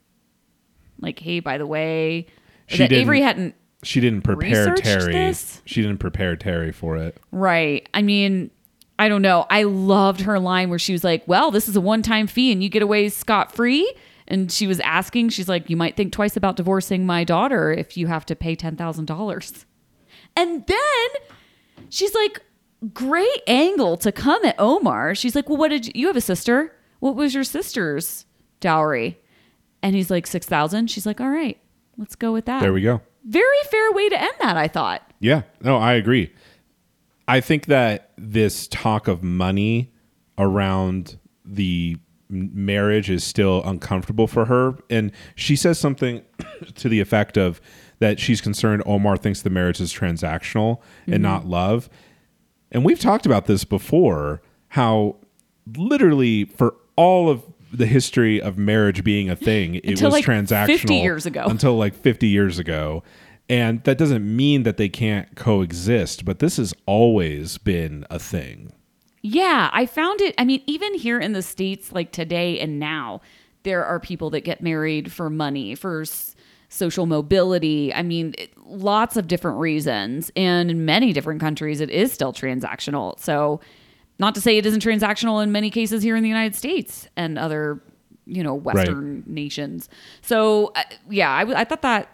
Like, 1.00 1.20
"Hey, 1.20 1.40
by 1.40 1.58
the 1.58 1.66
way, 1.68 2.28
She 2.68 2.78
that 2.80 2.92
Avery 2.92 3.22
hadn't 3.22 3.56
She 3.84 4.02
didn't 4.02 4.24
prepare 4.24 4.72
Researched 4.72 4.84
Terry. 4.84 5.14
this? 5.14 5.62
She 5.66 5.82
didn't 5.82 6.00
prepare 6.00 6.36
Terry 6.36 6.72
for 6.72 6.98
it. 6.98 7.18
Right. 7.32 7.88
I 7.94 8.02
mean, 8.02 8.52
I 8.98 9.08
don't 9.08 9.22
know. 9.22 9.46
I 9.50 9.64
loved 9.64 10.22
her 10.22 10.38
line 10.40 10.70
where 10.70 10.80
she 10.80 10.92
was 10.92 11.04
like, 11.06 11.24
"Well, 11.28 11.52
this 11.52 11.70
is 11.70 11.76
a 11.78 11.82
one-time 11.82 12.28
fee 12.28 12.52
and 12.52 12.62
you 12.62 12.68
get 12.70 12.82
away 12.82 13.08
scot-free." 13.08 13.94
And 14.28 14.52
she 14.52 14.68
was 14.68 14.80
asking, 14.82 15.30
she's 15.30 15.48
like, 15.48 15.70
"You 15.70 15.78
might 15.78 15.96
think 15.96 16.12
twice 16.12 16.36
about 16.36 16.58
divorcing 16.58 17.06
my 17.06 17.24
daughter 17.24 17.72
if 17.72 17.96
you 17.96 18.08
have 18.08 18.26
to 18.28 18.36
pay 18.36 18.56
$10,000." 18.56 19.66
And 20.36 20.68
then 20.68 21.10
she's 21.90 22.14
like, 22.14 22.42
"Great 22.94 23.42
angle 23.48 23.96
to 23.98 24.12
come 24.12 24.44
at 24.44 24.56
Omar." 24.60 25.16
She's 25.16 25.36
like, 25.36 25.48
"Well, 25.48 25.58
what 25.58 25.70
did 25.70 25.88
you, 25.88 25.94
you 25.96 26.08
have 26.08 26.18
a 26.18 26.22
sister? 26.22 26.76
What 27.00 27.16
was 27.16 27.34
your 27.34 27.46
sister's 27.46 28.26
dowry?" 28.60 29.20
And 29.82 29.96
he's 29.96 30.12
like, 30.12 30.28
6,000." 30.28 30.88
She's 30.92 31.06
like, 31.06 31.22
"All 31.22 31.30
right. 31.30 31.58
Let's 31.98 32.16
go 32.16 32.34
with 32.34 32.46
that." 32.46 32.60
There 32.60 32.74
we 32.74 32.82
go. 32.82 33.02
Very 33.26 33.58
fair 33.70 33.92
way 33.92 34.10
to 34.10 34.20
end 34.20 34.34
that, 34.42 34.58
I 34.58 34.68
thought. 34.68 35.02
Yeah. 35.20 35.44
No, 35.62 35.78
I 35.78 35.94
agree. 35.94 36.34
I 37.28 37.42
think 37.42 37.68
that 37.68 38.12
this 38.18 38.68
talk 38.68 39.08
of 39.08 39.24
money 39.24 39.92
around 40.38 41.20
the 41.46 41.98
marriage 42.30 43.10
is 43.10 43.24
still 43.24 43.64
uncomfortable 43.64 44.28
for 44.28 44.46
her. 44.46 44.76
And 44.90 45.12
she 45.36 45.56
says 45.56 45.80
something 45.80 46.24
to 46.76 46.90
the 46.90 47.00
effect 47.00 47.38
of 47.38 47.60
that 48.00 48.20
she's 48.20 48.40
concerned 48.40 48.82
Omar 48.86 49.18
thinks 49.18 49.42
the 49.42 49.50
marriage 49.50 49.82
is 49.82 49.94
transactional 49.94 50.82
and 51.06 51.16
mm-hmm. 51.16 51.24
not 51.24 51.48
love. 51.48 51.90
And 52.72 52.86
we've 52.86 53.00
talked 53.00 53.26
about 53.26 53.46
this 53.46 53.64
before 53.64 54.42
how 54.70 55.18
literally 55.76 56.46
for 56.46 56.76
all 56.96 57.30
of 57.30 57.44
the 57.72 57.86
history 57.86 58.42
of 58.42 58.58
marriage 58.58 59.04
being 59.04 59.30
a 59.30 59.36
thing, 59.36 59.76
it 59.76 59.86
Until, 59.86 60.08
was 60.08 60.14
like, 60.14 60.26
transactional 60.26 60.66
50 60.68 60.96
years 60.96 61.26
ago. 61.26 61.46
Until 61.48 61.78
like 61.78 61.94
50 61.94 62.28
years 62.28 62.60
ago. 62.60 63.04
And 63.50 63.84
that 63.84 63.98
doesn't 63.98 64.24
mean 64.24 64.64
that 64.64 64.78
they 64.78 64.90
can't 64.90 65.36
coexist, 65.36 66.24
but 66.24 66.40
this 66.40 66.58
has 66.58 66.74
always 66.86 67.58
been 67.58 68.06
a 68.10 68.20
thing. 68.20 68.72
Yeah, 69.22 69.70
I 69.74 69.86
found 69.86 70.22
it. 70.22 70.36
I 70.38 70.46
mean, 70.46 70.62
even 70.68 70.94
here 70.94 71.20
in 71.20 71.34
the 71.34 71.42
States, 71.42 71.92
like 71.92 72.12
today 72.12 72.60
and 72.60 72.80
now, 72.80 73.22
there 73.64 73.84
are 73.84 74.00
people 74.00 74.30
that 74.30 74.42
get 74.42 74.62
married 74.62 75.12
for 75.12 75.30
money, 75.30 75.76
for 75.76 76.02
s- 76.02 76.36
social 76.70 77.06
mobility. 77.06 77.94
I 77.94 78.04
mean, 78.04 78.36
it, 78.38 78.54
lots 78.66 79.18
of 79.18 79.28
different 79.28 79.58
reasons. 79.58 80.32
And 80.36 80.72
in 80.72 80.86
many 80.86 81.12
different 81.12 81.42
countries, 81.42 81.82
it 81.82 81.90
is 81.90 82.14
still 82.14 82.32
transactional. 82.32 83.20
So, 83.20 83.60
not 84.20 84.36
to 84.36 84.42
say 84.42 84.58
it 84.58 84.66
isn't 84.66 84.84
transactional 84.84 85.42
in 85.42 85.52
many 85.52 85.70
cases 85.70 86.04
here 86.04 86.16
in 86.16 86.24
the 86.24 86.30
United 86.30 86.56
States 86.56 87.08
and 87.16 87.40
other, 87.40 87.82
you 88.26 88.44
know, 88.44 88.54
Western 88.54 89.24
nations. 89.26 89.90
So, 90.22 90.74
uh, 90.76 90.84
yeah, 91.10 91.32
I, 91.32 91.40
w- 91.40 91.58
I 91.58 91.64
thought 91.64 91.82
that 91.82 92.10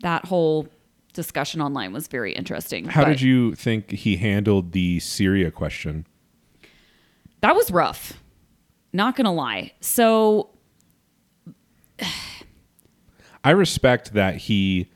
that 0.00 0.26
whole 0.26 0.68
discussion 1.12 1.60
online 1.60 1.92
was 1.92 2.08
very 2.08 2.32
interesting. 2.32 2.86
How 2.86 3.04
But 3.04 3.10
did 3.10 3.20
you 3.20 3.54
think 3.54 3.90
he 3.92 4.16
handled 4.16 4.72
the 4.72 4.98
Syria 5.00 5.50
question? 5.52 6.06
That 7.40 7.54
was 7.54 7.70
rough. 7.70 8.20
Not 8.92 9.16
gonna 9.16 9.32
lie. 9.32 9.72
So 9.80 10.50
I 13.44 13.50
respect 13.50 14.14
that 14.14 14.36
he 14.36 14.90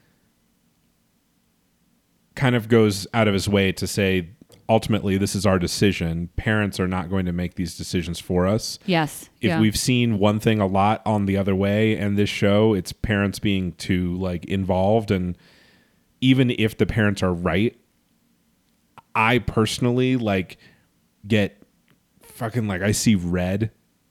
kind 2.34 2.56
of 2.56 2.68
goes 2.68 3.06
out 3.12 3.28
of 3.28 3.34
his 3.34 3.48
way 3.48 3.72
to 3.72 3.86
say 3.86 4.30
ultimately 4.68 5.16
this 5.16 5.34
is 5.34 5.46
our 5.46 5.58
decision. 5.58 6.28
Parents 6.36 6.78
are 6.78 6.88
not 6.88 7.08
going 7.08 7.26
to 7.26 7.32
make 7.32 7.54
these 7.54 7.76
decisions 7.76 8.20
for 8.20 8.46
us. 8.46 8.78
yes, 8.84 9.30
If 9.40 9.48
yeah. 9.48 9.60
we've 9.60 9.78
seen 9.78 10.18
one 10.18 10.40
thing 10.40 10.60
a 10.60 10.66
lot 10.66 11.00
on 11.06 11.26
the 11.26 11.36
other 11.36 11.54
way 11.54 11.96
and 11.96 12.18
this 12.18 12.28
show, 12.28 12.74
it's 12.74 12.92
parents 12.92 13.38
being 13.38 13.72
too 13.72 14.14
like 14.16 14.44
involved 14.44 15.10
and 15.10 15.36
even 16.20 16.50
if 16.58 16.76
the 16.76 16.86
parents 16.86 17.22
are 17.22 17.32
right, 17.32 17.76
I 19.14 19.38
personally 19.38 20.16
like 20.16 20.58
get 21.26 21.62
fucking 22.22 22.68
like 22.68 22.82
I 22.82 22.92
see 22.92 23.14
red 23.14 23.70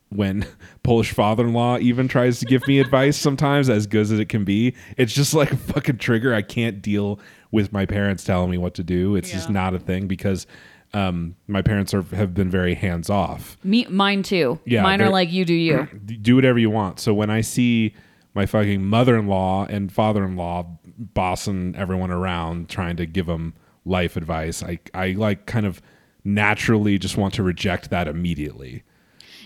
when 0.09 0.45
Polish 0.83 1.11
father-in-law 1.11 1.79
even 1.79 2.07
tries 2.07 2.39
to 2.39 2.45
give 2.45 2.65
me 2.67 2.79
advice 2.79 3.17
sometimes 3.17 3.69
as 3.69 3.87
good 3.87 4.01
as 4.01 4.11
it 4.11 4.29
can 4.29 4.43
be. 4.43 4.75
It's 4.97 5.13
just 5.13 5.33
like 5.33 5.51
a 5.51 5.57
fucking 5.57 5.97
trigger. 5.97 6.33
I 6.33 6.41
can't 6.41 6.81
deal 6.81 7.19
with 7.51 7.71
my 7.71 7.85
parents 7.85 8.23
telling 8.23 8.51
me 8.51 8.57
what 8.57 8.73
to 8.75 8.83
do. 8.83 9.15
It's 9.15 9.31
just 9.31 9.49
not 9.49 9.73
a 9.73 9.79
thing 9.79 10.07
because 10.07 10.47
um, 10.93 11.35
my 11.47 11.61
parents 11.61 11.93
are, 11.93 12.01
have 12.15 12.33
been 12.33 12.49
very 12.49 12.73
hands 12.73 13.09
off 13.09 13.57
Me, 13.63 13.85
mine 13.89 14.23
too. 14.23 14.59
Yeah, 14.65 14.83
mine 14.83 15.01
are 15.01 15.09
like 15.09 15.31
you 15.31 15.45
do 15.45 15.53
you. 15.53 15.85
do 16.21 16.35
whatever 16.35 16.59
you 16.59 16.69
want. 16.69 16.99
So 16.99 17.13
when 17.13 17.29
I 17.29 17.41
see 17.41 17.93
my 18.33 18.45
fucking 18.45 18.85
mother-in-law 18.85 19.65
and 19.69 19.91
father-in-law 19.91 20.65
bossing 20.97 21.75
everyone 21.75 22.11
around 22.11 22.69
trying 22.69 22.95
to 22.97 23.05
give 23.05 23.25
them 23.25 23.53
life 23.83 24.15
advice, 24.15 24.63
I 24.63 24.79
I 24.93 25.11
like 25.11 25.45
kind 25.45 25.65
of 25.65 25.81
naturally 26.23 26.97
just 26.97 27.17
want 27.17 27.33
to 27.35 27.43
reject 27.43 27.89
that 27.89 28.07
immediately. 28.07 28.83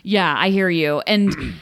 Yeah, 0.03 0.35
I 0.37 0.49
hear 0.49 0.69
you. 0.69 0.99
And 1.07 1.55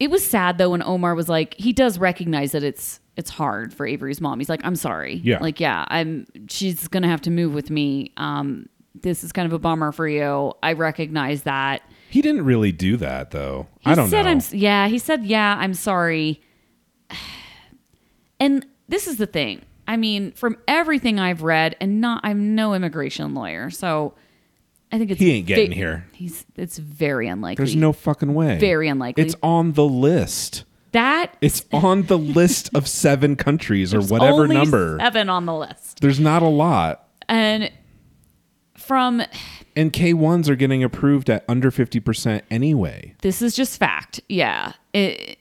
it 0.00 0.10
was 0.10 0.24
sad 0.24 0.58
though 0.58 0.70
when 0.70 0.82
Omar 0.82 1.14
was 1.14 1.28
like, 1.28 1.54
he 1.54 1.72
does 1.72 1.98
recognize 1.98 2.52
that 2.52 2.62
it's 2.62 3.00
it's 3.16 3.30
hard 3.30 3.72
for 3.72 3.86
Avery's 3.86 4.20
mom. 4.20 4.38
He's 4.40 4.48
like, 4.48 4.64
I'm 4.64 4.76
sorry. 4.76 5.20
Yeah. 5.24 5.38
Like, 5.38 5.60
yeah, 5.60 5.84
I'm. 5.88 6.26
She's 6.48 6.88
gonna 6.88 7.08
have 7.08 7.20
to 7.22 7.30
move 7.30 7.54
with 7.54 7.70
me. 7.70 8.12
Um, 8.16 8.66
this 9.00 9.22
is 9.24 9.32
kind 9.32 9.46
of 9.46 9.52
a 9.52 9.58
bummer 9.58 9.92
for 9.92 10.08
you. 10.08 10.52
I 10.62 10.72
recognize 10.72 11.42
that. 11.42 11.82
He 12.10 12.22
didn't 12.22 12.44
really 12.44 12.72
do 12.72 12.96
that 12.98 13.30
though. 13.30 13.68
He 13.80 13.90
I 13.90 13.94
don't 13.94 14.08
said, 14.08 14.22
know. 14.24 14.30
I'm. 14.30 14.40
Yeah, 14.50 14.88
he 14.88 14.98
said, 14.98 15.24
yeah, 15.24 15.56
I'm 15.58 15.74
sorry. 15.74 16.40
And 18.40 18.66
this 18.88 19.06
is 19.06 19.16
the 19.16 19.26
thing. 19.26 19.62
I 19.86 19.96
mean, 19.96 20.32
from 20.32 20.58
everything 20.66 21.20
I've 21.20 21.42
read, 21.42 21.76
and 21.80 22.00
not, 22.00 22.20
I'm 22.24 22.56
no 22.56 22.74
immigration 22.74 23.32
lawyer, 23.32 23.70
so 23.70 24.14
I 24.94 24.98
think 24.98 25.10
it's 25.10 25.20
He 25.20 25.32
ain't 25.32 25.46
getting 25.48 25.70
ve- 25.70 25.74
here. 25.76 26.06
He's 26.12 26.46
it's 26.54 26.78
very 26.78 27.26
unlikely. 27.26 27.64
There's 27.64 27.74
no 27.74 27.92
fucking 27.92 28.32
way. 28.32 28.58
Very 28.58 28.86
unlikely. 28.88 29.24
It's 29.24 29.34
on 29.42 29.72
the 29.72 29.84
list. 29.84 30.64
that 30.92 31.36
It's 31.40 31.64
on 31.72 32.04
the 32.04 32.16
list 32.16 32.70
of 32.74 32.86
seven 32.86 33.34
countries 33.34 33.92
or 33.92 34.00
whatever 34.00 34.42
only 34.44 34.54
number. 34.56 34.96
seven 35.00 35.28
on 35.28 35.46
the 35.46 35.54
list, 35.54 36.00
There's 36.00 36.20
not 36.20 36.42
a 36.42 36.48
lot. 36.48 37.08
and 37.28 37.72
from 38.78 39.22
And 39.74 39.92
K1s 39.92 40.48
are 40.48 40.54
getting 40.56 40.84
approved 40.84 41.28
at 41.28 41.44
under 41.48 41.70
50% 41.72 42.42
anyway. 42.50 43.14
this 43.22 43.42
is 43.42 43.56
just 43.56 43.78
fact. 43.78 44.20
Yeah. 44.28 44.74
It, 44.92 45.38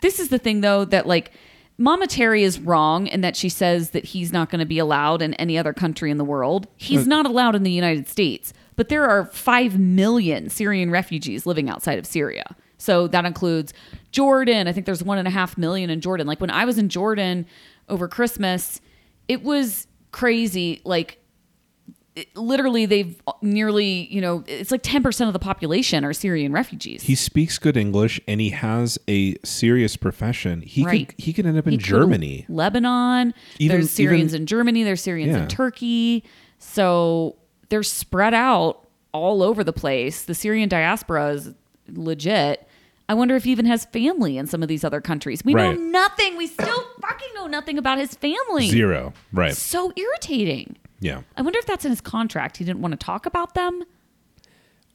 this 0.00 0.18
is 0.18 0.28
the 0.30 0.38
thing 0.38 0.60
though 0.62 0.84
that 0.86 1.06
like 1.06 1.30
Mama 1.76 2.06
Terry 2.06 2.44
is 2.44 2.60
wrong 2.60 3.08
in 3.08 3.20
that 3.22 3.36
she 3.36 3.48
says 3.48 3.90
that 3.90 4.04
he's 4.04 4.32
not 4.32 4.48
going 4.48 4.60
to 4.60 4.66
be 4.66 4.78
allowed 4.78 5.22
in 5.22 5.34
any 5.34 5.58
other 5.58 5.72
country 5.72 6.10
in 6.10 6.18
the 6.18 6.24
world. 6.24 6.68
He's 6.76 7.06
not 7.06 7.26
allowed 7.26 7.56
in 7.56 7.64
the 7.64 7.72
United 7.72 8.08
States, 8.08 8.52
but 8.76 8.88
there 8.88 9.04
are 9.04 9.26
5 9.26 9.78
million 9.78 10.50
Syrian 10.50 10.90
refugees 10.90 11.46
living 11.46 11.68
outside 11.68 11.98
of 11.98 12.06
Syria. 12.06 12.44
So 12.78 13.08
that 13.08 13.24
includes 13.24 13.72
Jordan. 14.12 14.68
I 14.68 14.72
think 14.72 14.86
there's 14.86 15.02
one 15.02 15.18
and 15.18 15.26
a 15.26 15.32
half 15.32 15.58
million 15.58 15.90
in 15.90 16.00
Jordan. 16.00 16.26
Like 16.26 16.40
when 16.40 16.50
I 16.50 16.64
was 16.64 16.78
in 16.78 16.88
Jordan 16.88 17.46
over 17.88 18.06
Christmas, 18.06 18.80
it 19.26 19.42
was 19.42 19.88
crazy. 20.12 20.80
Like 20.84 21.18
it- 22.16 22.36
literally 22.36 22.86
they've 22.86 23.20
nearly 23.42 24.06
you 24.12 24.20
know 24.20 24.44
it's 24.46 24.70
like 24.70 24.82
10% 24.82 25.26
of 25.26 25.32
the 25.32 25.38
population 25.38 26.04
are 26.04 26.12
syrian 26.12 26.52
refugees 26.52 27.02
He 27.02 27.14
speaks 27.14 27.58
good 27.58 27.76
English 27.76 28.20
and 28.28 28.40
he 28.40 28.50
has 28.50 28.98
a 29.08 29.34
serious 29.44 29.96
profession. 29.96 30.60
He 30.62 30.84
Right. 30.84 31.08
could 31.08 31.20
he 31.20 31.32
could 31.32 31.44
end 31.46 31.58
up 31.58 31.66
in 31.66 31.72
He 31.72 31.76
Germany. 31.78 32.46
lebanon 32.48 33.34
Even- 33.58 33.76
there's 33.78 33.90
syrians 33.90 34.32
even- 34.32 34.42
in 34.42 34.46
germany 34.46 34.82
there's 34.84 35.00
syrians 35.00 35.34
Yeah. 35.34 35.42
in 35.42 35.48
turkey 35.48 36.22
so 36.58 37.36
they're 37.68 37.82
spread 37.82 38.34
out 38.34 38.86
all 39.12 39.42
over 39.42 39.62
the 39.64 39.72
place 39.72 40.22
the 40.22 40.34
syrian 40.34 40.68
diaspora 40.68 41.30
is 41.30 41.50
legit 41.92 42.66
i 43.08 43.14
wonder 43.14 43.34
if 43.36 43.44
he 43.44 43.50
even 43.52 43.66
has 43.66 43.84
family 43.86 44.38
in 44.38 44.46
some 44.46 44.62
of 44.62 44.68
these 44.68 44.84
other 44.84 45.00
countries 45.00 45.44
we 45.44 45.54
Right. 45.54 45.76
know 45.78 45.84
nothing 45.90 46.36
we 46.36 46.46
still 46.46 46.84
fucking 47.00 47.28
know 47.34 47.46
nothing 47.46 47.76
about 47.78 47.98
his 47.98 48.14
family 48.14 48.68
Zero. 48.68 49.12
Right. 49.32 49.54
so 49.56 49.92
irritating 49.96 50.76
Yeah. 51.00 51.22
i 51.36 51.42
wonder 51.42 51.58
if 51.58 51.66
that's 51.66 51.84
in 51.84 51.90
his 51.90 52.00
contract 52.00 52.56
he 52.58 52.64
didn't 52.64 52.80
want 52.82 52.92
to 52.92 53.04
talk 53.04 53.26
about 53.26 53.54
them 53.54 53.84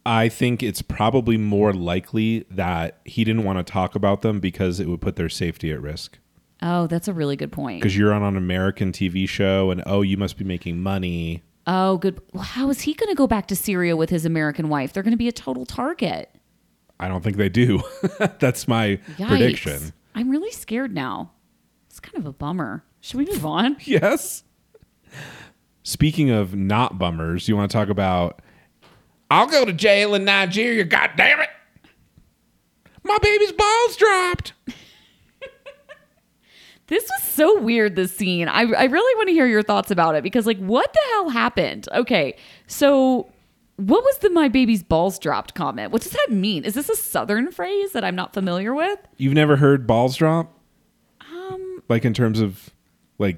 I 0.06 0.30
think 0.30 0.64
it's 0.64 0.82
probably 0.82 1.38
more 1.38 1.74
likely 1.74 2.46
that 2.50 3.00
he 3.06 3.24
didn't 3.24 3.44
want 3.44 3.60
to 3.66 3.70
talk 3.72 3.96
about 3.96 4.22
them 4.22 4.40
because 4.40 4.80
it 4.80 4.88
would 4.88 5.02
put 5.02 5.18
their 5.18 5.30
safety 5.30 5.72
at 5.72 5.82
risk. 5.82 6.18
oh 6.62 6.88
that's 6.88 7.08
a 7.08 7.14
really 7.14 7.36
good 7.36 7.52
point 7.52 7.82
Because 7.82 7.96
you're 7.98 8.14
on 8.14 8.24
an 8.24 8.38
American 8.38 8.92
TV 8.92 9.28
show 9.28 9.70
and 9.72 9.84
oh, 9.86 10.02
you 10.02 10.18
must 10.18 10.38
be 10.38 10.46
making 10.46 10.80
money. 10.82 11.44
Oh, 11.68 11.98
good. 11.98 12.20
Well, 12.34 12.44
how 12.44 12.70
is 12.72 12.82
he 12.82 12.94
going 12.96 13.10
to 13.10 13.16
go 13.16 13.28
back 13.28 13.46
to 13.48 13.56
Syria 13.56 13.96
with 13.96 14.10
his 14.10 14.26
American 14.26 14.70
wife? 14.70 14.92
They're 14.94 15.04
going 15.04 15.12
to 15.12 15.18
be 15.18 15.28
a 15.28 15.32
total 15.34 15.66
target. 15.68 16.32
I 17.00 17.08
don't 17.08 17.24
think 17.24 17.38
they 17.38 17.50
do. 17.50 17.82
That's 18.40 18.68
my 18.68 19.00
Yikes. 19.18 19.28
prediction. 19.28 19.94
I'm 20.16 20.30
really 20.32 20.52
scared 20.52 20.96
now. 20.96 21.32
It's 21.90 22.00
kind 22.00 22.18
of 22.18 22.26
a 22.26 22.34
bummer. 22.34 22.84
Should 23.02 23.18
we 23.20 23.26
move 23.26 23.46
on? 23.46 23.78
Yes. 23.84 24.44
Speaking 25.84 26.30
of 26.30 26.56
not 26.56 26.98
bummers, 27.00 27.48
you 27.48 27.56
want 27.56 27.72
to 27.72 27.78
talk 27.78 27.90
about 27.90 28.42
I'll 29.32 29.48
go 29.48 29.64
to 29.66 29.74
jail 29.74 30.16
in 30.16 30.26
Nigeria, 30.26 30.84
god 30.84 31.12
damn 31.16 31.40
it. 31.40 31.50
My 33.04 33.18
baby's 33.22 33.52
balls 33.52 33.96
dropped. 33.96 34.54
This 36.88 37.04
was 37.04 37.22
so 37.30 37.60
weird, 37.62 37.96
this 37.96 38.16
scene. 38.16 38.48
I, 38.48 38.62
I 38.62 38.86
really 38.86 39.16
want 39.18 39.28
to 39.28 39.34
hear 39.34 39.46
your 39.46 39.62
thoughts 39.62 39.92
about 39.92 40.16
it 40.16 40.24
because, 40.24 40.48
like, 40.48 40.58
what 40.58 40.92
the 40.92 41.00
hell 41.12 41.30
happened? 41.30 41.88
Okay, 41.94 42.36
so 42.66 43.30
what 43.76 44.04
was 44.04 44.18
the 44.18 44.32
my 44.32 44.48
baby's 44.48 44.82
balls 44.82 45.20
dropped 45.20 45.54
comment? 45.54 45.92
What 45.92 46.02
does 46.02 46.14
that 46.14 46.30
mean? 46.32 46.66
Is 46.66 46.74
this 46.74 46.90
a 46.90 46.96
Southern 46.96 47.52
phrase 47.52 47.92
that 47.92 48.04
I'm 48.04 48.16
not 48.16 48.34
familiar 48.34 48.74
with? 48.74 48.98
You've 49.18 49.36
never 49.36 49.58
heard 49.58 49.86
balls 49.86 50.16
drop? 50.18 50.52
Um, 51.32 51.84
Like 51.90 52.06
in 52.06 52.14
terms 52.16 52.40
of 52.42 52.72
like 53.20 53.38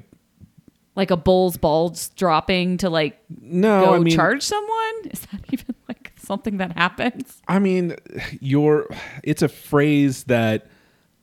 like 1.01 1.09
a 1.11 1.17
bull's 1.17 1.57
balls 1.57 2.09
dropping 2.09 2.77
to, 2.77 2.89
like, 2.91 3.19
no, 3.41 3.85
go 3.85 3.93
I 3.95 3.99
mean 3.99 4.15
charge 4.15 4.43
someone? 4.43 4.93
Is 5.11 5.21
that 5.31 5.41
even, 5.51 5.73
like, 5.89 6.13
something 6.17 6.57
that 6.57 6.77
happens? 6.77 7.41
I 7.47 7.57
mean, 7.57 7.95
you're 8.39 8.87
it's 9.23 9.41
a 9.41 9.49
phrase 9.49 10.25
that 10.25 10.67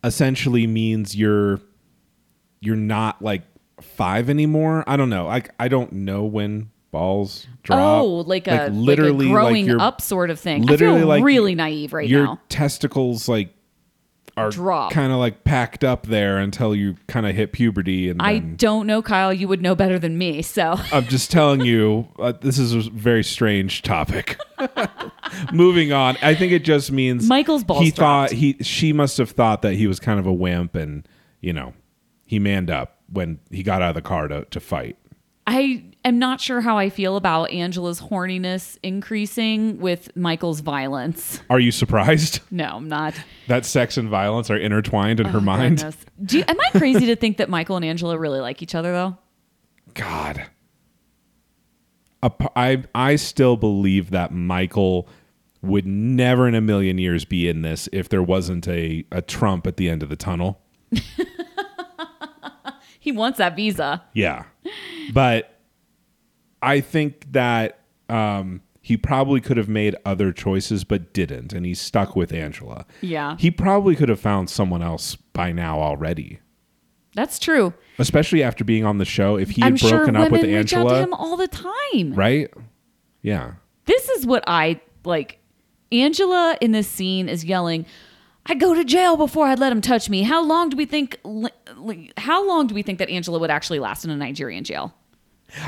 essentially 0.04 0.66
means 0.66 1.14
you're 1.16 1.60
you're 2.60 2.76
not 2.76 3.22
like 3.22 3.42
5 3.80 4.28
anymore. 4.28 4.82
I 4.88 4.96
don't 4.96 5.10
know. 5.10 5.28
I 5.28 5.42
I 5.60 5.68
don't 5.68 5.92
know 5.92 6.24
when 6.24 6.70
balls 6.90 7.46
drop. 7.62 8.02
Oh, 8.02 8.06
like 8.26 8.48
a 8.48 8.68
literally 8.72 9.26
like 9.26 9.32
growing 9.32 9.66
your- 9.66 9.80
up 9.80 10.00
sort 10.00 10.30
of 10.30 10.40
thing. 10.40 10.62
literally 10.62 10.96
I 10.96 11.00
feel 11.00 11.08
like 11.08 11.22
really 11.24 11.54
naive 11.54 11.92
right 11.92 12.08
your 12.08 12.24
now. 12.24 12.40
testicles 12.48 13.28
like 13.28 13.54
are 14.38 14.50
Drop. 14.50 14.92
kind 14.92 15.12
of 15.12 15.18
like 15.18 15.44
packed 15.44 15.84
up 15.84 16.06
there 16.06 16.38
until 16.38 16.74
you 16.74 16.96
kind 17.06 17.26
of 17.26 17.34
hit 17.34 17.52
puberty 17.52 18.08
and 18.08 18.20
I 18.22 18.38
don't 18.38 18.86
know, 18.86 19.02
Kyle. 19.02 19.32
You 19.32 19.48
would 19.48 19.60
know 19.62 19.74
better 19.74 19.98
than 19.98 20.16
me. 20.18 20.42
So 20.42 20.76
I'm 20.92 21.04
just 21.04 21.30
telling 21.30 21.60
you, 21.60 22.08
uh, 22.18 22.32
this 22.40 22.58
is 22.58 22.74
a 22.74 22.90
very 22.90 23.24
strange 23.24 23.82
topic. 23.82 24.38
Moving 25.52 25.92
on, 25.92 26.16
I 26.22 26.34
think 26.34 26.52
it 26.52 26.64
just 26.64 26.90
means 26.90 27.28
Michael's 27.28 27.64
balls 27.64 27.82
He 27.82 27.90
dropped. 27.90 28.30
thought 28.30 28.36
he, 28.38 28.56
she 28.60 28.92
must 28.92 29.18
have 29.18 29.30
thought 29.30 29.62
that 29.62 29.74
he 29.74 29.86
was 29.86 30.00
kind 30.00 30.18
of 30.18 30.26
a 30.26 30.32
wimp, 30.32 30.74
and 30.74 31.06
you 31.40 31.52
know, 31.52 31.74
he 32.24 32.38
manned 32.38 32.70
up 32.70 32.98
when 33.12 33.38
he 33.50 33.62
got 33.62 33.82
out 33.82 33.90
of 33.90 33.94
the 33.94 34.02
car 34.02 34.28
to, 34.28 34.44
to 34.46 34.60
fight. 34.60 34.96
I 35.46 35.84
am 36.08 36.18
not 36.18 36.40
sure 36.40 36.60
how 36.60 36.76
I 36.78 36.90
feel 36.90 37.16
about 37.16 37.50
Angela's 37.50 38.00
horniness 38.00 38.76
increasing 38.82 39.78
with 39.78 40.14
Michael's 40.16 40.60
violence. 40.60 41.40
Are 41.48 41.60
you 41.60 41.70
surprised 41.70 42.40
No, 42.50 42.64
I'm 42.76 42.88
not. 42.88 43.14
that 43.46 43.64
sex 43.64 43.96
and 43.96 44.08
violence 44.08 44.50
are 44.50 44.56
intertwined 44.56 45.20
in 45.20 45.26
her 45.26 45.38
Oh, 45.38 45.42
mind? 45.42 45.96
Do 46.24 46.38
you, 46.38 46.44
am 46.48 46.56
I 46.60 46.78
crazy 46.78 47.06
to 47.06 47.16
think 47.16 47.36
that 47.36 47.48
Michael 47.48 47.76
and 47.76 47.84
Angela 47.84 48.18
really 48.18 48.40
like 48.40 48.62
each 48.62 48.74
other 48.74 48.92
though? 48.92 49.16
God, 49.94 50.46
I 52.56 52.82
I 52.94 53.16
still 53.16 53.56
believe 53.56 54.10
that 54.10 54.32
Michael 54.32 55.08
would 55.62 55.86
never 55.86 56.46
in 56.48 56.54
a 56.54 56.60
million 56.60 56.98
years 56.98 57.24
be 57.24 57.48
in 57.48 57.62
this 57.62 57.88
if 57.92 58.08
there 58.08 58.22
wasn't 58.22 58.68
a, 58.68 59.04
a 59.10 59.22
Trump 59.22 59.66
at 59.66 59.76
the 59.76 59.88
end 59.88 60.02
of 60.02 60.08
the 60.08 60.16
tunnel. 60.16 60.60
He 63.00 63.12
wants 63.12 63.38
that 63.38 63.56
visa. 63.56 64.02
Yeah. 64.12 64.44
But 65.14 65.57
I 66.62 66.80
think 66.80 67.32
that 67.32 67.80
um, 68.08 68.62
he 68.80 68.96
probably 68.96 69.40
could 69.40 69.56
have 69.56 69.68
made 69.68 69.94
other 70.04 70.32
choices, 70.32 70.84
but 70.84 71.12
didn't. 71.12 71.52
And 71.52 71.64
he's 71.66 71.80
stuck 71.80 72.16
with 72.16 72.32
Angela. 72.32 72.86
Yeah. 73.00 73.36
He 73.38 73.50
probably 73.50 73.94
could 73.96 74.08
have 74.08 74.20
found 74.20 74.50
someone 74.50 74.82
else 74.82 75.14
by 75.14 75.52
now 75.52 75.78
already, 75.80 76.40
That's 77.14 77.38
true. 77.38 77.74
especially 77.98 78.42
after 78.42 78.64
being 78.64 78.84
on 78.84 78.98
the 78.98 79.04
show. 79.04 79.36
If 79.36 79.50
he 79.50 79.60
had 79.62 79.68
I'm 79.68 79.76
sure 79.76 79.90
broken 79.98 80.14
women 80.14 80.26
up 80.26 80.32
with 80.32 80.42
reach 80.42 80.50
out 80.52 80.68
to 80.68 80.76
Angela, 80.88 81.02
him 81.02 81.14
all 81.14 81.36
the 81.36 81.48
time. 81.48 82.14
right? 82.14 82.52
Yeah. 83.22 83.52
This 83.84 84.08
is 84.10 84.26
what 84.26 84.42
I 84.46 84.80
like. 85.04 85.38
Angela 85.90 86.56
in 86.60 86.72
this 86.72 86.86
scene 86.88 87.28
is 87.28 87.44
yelling, 87.44 87.86
"I'd 88.46 88.60
go 88.60 88.74
to 88.74 88.84
jail 88.84 89.16
before 89.16 89.46
I'd 89.46 89.58
let 89.58 89.72
him 89.72 89.80
touch 89.80 90.10
me." 90.10 90.22
How 90.22 90.44
long 90.44 90.68
do 90.68 90.76
we 90.76 90.84
think? 90.84 91.18
How 92.18 92.46
long 92.46 92.66
do 92.66 92.74
we 92.74 92.82
think 92.82 92.98
that 92.98 93.08
Angela 93.08 93.38
would 93.38 93.50
actually 93.50 93.78
last 93.78 94.04
in 94.04 94.10
a 94.10 94.16
Nigerian 94.16 94.64
jail? 94.64 94.92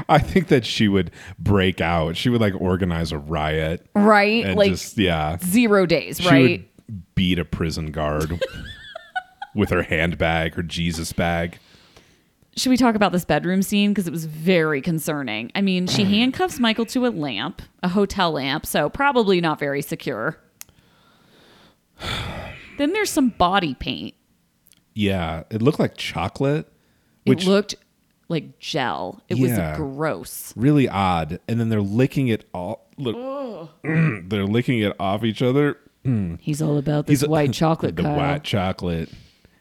I 0.09 0.19
think 0.19 0.49
that 0.49 0.67
she 0.67 0.89
would 0.89 1.11
break 1.39 1.81
out. 1.81 2.17
She 2.17 2.29
would 2.29 2.41
like 2.41 2.55
organize 2.61 3.13
a 3.13 3.19
riot 3.19 3.87
Right, 3.95 4.57
like 4.57 4.73
just, 4.73 4.99
yeah. 4.99 5.39
zero 5.43 5.87
days. 5.87 6.19
She 6.21 6.29
Right. 6.29 6.67
would 6.89 7.15
beat 7.15 7.39
a 7.39 7.45
prison 7.45 7.91
guard 7.91 8.41
with 9.55 9.71
her 9.71 9.83
handbag, 9.83 10.55
her 10.55 10.63
Jesus 10.63 11.13
bag. 11.13 11.59
Should 12.57 12.71
we 12.71 12.77
talk 12.77 12.95
about 12.95 13.13
this 13.13 13.25
bedroom 13.25 13.63
scene 13.63 13.93
because 13.93 14.07
it 14.07 14.11
was 14.11 14.25
very 14.25 14.83
concerning? 14.83 15.51
I 15.55 15.63
mean, 15.63 15.87
she 15.87 16.03
mm. 16.05 16.11
handcuffs 16.11 16.59
Michael 16.59 16.85
to 16.87 17.07
a 17.07 17.09
lamp, 17.09 17.63
a 17.83 17.89
hotel 17.89 18.33
lamp, 18.33 18.67
so 18.67 18.89
probably 18.91 19.41
not 19.41 19.59
very 19.59 19.83
secure. 19.83 20.37
then 22.79 22.93
there's 22.93 23.11
some 23.11 23.31
body 23.31 23.75
paint. 23.75 24.15
Yeah, 24.95 25.45
it 25.51 25.63
looked 25.63 25.79
like 25.79 25.97
chocolate, 25.97 26.71
which 27.25 27.45
it 27.45 27.49
looked 27.49 27.77
like 28.31 28.59
gel. 28.59 29.21
It 29.29 29.37
Yeah. 29.37 29.71
was 29.73 29.77
gross. 29.77 30.55
really 30.57 30.89
odd. 30.89 31.41
And 31.49 31.61
then 31.61 31.69
they're 31.69 31.83
licking 31.83 32.29
it 32.29 32.49
all. 32.55 32.87
Look, 32.97 33.17
they're 33.83 34.47
licking 34.47 34.79
it 34.79 34.95
off 34.99 35.25
each 35.25 35.43
other. 35.43 35.77
He's 36.41 36.63
all 36.63 36.79
about 36.79 37.07
this 37.07 37.21
He's 37.21 37.29
white 37.29 37.53
chocolate, 37.55 37.97
the 37.97 38.03
Kyle. 38.05 38.17
white 38.17 38.45
chocolate. 38.45 39.11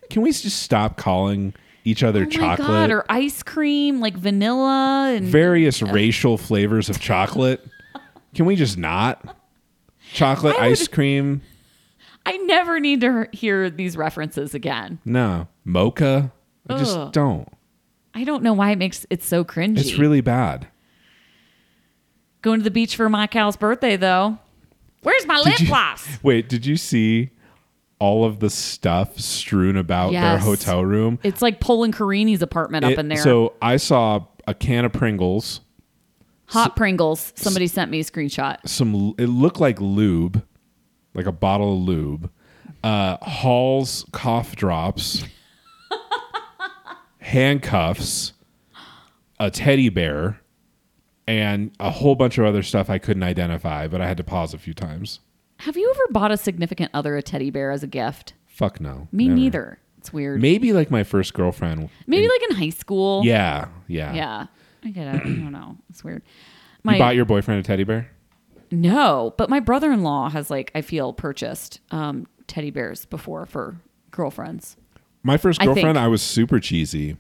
Can 0.10 0.22
we 0.22 0.32
just 0.32 0.62
stop 0.64 0.96
calling 0.98 1.54
each 1.84 2.02
other 2.04 2.24
oh 2.24 2.30
chocolate? 2.30 2.68
god, 2.68 2.92
or 2.92 3.06
ice 3.10 3.44
cream 3.44 4.00
like 4.00 4.16
vanilla 4.16 5.12
and 5.14 5.26
Various 5.26 5.82
racial 5.82 6.38
flavors 6.38 6.90
of 6.90 7.00
chocolate. 7.00 7.66
Can 8.36 8.46
we 8.46 8.56
just 8.56 8.78
not? 8.78 9.36
Chocolate 10.14 10.56
would- 10.56 10.64
ice 10.64 10.88
cream? 10.88 11.42
I 12.26 12.38
never 12.38 12.80
need 12.80 13.02
to 13.02 13.28
hear 13.32 13.70
these 13.70 13.98
references 13.98 14.54
again. 14.54 15.00
No. 15.06 15.48
Mocha? 15.66 16.32
I 16.70 16.78
just 16.78 16.96
Ugh. 16.98 17.12
don't. 17.12 17.48
I 18.14 18.24
don't 18.24 18.44
know 18.44 18.54
why 18.54 18.72
it 18.72 18.78
makes 18.78 19.06
it 19.10 19.24
so 19.24 19.44
cringy. 19.44 19.78
It's 19.80 19.98
really 19.98 20.22
bad. 20.22 20.68
going 22.42 22.60
to 22.60 22.64
the 22.64 22.72
beach 22.72 22.96
for 22.96 23.10
my 23.10 23.28
cow's 23.28 23.58
birthday 23.58 23.96
though. 23.98 24.38
Where's 25.02 25.26
my 25.26 25.40
lip 25.40 25.56
gloss? 25.68 26.08
Wait, 26.24 26.50
did 26.50 26.66
you 26.66 26.76
see 26.76 27.30
all 28.00 28.26
of 28.26 28.40
the 28.40 28.50
stuff 28.50 29.20
strewn 29.20 29.78
about 29.78 30.12
their 30.12 30.38
hotel 30.40 30.84
room? 30.84 31.20
It's 31.24 31.42
like 31.42 31.60
Poland 31.60 31.96
Carini's 31.96 32.42
apartment 32.42 32.86
up 32.86 32.98
in 32.98 33.08
there. 33.08 33.18
So 33.18 33.54
I 33.62 33.78
saw 33.78 34.26
a 34.48 34.54
can 34.54 34.84
of 34.86 34.92
Pringles, 34.94 35.62
Hot 36.48 36.76
Pringles. 36.76 37.32
Somebody 37.36 37.68
sent 37.68 37.92
me 37.92 38.00
a 38.00 38.04
screenshot. 38.04 38.58
some 38.68 39.14
it 39.18 39.28
looked 39.28 39.60
like 39.60 39.80
lube, 39.80 40.44
like 41.14 41.28
a 41.28 41.32
bottle 41.32 41.74
of 41.74 41.80
lube, 41.80 42.30
uh, 42.84 43.18
Hall's 43.22 44.06
cough 44.12 44.56
drops, 44.56 45.24
handcuffs, 47.30 48.34
a 49.40 49.50
teddy 49.52 49.90
bear, 49.90 50.42
and 51.28 51.72
a 51.80 51.92
whole 51.92 52.16
bunch 52.16 52.38
of 52.38 52.46
other 52.46 52.64
stuff 52.64 52.90
I 52.90 52.98
couldn't 52.98 53.24
identify, 53.24 53.88
but 53.88 54.02
I 54.02 54.08
had 54.08 54.18
to 54.18 54.24
pause 54.24 54.54
a 54.54 54.58
few 54.58 54.74
times. 54.74 55.20
Have 55.58 55.78
you 55.78 55.90
ever 55.90 56.12
bought 56.12 56.32
a 56.32 56.38
significant 56.38 56.90
other 56.94 57.16
a 57.18 57.22
teddy 57.22 57.50
bear 57.52 57.72
as 57.72 57.84
a 57.84 57.88
gift? 57.88 58.34
Fuck 58.48 58.82
no. 58.82 59.08
Me 59.12 59.28
never. 59.28 59.36
neither. 59.36 59.80
It's 60.00 60.12
weird. 60.12 60.42
Maybe 60.42 60.74
like 60.74 60.90
my 60.90 61.04
first 61.04 61.34
girlfriend. 61.34 61.90
Maybe 62.08 62.28
like 62.28 62.42
in 62.50 62.56
high 62.56 62.70
school. 62.70 63.24
Yeah, 63.24 63.68
yeah. 63.88 64.14
Yeah. 64.14 64.46
I 64.84 64.90
get 64.90 65.08
it. 65.16 65.22
I 65.22 65.26
don't 65.26 65.52
know. 65.52 65.78
It's 65.90 66.04
weird. 66.04 66.24
You 66.86 66.98
bought 66.98 67.16
your 67.16 67.26
boyfriend 67.26 67.60
a 67.60 67.64
teddy 67.64 67.84
bear? 67.84 68.10
No, 68.72 69.36
but 69.38 69.50
my 69.50 69.60
brother-in-law 69.60 70.30
has 70.30 70.50
like 70.50 70.72
I 70.74 70.82
feel 70.82 71.12
purchased 71.14 71.82
um, 71.92 72.26
teddy 72.48 72.72
bears 72.72 73.06
before 73.06 73.46
for 73.46 73.76
girlfriends. 74.12 74.76
My 75.24 75.38
first 75.38 75.60
girlfriend, 75.60 75.98
I, 75.98 76.08
was 76.08 76.22
super 76.22 76.60
cheesy. 76.60 77.18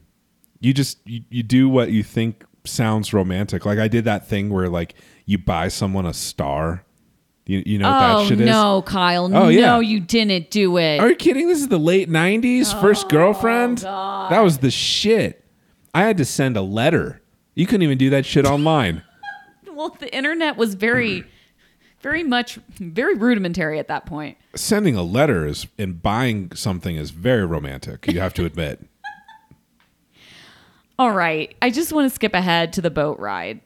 You 0.61 0.73
just 0.73 0.99
you, 1.05 1.21
you 1.29 1.43
do 1.43 1.67
what 1.69 1.91
you 1.91 2.03
think 2.03 2.45
sounds 2.65 3.13
romantic. 3.13 3.65
Like 3.65 3.79
I 3.79 3.87
did 3.87 4.05
that 4.05 4.27
thing 4.27 4.49
where 4.49 4.69
like 4.69 4.95
you 5.25 5.37
buy 5.37 5.67
someone 5.67 6.05
a 6.05 6.13
star. 6.13 6.85
You 7.45 7.63
you 7.65 7.77
know 7.79 7.89
what 7.89 8.03
oh 8.03 8.19
that 8.19 8.27
shit 8.27 8.41
is? 8.41 8.45
no, 8.45 8.81
Kyle! 8.83 9.25
Oh, 9.25 9.27
no, 9.27 9.49
yeah. 9.49 9.79
you 9.79 9.99
didn't 9.99 10.51
do 10.51 10.77
it. 10.77 10.99
Are 10.99 11.09
you 11.09 11.15
kidding? 11.15 11.47
This 11.47 11.59
is 11.59 11.67
the 11.67 11.79
late 11.79 12.09
'90s. 12.09 12.73
Oh, 12.75 12.81
First 12.81 13.09
girlfriend. 13.09 13.79
That 13.79 14.41
was 14.41 14.59
the 14.59 14.71
shit. 14.71 15.43
I 15.93 16.03
had 16.03 16.17
to 16.17 16.25
send 16.25 16.55
a 16.57 16.61
letter. 16.61 17.21
You 17.55 17.65
couldn't 17.65 17.81
even 17.81 17.97
do 17.97 18.09
that 18.11 18.25
shit 18.25 18.45
online. 18.45 19.03
well, 19.73 19.89
the 19.99 20.13
internet 20.15 20.57
was 20.57 20.75
very, 20.75 21.25
very 22.01 22.23
much 22.23 22.55
very 22.77 23.15
rudimentary 23.15 23.79
at 23.79 23.87
that 23.87 24.05
point. 24.05 24.37
Sending 24.55 24.95
a 24.95 25.03
letter 25.03 25.45
is 25.45 25.67
and 25.77 26.01
buying 26.01 26.51
something 26.55 26.95
is 26.95 27.11
very 27.11 27.45
romantic. 27.45 28.07
You 28.07 28.19
have 28.19 28.33
to 28.35 28.45
admit. 28.45 28.85
All 30.99 31.11
right, 31.11 31.55
I 31.61 31.69
just 31.69 31.93
want 31.93 32.09
to 32.09 32.15
skip 32.15 32.33
ahead 32.33 32.73
to 32.73 32.81
the 32.81 32.91
boat 32.91 33.19
ride. 33.19 33.61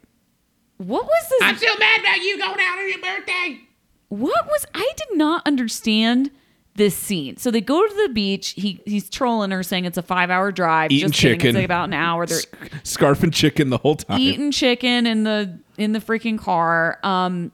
What 0.78 1.04
was 1.04 1.28
this? 1.28 1.40
I'm 1.42 1.56
still 1.56 1.76
mad 1.78 2.00
about 2.00 2.16
you 2.18 2.38
going 2.38 2.58
out 2.60 2.78
on 2.78 2.88
your 2.88 3.00
birthday. 3.00 3.60
what 4.08 4.46
was 4.46 4.66
I 4.74 4.92
did 4.96 5.16
not 5.16 5.46
understand 5.46 6.30
this 6.76 6.96
scene. 6.96 7.36
So 7.36 7.50
they 7.50 7.60
go 7.60 7.86
to 7.86 7.94
the 8.06 8.12
beach. 8.12 8.50
He 8.50 8.80
he's 8.84 9.08
trolling 9.08 9.50
her, 9.52 9.62
saying 9.62 9.84
it's 9.84 9.98
a 9.98 10.02
five 10.02 10.30
hour 10.30 10.50
drive. 10.50 10.90
Eating 10.90 11.10
just 11.10 11.20
kidding, 11.20 11.38
chicken. 11.38 11.48
It's 11.50 11.56
like 11.56 11.64
about 11.64 11.84
an 11.84 11.94
hour. 11.94 12.26
They're 12.26 12.38
scarfing 12.82 13.32
chicken 13.32 13.70
the 13.70 13.78
whole 13.78 13.96
time. 13.96 14.20
eating 14.20 14.50
chicken 14.50 15.06
in 15.06 15.24
the 15.24 15.58
in 15.78 15.92
the 15.92 16.00
freaking 16.00 16.38
car. 16.38 16.98
Um, 17.02 17.52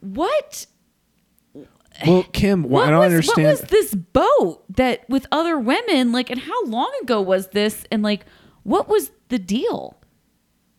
what? 0.00 0.66
Well, 2.06 2.22
Kim, 2.32 2.62
What 2.62 2.86
I 2.88 2.90
don't 2.90 3.00
was, 3.00 3.06
understand. 3.12 3.46
What 3.46 3.60
was 3.60 3.70
this 3.70 3.94
boat 3.94 4.64
that 4.76 5.08
with 5.10 5.26
other 5.30 5.58
women? 5.58 6.12
Like, 6.12 6.30
and 6.30 6.40
how 6.40 6.64
long 6.64 6.90
ago 7.02 7.20
was 7.20 7.48
this? 7.48 7.84
And 7.92 8.02
like, 8.02 8.24
what 8.62 8.88
was 8.88 9.10
the 9.28 9.38
deal? 9.38 9.98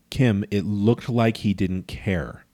Kim, 0.10 0.44
it 0.52 0.66
looked 0.66 1.10
like 1.10 1.38
he 1.38 1.54
didn't 1.54 1.88
care. 1.88 2.46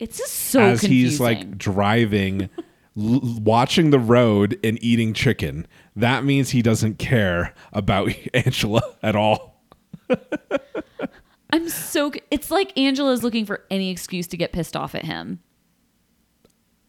It's 0.00 0.18
just 0.18 0.32
so 0.32 0.60
As 0.60 0.80
confusing. 0.80 1.10
he's 1.10 1.20
like 1.20 1.56
driving, 1.56 2.50
l- 2.98 3.20
watching 3.40 3.90
the 3.90 3.98
road 4.00 4.58
and 4.64 4.82
eating 4.82 5.12
chicken. 5.14 5.66
That 5.94 6.24
means 6.24 6.50
he 6.50 6.62
doesn't 6.62 6.98
care 6.98 7.54
about 7.72 8.12
Angela 8.34 8.82
at 9.02 9.14
all. 9.14 9.62
I'm 11.50 11.68
so. 11.68 12.12
It's 12.30 12.50
like 12.50 12.76
Angela's 12.76 13.22
looking 13.22 13.46
for 13.46 13.64
any 13.70 13.90
excuse 13.90 14.26
to 14.28 14.36
get 14.36 14.52
pissed 14.52 14.74
off 14.76 14.94
at 14.94 15.04
him. 15.04 15.40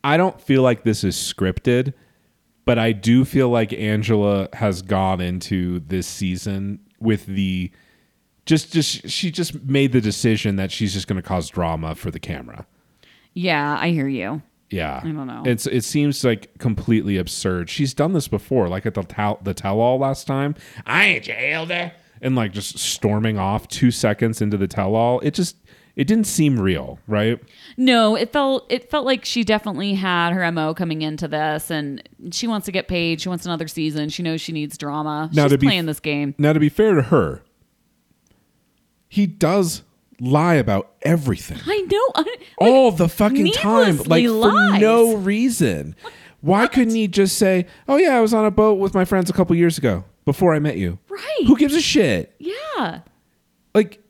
I 0.05 0.17
don't 0.17 0.39
feel 0.39 0.61
like 0.61 0.83
this 0.83 1.03
is 1.03 1.15
scripted, 1.15 1.95
but 2.63 2.77
I 2.77 2.91
do 2.91 3.25
feel 3.25 3.49
like 3.49 3.73
Angela 3.73 4.47
has 4.53 4.83
gone 4.83 5.19
into 5.19 5.79
this 5.79 6.05
season 6.05 6.79
with 6.99 7.25
the 7.25 7.71
just 8.45 8.71
just 8.71 9.09
she 9.09 9.31
just 9.31 9.63
made 9.63 9.93
the 9.93 10.01
decision 10.01 10.57
that 10.57 10.71
she's 10.71 10.93
just 10.93 11.07
going 11.07 11.15
to 11.15 11.27
cause 11.27 11.49
drama 11.49 11.95
for 11.95 12.11
the 12.11 12.19
camera. 12.19 12.67
Yeah, 13.33 13.79
I 13.81 13.89
hear 13.89 14.07
you. 14.07 14.43
Yeah, 14.69 15.01
I 15.03 15.07
don't 15.07 15.25
know. 15.25 15.41
It's 15.43 15.65
it 15.65 15.83
seems 15.83 16.23
like 16.23 16.55
completely 16.59 17.17
absurd. 17.17 17.71
She's 17.71 17.95
done 17.95 18.13
this 18.13 18.27
before, 18.27 18.69
like 18.69 18.85
at 18.85 18.93
the 18.93 19.01
tell 19.01 19.39
the 19.41 19.55
tell 19.55 19.79
all 19.79 19.97
last 19.97 20.27
time. 20.27 20.53
I 20.85 21.05
ain't 21.05 21.27
your 21.27 21.37
elder, 21.37 21.91
and 22.21 22.35
like 22.35 22.51
just 22.53 22.77
storming 22.77 23.39
off 23.39 23.67
two 23.69 23.89
seconds 23.89 24.39
into 24.39 24.57
the 24.57 24.67
tell 24.67 24.93
all. 24.93 25.19
It 25.21 25.33
just 25.33 25.57
it 25.95 26.07
didn't 26.07 26.27
seem 26.27 26.59
real, 26.59 26.99
right? 27.07 27.39
No, 27.77 28.15
it 28.15 28.33
felt 28.33 28.65
it 28.69 28.89
felt 28.89 29.05
like 29.05 29.23
she 29.25 29.43
definitely 29.43 29.93
had 29.93 30.33
her 30.33 30.51
mo 30.51 30.73
coming 30.73 31.01
into 31.01 31.27
this, 31.27 31.71
and 31.71 32.07
she 32.31 32.47
wants 32.47 32.65
to 32.65 32.71
get 32.71 32.87
paid. 32.87 33.21
She 33.21 33.29
wants 33.29 33.45
another 33.45 33.67
season. 33.67 34.09
She 34.09 34.21
knows 34.23 34.41
she 34.41 34.51
needs 34.51 34.77
drama. 34.77 35.29
Now, 35.33 35.43
She's 35.43 35.53
to 35.53 35.57
be- 35.57 35.67
playing 35.67 35.85
this 35.85 35.99
game. 35.99 36.35
Now, 36.37 36.53
to 36.53 36.59
be 36.59 36.69
fair 36.69 36.95
to 36.95 37.01
her, 37.03 37.41
he 39.07 39.25
does 39.27 39.83
lie 40.19 40.55
about 40.55 40.91
everything 41.01 41.59
I 41.65 41.81
know. 41.81 42.11
I, 42.15 42.21
like, 42.21 42.41
all 42.57 42.91
the 42.91 43.09
fucking 43.09 43.51
time, 43.53 43.97
like 43.99 44.23
needlessly 44.23 44.71
for 44.73 44.79
no 44.79 45.15
reason. 45.17 45.95
Why 46.41 46.67
couldn't 46.67 46.93
he 46.95 47.07
just 47.07 47.37
say, 47.37 47.65
"Oh 47.87 47.97
yeah, 47.97 48.15
I 48.17 48.21
was 48.21 48.33
on 48.33 48.45
a 48.45 48.51
boat 48.51 48.75
with 48.79 48.93
my 48.93 49.03
friends 49.05 49.29
a 49.29 49.33
couple 49.33 49.55
years 49.55 49.77
ago 49.77 50.03
before 50.25 50.53
I 50.53 50.59
met 50.59 50.77
you"? 50.77 50.99
Right. 51.09 51.43
Who 51.47 51.57
gives 51.57 51.73
a 51.73 51.81
shit? 51.81 52.35
yeah. 52.39 52.99
like 53.73 54.01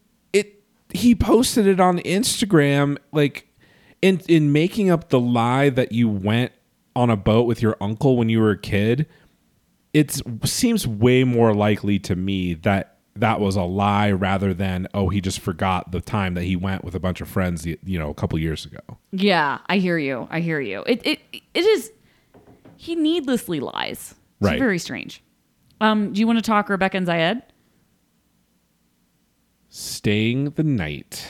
he 0.95 1.13
posted 1.15 1.67
it 1.67 1.79
on 1.79 1.99
Instagram 1.99 2.97
like 3.11 3.47
in 4.01 4.21
in 4.27 4.51
making 4.51 4.89
up 4.89 5.09
the 5.09 5.19
lie 5.19 5.69
that 5.69 5.91
you 5.91 6.09
went 6.09 6.51
on 6.95 7.09
a 7.09 7.17
boat 7.17 7.43
with 7.47 7.61
your 7.61 7.75
uncle 7.81 8.17
when 8.17 8.29
you 8.29 8.39
were 8.39 8.51
a 8.51 8.57
kid 8.57 9.05
it 9.93 10.19
seems 10.45 10.85
way 10.87 11.23
more 11.23 11.53
likely 11.53 11.97
to 11.99 12.15
me 12.15 12.53
that 12.53 12.97
that 13.17 13.39
was 13.39 13.55
a 13.55 13.63
lie 13.63 14.11
rather 14.11 14.53
than 14.53 14.87
oh 14.93 15.07
he 15.09 15.21
just 15.21 15.39
forgot 15.39 15.91
the 15.91 16.01
time 16.01 16.33
that 16.33 16.43
he 16.43 16.55
went 16.55 16.83
with 16.83 16.93
a 16.95 16.99
bunch 16.99 17.21
of 17.21 17.27
friends 17.29 17.65
you 17.65 17.77
know 17.99 18.09
a 18.09 18.13
couple 18.13 18.37
years 18.37 18.65
ago 18.65 18.79
Yeah, 19.11 19.59
I 19.67 19.77
hear 19.77 19.97
you. 19.97 20.27
I 20.29 20.41
hear 20.41 20.59
you. 20.59 20.83
It 20.85 21.01
it 21.05 21.19
it 21.31 21.65
is. 21.65 21.91
He 22.75 22.95
needlessly 22.95 23.59
lies. 23.61 24.13
It's 24.41 24.49
Right. 24.51 24.59
very 24.59 24.77
strange. 24.79 25.23
Um, 25.79 26.11
do 26.11 26.19
you 26.19 26.27
want 26.27 26.39
to 26.39 26.43
talk 26.43 26.67
Rebecca 26.69 26.97
and 26.97 27.07
Zied 27.07 27.41
staying 29.75 30.51
the 30.51 30.63
night 30.63 31.27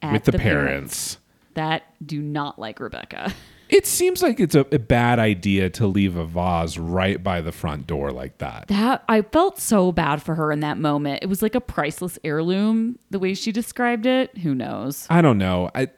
At 0.00 0.12
with 0.12 0.24
the, 0.24 0.32
the 0.32 0.38
parents. 0.38 1.18
that 1.54 1.82
do 2.04 2.22
not 2.22 2.58
like 2.58 2.80
Rebecca? 2.80 3.32
It 3.70 3.86
seems 3.86 4.22
like 4.22 4.40
it's 4.40 4.54
a, 4.54 4.60
a 4.70 4.78
bad 4.78 5.18
idea 5.18 5.70
to 5.70 5.86
leave 5.86 6.16
a 6.16 6.26
vase 6.26 6.76
right 6.76 7.20
by 7.20 7.40
the 7.40 7.50
front 7.50 7.86
door 7.86 8.12
like 8.12 8.38
that. 8.38 8.68
That 8.68 9.02
I 9.08 9.22
felt 9.22 9.58
so 9.58 9.90
bad 9.90 10.22
for 10.22 10.34
her 10.34 10.52
in 10.52 10.60
that 10.60 10.76
moment. 10.76 11.20
It 11.22 11.28
was 11.28 11.40
like 11.40 11.54
a 11.54 11.62
priceless 11.62 12.18
heirloom. 12.22 12.98
The 13.10 13.18
way 13.18 13.32
she 13.32 13.52
described 13.52 14.04
it. 14.04 14.36
Who 14.38 14.54
knows? 14.54 15.06
I 15.08 15.22
don't 15.22 15.38
know. 15.38 15.70
I 15.74 15.88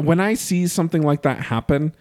when 0.00 0.20
I 0.20 0.34
see 0.34 0.68
something 0.68 1.02
like 1.02 1.22
that 1.22 1.40
happen, 1.40 1.94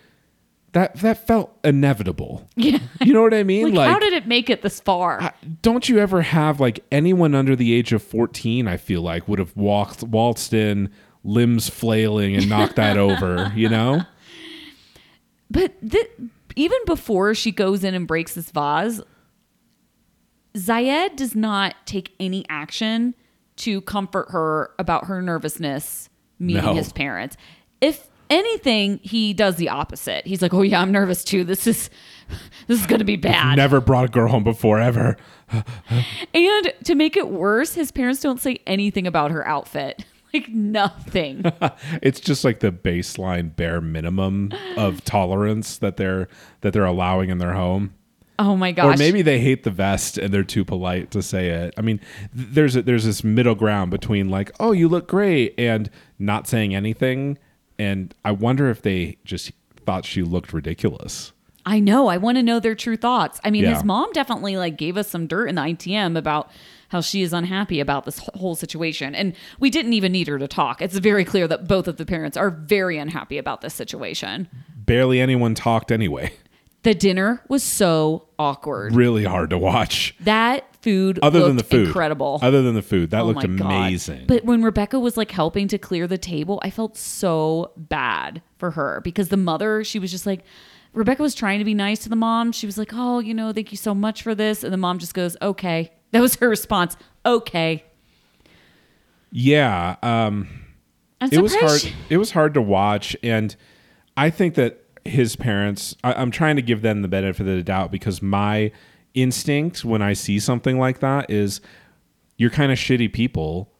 that 0.73 0.95
that 0.97 1.25
felt 1.27 1.57
inevitable. 1.63 2.47
Yeah. 2.55 2.79
You 3.03 3.13
know 3.13 3.21
what 3.23 3.33
I 3.33 3.43
mean? 3.43 3.73
Like, 3.73 3.89
how 3.91 3.99
did 3.99 4.13
it 4.13 4.27
make 4.27 4.49
it 4.49 4.61
this 4.61 4.79
far? 4.79 5.21
I- 5.21 5.33
don't 5.61 5.89
you 5.89 5.97
ever 5.99 6.21
have 6.21 6.59
like 6.59 6.83
anyone 6.91 7.33
under 7.35 7.55
the 7.55 7.73
age 7.73 7.91
of 7.93 8.01
14 8.03 8.67
I 8.67 8.77
feel 8.77 9.01
like 9.01 9.27
would 9.27 9.39
have 9.39 9.55
walked 9.57 10.03
waltzed 10.03 10.53
in 10.53 10.89
limbs 11.23 11.69
flailing 11.69 12.35
and 12.35 12.47
knocked 12.49 12.75
that 12.77 12.97
over, 12.97 13.51
you 13.55 13.69
know? 13.69 14.01
But 15.49 15.73
th- 15.89 16.09
even 16.55 16.77
before 16.85 17.35
she 17.35 17.51
goes 17.51 17.83
in 17.83 17.93
and 17.93 18.07
breaks 18.07 18.35
this 18.35 18.51
vase, 18.51 19.01
Zied 20.55 21.15
does 21.15 21.35
not 21.35 21.75
take 21.85 22.13
any 22.19 22.45
action 22.49 23.15
to 23.57 23.81
comfort 23.81 24.27
her 24.31 24.71
about 24.79 25.05
her 25.05 25.21
nervousness 25.21 26.09
meeting 26.39 26.63
No. 26.63 26.73
his 26.73 26.91
parents. 26.91 27.37
If 27.79 28.07
anything, 28.31 28.99
he 29.03 29.33
does 29.33 29.57
the 29.57 29.69
opposite. 29.69 30.25
He's 30.25 30.41
like, 30.41 30.53
"Oh 30.53 30.63
yeah, 30.63 30.81
I'm 30.81 30.91
nervous 30.91 31.23
too. 31.23 31.43
This 31.43 31.67
is 31.67 31.89
this 32.67 32.79
is 32.79 32.87
going 32.87 32.99
to 32.99 33.05
be 33.05 33.17
bad." 33.17 33.57
Never 33.57 33.79
brought 33.79 34.05
a 34.05 34.07
girl 34.07 34.27
home 34.29 34.43
before 34.43 34.79
ever. 34.79 35.17
And 36.33 36.73
to 36.85 36.95
make 36.95 37.17
it 37.17 37.29
worse, 37.29 37.73
his 37.75 37.91
parents 37.91 38.21
don't 38.21 38.39
say 38.41 38.59
anything 38.65 39.05
about 39.05 39.31
her 39.31 39.47
outfit. 39.47 40.05
Like 40.33 40.47
nothing. 40.47 41.43
It's 42.01 42.21
just 42.21 42.45
like 42.45 42.61
the 42.61 42.71
baseline 42.71 43.53
bare 43.53 43.81
minimum 43.81 44.53
of 44.77 45.03
tolerance 45.03 45.77
that 45.79 45.97
they're 45.97 46.29
that 46.61 46.71
they're 46.71 46.85
allowing 46.85 47.29
in 47.29 47.39
their 47.39 47.51
home. 47.51 47.93
Oh 48.39 48.55
my 48.55 48.71
gosh. 48.71 48.95
Or 48.95 48.97
maybe 48.97 49.21
they 49.23 49.41
hate 49.41 49.63
the 49.63 49.71
vest 49.71 50.17
and 50.17 50.33
they're 50.33 50.45
too 50.45 50.63
polite 50.63 51.11
to 51.11 51.21
say 51.21 51.49
it. 51.49 51.73
I 51.77 51.81
mean, 51.81 51.99
th- 52.33 52.47
there's 52.53 52.75
a, 52.77 52.81
there's 52.81 53.03
this 53.03 53.25
middle 53.25 53.55
ground 53.55 53.91
between 53.91 54.29
like, 54.29 54.51
"Oh, 54.57 54.71
you 54.71 54.87
look 54.87 55.09
great," 55.09 55.53
and 55.57 55.89
not 56.17 56.47
saying 56.47 56.73
anything. 56.73 57.37
And 57.81 58.13
I 58.23 58.31
wonder 58.31 58.69
if 58.69 58.83
they 58.83 59.17
just 59.25 59.51
thought 59.87 60.05
she 60.05 60.21
looked 60.21 60.53
ridiculous. 60.53 61.31
I 61.65 61.79
know. 61.79 62.07
I 62.07 62.17
want 62.17 62.37
to 62.37 62.43
know 62.43 62.59
their 62.59 62.75
true 62.75 62.95
thoughts. 62.97 63.39
I 63.43 63.49
mean, 63.49 63.63
Yeah. 63.63 63.73
his 63.73 63.83
mom 63.83 64.11
definitely 64.13 64.55
like 64.57 64.77
gave 64.77 64.97
us 64.97 65.07
some 65.07 65.25
dirt 65.27 65.47
in 65.47 65.55
the 65.55 65.61
ITM 65.61 66.15
about 66.17 66.49
how 66.89 67.01
she 67.01 67.21
is 67.23 67.33
unhappy 67.33 67.79
about 67.79 68.05
this 68.05 68.19
whole 68.35 68.53
situation. 68.55 69.15
And 69.15 69.33
we 69.59 69.69
didn't 69.69 69.93
even 69.93 70.11
need 70.11 70.27
her 70.27 70.37
to 70.37 70.47
talk. 70.47 70.81
It's 70.81 70.97
very 70.97 71.23
clear 71.25 71.47
that 71.47 71.67
both 71.67 71.87
of 71.87 71.97
the 71.97 72.05
parents 72.05 72.35
are 72.37 72.49
very 72.51 72.97
unhappy 72.99 73.37
about 73.39 73.61
this 73.61 73.73
situation. 73.73 74.47
Barely 74.75 75.19
anyone 75.19 75.55
talked 75.55 75.91
anyway. 75.91 76.33
The 76.83 76.95
dinner 76.95 77.41
was 77.47 77.61
so 77.63 78.27
awkward. 78.39 78.95
Really 78.95 79.23
hard 79.23 79.51
to 79.51 79.57
watch. 79.57 80.15
That 80.21 80.65
food 80.81 81.19
Other 81.21 81.45
than 81.47 81.57
the 81.57 81.63
food, 81.63 81.87
incredible. 81.87 82.39
Other 82.41 82.61
than 82.61 82.75
the 82.75 82.81
food, 82.81 83.11
that 83.11 83.21
Oh 83.21 83.25
looked 83.27 83.43
amazing. 83.43 84.25
But 84.27 84.43
when 84.45 84.63
Rebecca 84.63 84.99
was 84.99 85.17
like 85.17 85.31
helping 85.31 85.67
to 85.69 85.77
clear 85.77 86.07
the 86.07 86.17
table, 86.17 86.59
I 86.63 86.69
felt 86.69 86.97
so 86.97 87.71
bad 87.77 88.41
for 88.57 88.71
her 88.71 89.01
because 89.01 89.29
the 89.29 89.37
mother, 89.37 89.83
she 89.83 89.99
was 89.99 90.11
just 90.11 90.25
like, 90.25 90.43
Rebecca 90.93 91.21
was 91.21 91.35
trying 91.35 91.59
to 91.59 91.65
be 91.65 91.73
nice 91.73 91.99
to 91.99 92.09
the 92.09 92.15
mom. 92.15 92.51
She 92.51 92.65
was 92.65 92.77
like, 92.77 92.91
Oh, 92.93 93.19
you 93.19 93.33
know, 93.33 93.53
thank 93.53 93.71
you 93.71 93.77
so 93.77 93.93
much 93.93 94.23
for 94.23 94.35
this. 94.35 94.63
And 94.63 94.73
the 94.73 94.77
mom 94.77 94.99
just 94.99 95.13
goes, 95.13 95.37
Okay. 95.41 95.91
That 96.11 96.19
was 96.19 96.35
her 96.35 96.49
response. 96.49 96.97
Okay. 97.25 97.85
yeah, 99.31 99.95
um, 100.03 100.49
I'm 101.21 101.29
it 101.31 101.41
was 101.41 101.55
hard. 101.55 101.93
It 102.09 102.17
was 102.17 102.31
hard 102.31 102.53
to 102.55 102.61
watch, 102.61 103.15
and 103.23 103.55
I 104.17 104.29
think 104.29 104.55
that 104.55 104.83
his 105.05 105.37
parents. 105.37 105.95
I, 106.03 106.13
I'm 106.13 106.31
trying 106.31 106.57
to 106.57 106.61
give 106.61 106.81
them 106.81 107.01
the 107.01 107.07
benefit 107.07 107.47
of 107.47 107.55
the 107.55 107.63
doubt 107.63 107.91
because 107.91 108.21
my 108.21 108.73
instinct 109.13 109.83
when 109.85 110.01
I 110.01 110.13
see 110.13 110.39
something 110.39 110.77
like 110.79 110.99
that 110.99 111.29
is 111.29 111.61
you're 112.37 112.49
kind 112.49 112.71
of 112.71 112.77
shitty 112.77 113.11
people 113.13 113.71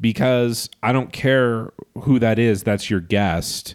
because 0.00 0.68
I 0.82 0.92
don't 0.92 1.12
care 1.12 1.72
who 2.02 2.18
that 2.18 2.38
is. 2.38 2.62
That's 2.62 2.90
your 2.90 3.00
guest, 3.00 3.74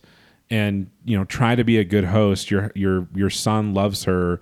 and 0.50 0.90
you 1.06 1.18
know, 1.18 1.24
try 1.26 1.56
to 1.56 1.64
be 1.64 1.78
a 1.78 1.84
good 1.84 2.06
host. 2.06 2.52
Your 2.52 2.72
your 2.76 3.08
your 3.16 3.30
son 3.30 3.74
loves 3.74 4.04
her. 4.06 4.40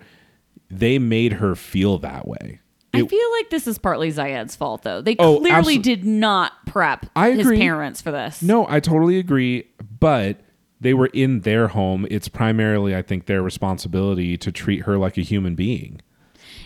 They 0.70 0.99
made 0.99 1.34
her 1.34 1.55
feel 1.55 1.97
that 1.99 2.28
way. 2.28 2.59
I 2.93 3.05
feel 3.05 3.32
like 3.34 3.49
this 3.51 3.67
is 3.67 3.78
partly 3.78 4.09
Zied's 4.09 4.55
fault, 4.55 4.82
though. 4.82 4.99
They 5.01 5.15
Oh, 5.20 5.39
clearly 5.39 5.78
absol- 5.78 5.84
did 5.84 6.05
not 6.05 6.53
prep 6.65 7.05
I 7.15 7.32
his 7.32 7.41
agree. 7.41 7.57
parents 7.59 8.01
for 8.01 8.11
this. 8.11 8.41
No, 8.41 8.65
I 8.67 8.80
totally 8.80 9.20
agree, 9.20 9.67
but 9.99 10.41
they 10.82 10.93
were 10.95 11.09
in 11.13 11.41
their 11.41 11.67
home. 11.70 12.07
It's 12.09 12.28
primarily, 12.28 12.95
I 12.95 13.03
think, 13.03 13.28
their 13.28 13.43
responsibility 13.43 14.38
to 14.38 14.51
treat 14.51 14.82
her 14.86 14.97
like 14.97 15.17
a 15.17 15.22
human 15.22 15.53
being. 15.55 16.01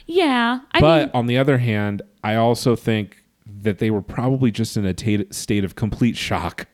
Yeah. 0.05 0.59
I 0.71 0.79
but 0.79 1.01
mean, 1.01 1.11
on 1.13 1.27
the 1.27 1.37
other 1.37 1.57
hand, 1.57 2.01
I 2.23 2.35
also 2.35 2.75
think 2.75 3.23
that 3.45 3.79
they 3.79 3.91
were 3.91 4.01
probably 4.01 4.51
just 4.51 4.77
in 4.77 4.85
a 4.85 5.33
state 5.33 5.63
of 5.63 5.75
complete 5.75 6.17
shock 6.17 6.67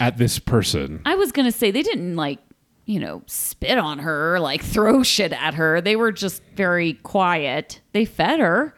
at 0.00 0.18
this 0.18 0.38
person. 0.38 1.02
I 1.04 1.14
was 1.14 1.32
gonna 1.32 1.52
say 1.52 1.70
they 1.70 1.82
didn't 1.82 2.16
like, 2.16 2.38
you 2.84 3.00
know, 3.00 3.22
spit 3.26 3.78
on 3.78 4.00
her, 4.00 4.40
like 4.40 4.62
throw 4.62 5.02
shit 5.04 5.32
at 5.32 5.54
her. 5.54 5.80
They 5.80 5.96
were 5.96 6.12
just 6.12 6.42
very 6.54 6.94
quiet. 6.94 7.80
They 7.92 8.04
fed 8.04 8.40
her. 8.40 8.74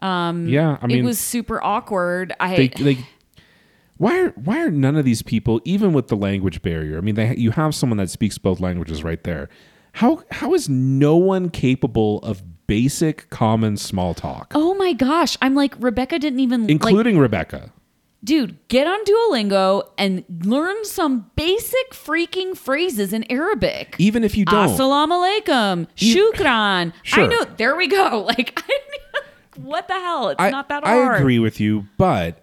Um, 0.00 0.48
yeah, 0.48 0.78
I 0.82 0.88
mean, 0.88 0.98
it 0.98 1.04
was 1.04 1.18
super 1.18 1.62
awkward. 1.62 2.34
I 2.40 2.56
they, 2.56 2.68
they 2.68 3.06
why 3.98 4.18
are 4.20 4.28
why 4.30 4.60
are 4.60 4.70
none 4.70 4.96
of 4.96 5.04
these 5.04 5.22
people 5.22 5.60
even 5.64 5.92
with 5.92 6.08
the 6.08 6.16
language 6.16 6.60
barrier? 6.60 6.98
I 6.98 7.00
mean, 7.02 7.14
they 7.14 7.36
you 7.36 7.52
have 7.52 7.72
someone 7.72 7.98
that 7.98 8.10
speaks 8.10 8.36
both 8.36 8.58
languages 8.58 9.04
right 9.04 9.22
there. 9.22 9.48
How 9.92 10.24
how 10.32 10.54
is 10.54 10.68
no 10.68 11.16
one 11.16 11.50
capable 11.50 12.18
of 12.20 12.42
basic 12.66 13.28
common 13.30 13.76
small 13.76 14.14
talk, 14.14 14.52
oh 14.54 14.74
my 14.74 14.92
gosh, 14.92 15.36
I'm 15.42 15.54
like 15.54 15.74
Rebecca 15.78 16.18
didn't 16.18 16.40
even 16.40 16.62
like, 16.62 16.70
including 16.70 17.18
Rebecca? 17.18 17.72
dude, 18.24 18.56
get 18.68 18.86
on 18.86 19.04
Duolingo 19.04 19.88
and 19.98 20.24
learn 20.44 20.84
some 20.84 21.30
basic 21.36 21.90
freaking 21.90 22.56
phrases 22.56 23.12
in 23.12 23.30
Arabic. 23.30 23.96
Even 23.98 24.24
if 24.24 24.36
you 24.36 24.44
don't, 24.44 24.68
Assalamu 24.68 25.42
alaikum, 25.42 25.86
shukran. 25.96 26.92
I 27.12 27.26
know. 27.26 27.44
There 27.56 27.76
we 27.76 27.88
go. 27.88 28.26
Like, 28.32 28.62
I 28.68 28.80
what 29.56 29.88
the 29.88 29.94
hell? 29.94 30.30
It's 30.30 30.40
I, 30.40 30.50
not 30.50 30.68
that 30.70 30.84
hard. 30.84 31.16
I 31.16 31.18
agree 31.18 31.38
with 31.38 31.60
you, 31.60 31.86
but 31.98 32.42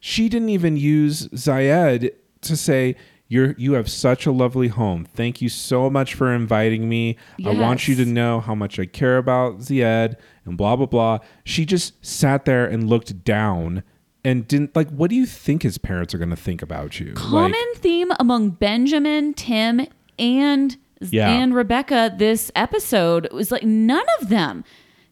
she 0.00 0.28
didn't 0.28 0.48
even 0.48 0.76
use 0.76 1.28
Zied 1.28 2.12
to 2.42 2.56
say, 2.56 2.96
You're 3.30 3.54
you 3.58 3.74
have 3.74 3.90
such 3.90 4.24
a 4.26 4.32
lovely 4.32 4.68
home. 4.68 5.04
Thank 5.04 5.42
you 5.42 5.48
so 5.50 5.90
much 5.90 6.14
for 6.14 6.32
inviting 6.34 6.88
me. 6.88 7.16
I 7.44 7.50
want 7.50 7.86
you 7.86 7.94
to 7.96 8.06
know 8.06 8.40
how 8.40 8.54
much 8.54 8.78
I 8.78 8.86
care 8.86 9.18
about 9.18 9.58
Zied 9.58 10.16
and 10.46 10.56
blah 10.56 10.76
blah 10.76 10.86
blah. 10.86 11.18
She 11.44 11.66
just 11.66 12.04
sat 12.04 12.46
there 12.46 12.64
and 12.66 12.88
looked 12.88 13.24
down 13.24 13.82
and 14.24 14.48
didn't 14.48 14.74
like 14.74 14.88
what 14.90 15.10
do 15.10 15.16
you 15.16 15.26
think 15.26 15.62
his 15.62 15.76
parents 15.78 16.14
are 16.14 16.18
gonna 16.18 16.36
think 16.36 16.62
about 16.62 16.98
you? 17.00 17.12
Common 17.14 17.52
Like, 17.52 17.82
theme 17.82 18.12
among 18.18 18.50
Benjamin, 18.50 19.34
Tim, 19.34 19.86
and 20.18 20.76
Yeah. 21.00 21.28
and 21.30 21.54
Rebecca 21.54 22.14
this 22.16 22.50
episode 22.56 23.30
was 23.32 23.52
like 23.52 23.62
none 23.62 24.06
of 24.20 24.30
them. 24.30 24.64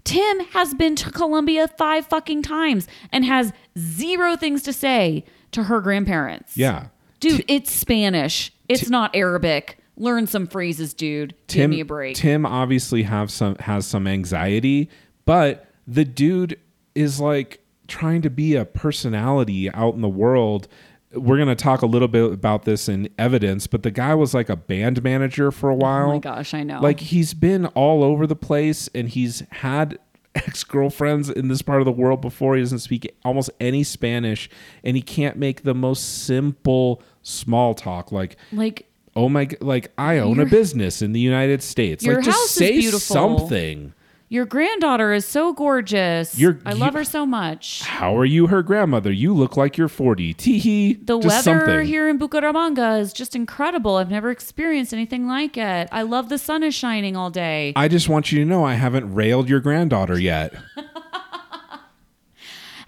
Tim 0.05 0.41
has 0.53 0.73
been 0.73 0.97
to 0.97 1.11
Colombia 1.11 1.69
five 1.69 2.07
fucking 2.07 2.43
times 2.43 2.87
and 3.13 3.25
has 3.27 3.53
zero 3.79 4.37
things 4.37 4.63
to 4.63 4.73
say 4.73 5.25
to 5.53 5.65
her 5.65 5.81
grandparents. 5.81 6.57
yeah. 6.57 6.87
Dude, 7.21 7.45
it's 7.49 7.71
Spanish. 7.71 8.53
It's 8.69 8.91
not 8.91 9.15
Arabic. 9.15 9.79
Learn 9.97 10.27
some 10.27 10.47
phrases, 10.47 10.93
dude. 10.93 11.31
Give 11.47 11.63
Tim, 11.63 11.71
me 11.71 11.81
a 11.81 11.85
break. 11.85 12.17
Tim 12.17 12.45
obviously 12.45 13.05
have 13.05 13.31
some 13.31 13.57
has 13.57 13.87
some 13.87 14.07
anxiety, 14.07 14.91
but 15.25 15.67
the 15.87 16.05
dude 16.05 16.59
is 16.95 17.19
like 17.21 17.61
trying 17.89 18.21
to 18.23 18.31
be 18.31 18.55
a 18.57 18.65
personality 18.65 19.71
out 19.71 19.95
in 19.95 20.03
the 20.03 20.09
world. 20.09 20.69
We're 21.13 21.39
gonna 21.39 21.55
talk 21.57 21.81
a 21.81 21.87
little 21.87 22.09
bit 22.09 22.31
about 22.31 22.65
this 22.65 22.89
in 22.91 23.09
evidence, 23.17 23.67
but 23.67 23.83
the 23.85 23.91
guy 23.91 24.15
was 24.15 24.35
like 24.35 24.51
a 24.51 24.57
band 24.57 25.03
manager 25.03 25.51
for 25.51 25.71
a 25.71 25.75
while. 25.75 26.11
oh 26.11 26.15
my 26.15 26.19
gosh, 26.19 26.53
I 26.53 26.63
know. 26.63 26.81
Like 26.81 27.01
he's 27.01 27.33
been 27.33 27.67
all 27.67 28.03
over 28.05 28.27
the 28.27 28.37
place 28.37 28.91
and 28.95 29.09
he's 29.09 29.45
had 29.51 29.99
ex 30.37 30.63
girlfriends 30.65 31.29
in 31.31 31.49
this 31.49 31.63
part 31.63 31.81
of 31.81 31.85
the 31.87 31.93
world 31.93 32.21
before. 32.21 32.57
He 32.57 32.63
doesn't 32.63 32.79
speak 32.81 33.15
almost 33.25 33.51
any 33.61 33.83
Spanish 33.83 34.49
and 34.85 34.97
he 34.97 35.03
can't 35.03 35.37
make 35.37 35.63
the 35.63 35.75
most 35.75 36.25
simple 36.25 37.03
small 37.23 37.75
talk 37.75 38.13
like 38.13 38.37
like 38.53 38.89
oh 39.17 39.29
my 39.29 39.49
like 39.61 39.91
i 39.99 40.19
own 40.19 40.39
a 40.39 40.47
business 40.47 41.03
in 41.03 41.13
the 41.13 41.19
united 41.19 41.61
states 41.61 42.05
Your 42.05 42.17
like 42.17 42.25
just 42.25 42.39
house 42.39 42.51
is 42.51 42.55
say 42.57 42.73
beautiful. 42.79 43.01
something 43.01 43.93
your 44.29 44.45
granddaughter 44.45 45.13
is 45.13 45.25
so 45.25 45.53
gorgeous. 45.53 46.39
You're- 46.39 46.59
I 46.67 46.73
love 46.73 46.95
you- 46.95 46.99
her 46.99 47.05
so 47.05 47.25
much. 47.25 47.83
how 47.85 48.17
are 48.19 48.25
you 48.25 48.49
her 48.49 48.63
grandmother 48.63 49.13
you 49.13 49.33
look 49.33 49.57
like 49.57 49.77
you're 49.79 49.89
40 49.89 50.35
teehee 50.35 51.07
The 51.07 51.19
just 51.21 51.47
weather 51.47 51.61
something. 51.67 51.87
here 51.87 52.09
in 52.09 52.19
Bucaramanga 52.19 53.01
is 53.01 53.13
just 53.13 53.37
incredible. 53.37 53.97
I've 53.97 54.11
never 54.11 54.31
experienced 54.31 54.93
anything 54.93 55.27
like 55.29 55.57
it. 55.57 55.89
I 55.93 56.03
love 56.03 56.29
the 56.29 56.39
sun 56.39 56.63
is 56.65 56.75
shining 56.75 57.17
all 57.17 57.31
day. 57.31 57.73
i 57.77 57.87
just 57.89 58.09
want 58.09 58.33
you 58.33 58.39
to 58.41 58.45
know 58.45 58.65
i 58.65 58.75
haven't 58.75 59.15
railed 59.15 59.49
your 59.49 59.61
granddaughter 59.61 60.19
yet 60.19 60.55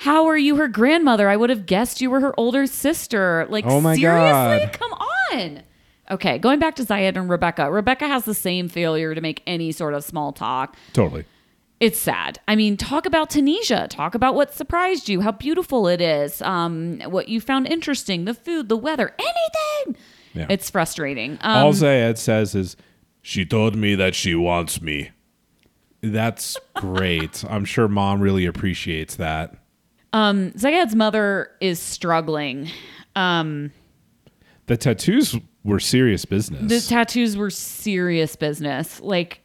How 0.00 0.26
are 0.28 0.38
you 0.38 0.54
her 0.56 0.68
grandmother? 0.68 1.28
I 1.28 1.36
would 1.36 1.50
have 1.50 1.66
guessed 1.66 2.00
you 2.00 2.08
were 2.08 2.20
her 2.20 2.32
older 2.38 2.66
sister. 2.68 3.46
Like 3.50 3.66
Oh 3.66 3.80
my 3.80 3.96
seriously? 3.96 4.64
God. 4.66 4.72
Come 4.72 4.92
on. 4.92 5.62
Okay, 6.10 6.38
going 6.38 6.58
back 6.58 6.76
to 6.76 6.84
Zied 6.84 7.16
and 7.16 7.28
Rebecca. 7.28 7.70
Rebecca 7.70 8.06
has 8.06 8.24
the 8.24 8.34
same 8.34 8.68
failure 8.68 9.14
to 9.14 9.20
make 9.20 9.42
any 9.46 9.72
sort 9.72 9.94
of 9.94 10.04
small 10.04 10.32
talk. 10.32 10.76
totally 10.92 11.24
It's 11.80 11.98
sad. 11.98 12.38
I 12.48 12.56
mean, 12.56 12.76
talk 12.76 13.06
about 13.06 13.30
Tunisia. 13.30 13.86
Talk 13.88 14.14
about 14.14 14.34
what 14.34 14.54
surprised 14.54 15.08
you, 15.08 15.20
how 15.20 15.32
beautiful 15.32 15.86
it 15.86 16.00
is, 16.00 16.42
um, 16.42 17.00
what 17.06 17.28
you 17.28 17.40
found 17.40 17.66
interesting, 17.66 18.24
the 18.24 18.34
food, 18.34 18.68
the 18.68 18.76
weather, 18.76 19.14
anything. 19.18 20.02
Yeah. 20.34 20.46
It's 20.48 20.70
frustrating. 20.70 21.38
Um, 21.40 21.64
all 21.64 21.72
zied 21.72 22.18
says 22.18 22.54
is 22.54 22.76
she 23.22 23.44
told 23.44 23.76
me 23.76 23.94
that 23.94 24.14
she 24.14 24.34
wants 24.34 24.80
me 24.80 25.10
that's 26.00 26.56
great 26.76 27.44
i'm 27.50 27.64
sure 27.64 27.88
mom 27.88 28.20
really 28.20 28.46
appreciates 28.46 29.16
that 29.16 29.56
um, 30.12 30.52
Zied's 30.52 30.94
mother 30.94 31.50
is 31.60 31.78
struggling. 31.78 32.70
Um, 33.14 33.72
the 34.68 34.76
tattoos 34.76 35.36
were 35.64 35.80
serious 35.80 36.24
business. 36.24 36.68
the 36.70 36.80
tattoos 36.88 37.36
were 37.36 37.50
serious 37.50 38.36
business. 38.36 39.00
Like, 39.00 39.40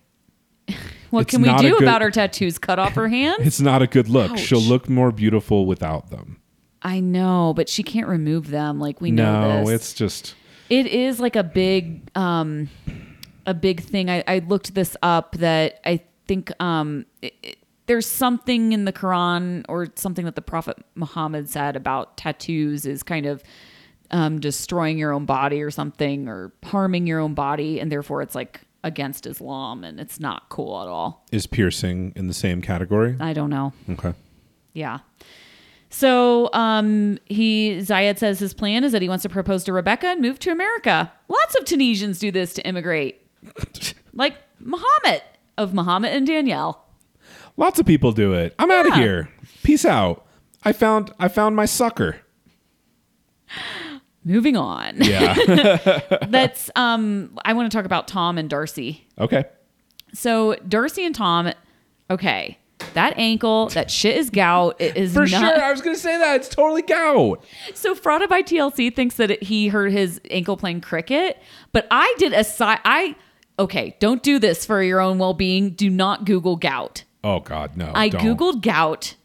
what 1.09 1.21
It's 1.21 1.31
can 1.31 1.41
we 1.41 1.53
do 1.57 1.71
good- 1.77 1.83
about 1.83 2.01
her 2.01 2.11
tattoos? 2.11 2.57
Cut 2.57 2.79
off 2.79 2.93
her 2.93 3.07
hands? 3.19 3.37
it's 3.39 3.59
not 3.59 3.81
a 3.81 3.87
good 3.87 4.07
look 4.07 4.37
she'll 4.37 4.61
look 4.61 4.87
more 4.87 5.11
beautiful 5.11 5.65
without 5.65 6.09
them 6.09 6.39
I 6.85 6.99
know, 6.99 7.53
but 7.55 7.69
she 7.69 7.81
can't 7.81 8.07
remove 8.09 8.49
them. 8.49 8.77
Like 8.77 8.99
we 8.99 9.09
know 9.11 9.41
no 9.41 9.59
this. 9.65 9.69
it's 9.69 9.93
just 9.93 10.35
It 10.69 10.85
is 10.85 11.19
like 11.19 11.35
a 11.37 11.43
big 11.43 12.09
um 12.15 12.69
a 13.45 13.53
big 13.53 13.81
thing. 13.81 14.09
I, 14.09 14.23
I 14.27 14.39
looked 14.39 14.73
this 14.75 14.95
up 15.01 15.33
that 15.37 15.79
I 15.85 16.01
think 16.27 16.51
um 16.61 17.05
it, 17.21 17.33
it- 17.43 17.57
there's 17.85 18.05
something 18.05 18.71
in 18.71 18.85
the 18.85 18.93
Quran 18.93 19.65
or 19.67 19.87
something 19.95 20.23
that 20.23 20.35
the 20.35 20.41
Prophet 20.41 20.77
Muhammad 20.95 21.49
said 21.49 21.75
about 21.75 22.15
tattoos 22.15 22.85
is 22.85 23.03
kind 23.03 23.25
of 23.25 23.43
um, 24.13 24.39
destroying 24.39 24.97
your 24.97 25.11
own 25.11 25.25
body 25.25 25.61
or 25.61 25.71
something 25.71 26.29
or 26.29 26.53
harming 26.63 27.07
your 27.07 27.19
own 27.19 27.33
body 27.33 27.79
and 27.79 27.91
therefore 27.91 28.21
it's 28.21 28.35
like 28.35 28.61
against 28.83 29.25
Islam 29.25 29.83
and 29.83 29.99
it's 29.99 30.19
not 30.19 30.47
cool 30.49 30.81
at 30.81 30.87
all. 30.87 31.25
Is 31.31 31.47
piercing 31.47 32.13
in 32.15 32.27
the 32.27 32.33
same 32.33 32.61
category? 32.61 33.17
I 33.19 33.33
don't 33.33 33.49
know. 33.49 33.73
Okay. 33.89 34.13
Yeah. 34.73 34.99
So 35.89 36.49
um, 36.53 37.17
he 37.25 37.77
Zied 37.79 38.17
says 38.17 38.39
his 38.39 38.53
plan 38.53 38.83
is 38.83 38.91
that 38.91 39.01
he 39.01 39.09
wants 39.09 39.23
to 39.23 39.29
propose 39.29 39.63
to 39.65 39.73
Rebecca 39.73 40.07
and 40.07 40.21
move 40.21 40.39
to 40.39 40.51
America. 40.51 41.11
Lots 41.27 41.55
of 41.55 41.65
Tunisians 41.65 42.19
do 42.19 42.31
this 42.31 42.53
to 42.53 42.67
immigrate, 42.67 43.21
like 44.13 44.35
Muhammad 44.59 45.21
of 45.57 45.73
Muhammad 45.73 46.11
and 46.13 46.25
Danielle. 46.25 46.83
Lots 47.57 47.79
of 47.79 47.85
people 47.85 48.11
do 48.11 48.33
it. 48.33 48.55
I'm 48.57 48.71
out 48.71 48.87
of 48.87 48.93
here. 48.95 49.29
Peace 49.61 49.85
out. 49.85 50.25
I 50.63 50.71
found 50.71 51.11
I 51.19 51.27
found 51.27 51.55
my 51.55 51.65
sucker. 51.65 52.17
Moving 54.25 54.55
on. 54.55 54.97
Yeah. 55.01 55.33
That's 56.27 56.69
um. 56.75 57.37
I 57.45 57.53
want 57.53 57.71
to 57.71 57.75
talk 57.77 57.85
about 57.85 58.07
Tom 58.07 58.37
and 58.37 58.49
Darcy. 58.49 59.05
okay. 59.19 59.45
So 60.13 60.55
Darcy 60.67 61.05
and 61.05 61.15
Tom, 61.15 61.51
okay, 62.09 62.59
that 62.93 63.17
ankle, 63.17 63.69
that 63.69 63.89
shit 63.89 64.15
is 64.15 64.29
gout. 64.29 64.75
It 64.79 64.95
is 64.95 65.13
For 65.13 65.21
not, 65.25 65.29
sure. 65.29 65.63
I 65.63 65.71
was 65.71 65.81
gonna 65.81 65.95
say 65.97 66.17
that. 66.17 66.35
It's 66.35 66.49
totally 66.49 66.83
gout. 66.83 67.43
So 67.73 67.95
Frauded 67.95 68.29
by 68.29 68.43
TLC 68.43 68.95
thinks 68.95 69.15
that 69.15 69.31
it, 69.31 69.43
he 69.43 69.69
hurt 69.69 69.91
his 69.91 70.21
ankle 70.29 70.55
playing 70.55 70.81
cricket, 70.81 71.41
but 71.71 71.87
I 71.89 72.13
did 72.19 72.33
a 72.33 72.43
side. 72.43 72.79
I 72.85 73.15
okay, 73.57 73.95
don't 73.99 74.21
do 74.21 74.37
this 74.39 74.65
for 74.65 74.83
your 74.83 74.99
own 74.99 75.17
well 75.17 75.33
being. 75.33 75.71
Do 75.71 75.89
not 75.89 76.25
Google 76.25 76.55
gout. 76.55 77.03
Oh 77.23 77.39
God, 77.39 77.75
no. 77.75 77.91
I 77.95 78.09
don't. 78.09 78.21
googled 78.37 78.61
gout, 78.61 79.15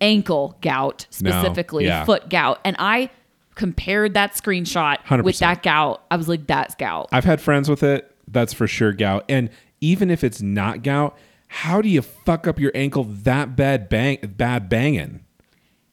ankle 0.00 0.58
gout 0.60 1.06
No, 1.22 1.30
specifically, 1.30 1.86
yeah. 1.86 2.04
foot 2.04 2.28
gout, 2.28 2.60
and 2.64 2.76
I 2.78 3.10
compared 3.58 4.14
that 4.14 4.32
screenshot 4.32 5.04
100%. 5.04 5.24
with 5.24 5.38
that 5.40 5.62
gout. 5.62 6.02
I 6.10 6.16
was 6.16 6.28
like, 6.28 6.46
that's 6.46 6.74
gout. 6.76 7.08
I've 7.12 7.24
had 7.24 7.40
friends 7.40 7.68
with 7.68 7.82
it. 7.82 8.14
That's 8.26 8.52
for 8.54 8.66
sure 8.66 8.92
gout. 8.92 9.24
And 9.28 9.50
even 9.80 10.10
if 10.10 10.24
it's 10.24 10.40
not 10.40 10.82
gout, 10.82 11.18
how 11.48 11.82
do 11.82 11.88
you 11.88 12.00
fuck 12.00 12.46
up 12.46 12.58
your 12.58 12.72
ankle 12.74 13.04
that 13.04 13.56
bad 13.56 13.88
bang 13.88 14.18
bad 14.36 14.68
banging? 14.68 15.24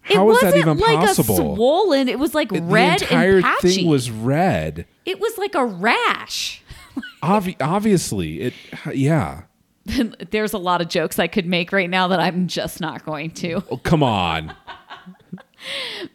it 0.07 0.20
wasn't 0.20 0.53
that 0.53 0.59
even 0.59 0.78
like 0.78 0.99
possible? 0.99 1.53
a 1.53 1.55
swollen. 1.55 2.07
It 2.07 2.20
was 2.20 2.36
like 2.36 2.49
the 2.49 2.61
red 2.61 3.01
entire 3.01 3.38
and 3.38 3.43
patchy. 3.43 3.76
thing 3.76 3.88
was 3.88 4.11
red. 4.11 4.86
it 5.05 5.20
was 5.20 5.38
like 5.38 5.55
a 5.55 5.66
rash. 5.66 6.61
Obvi- 7.24 7.57
obviously, 7.59 8.41
it. 8.41 8.53
Yeah. 8.93 9.43
There's 10.32 10.53
a 10.53 10.57
lot 10.57 10.82
of 10.82 10.89
jokes 10.89 11.20
I 11.20 11.28
could 11.28 11.45
make 11.45 11.72
right 11.72 11.89
now 11.89 12.07
that 12.09 12.20
I'm 12.20 12.47
just 12.47 12.80
not 12.80 13.05
going 13.05 13.32
to. 13.32 13.63
Oh, 13.72 13.78
come 13.78 14.03
on. 14.03 14.53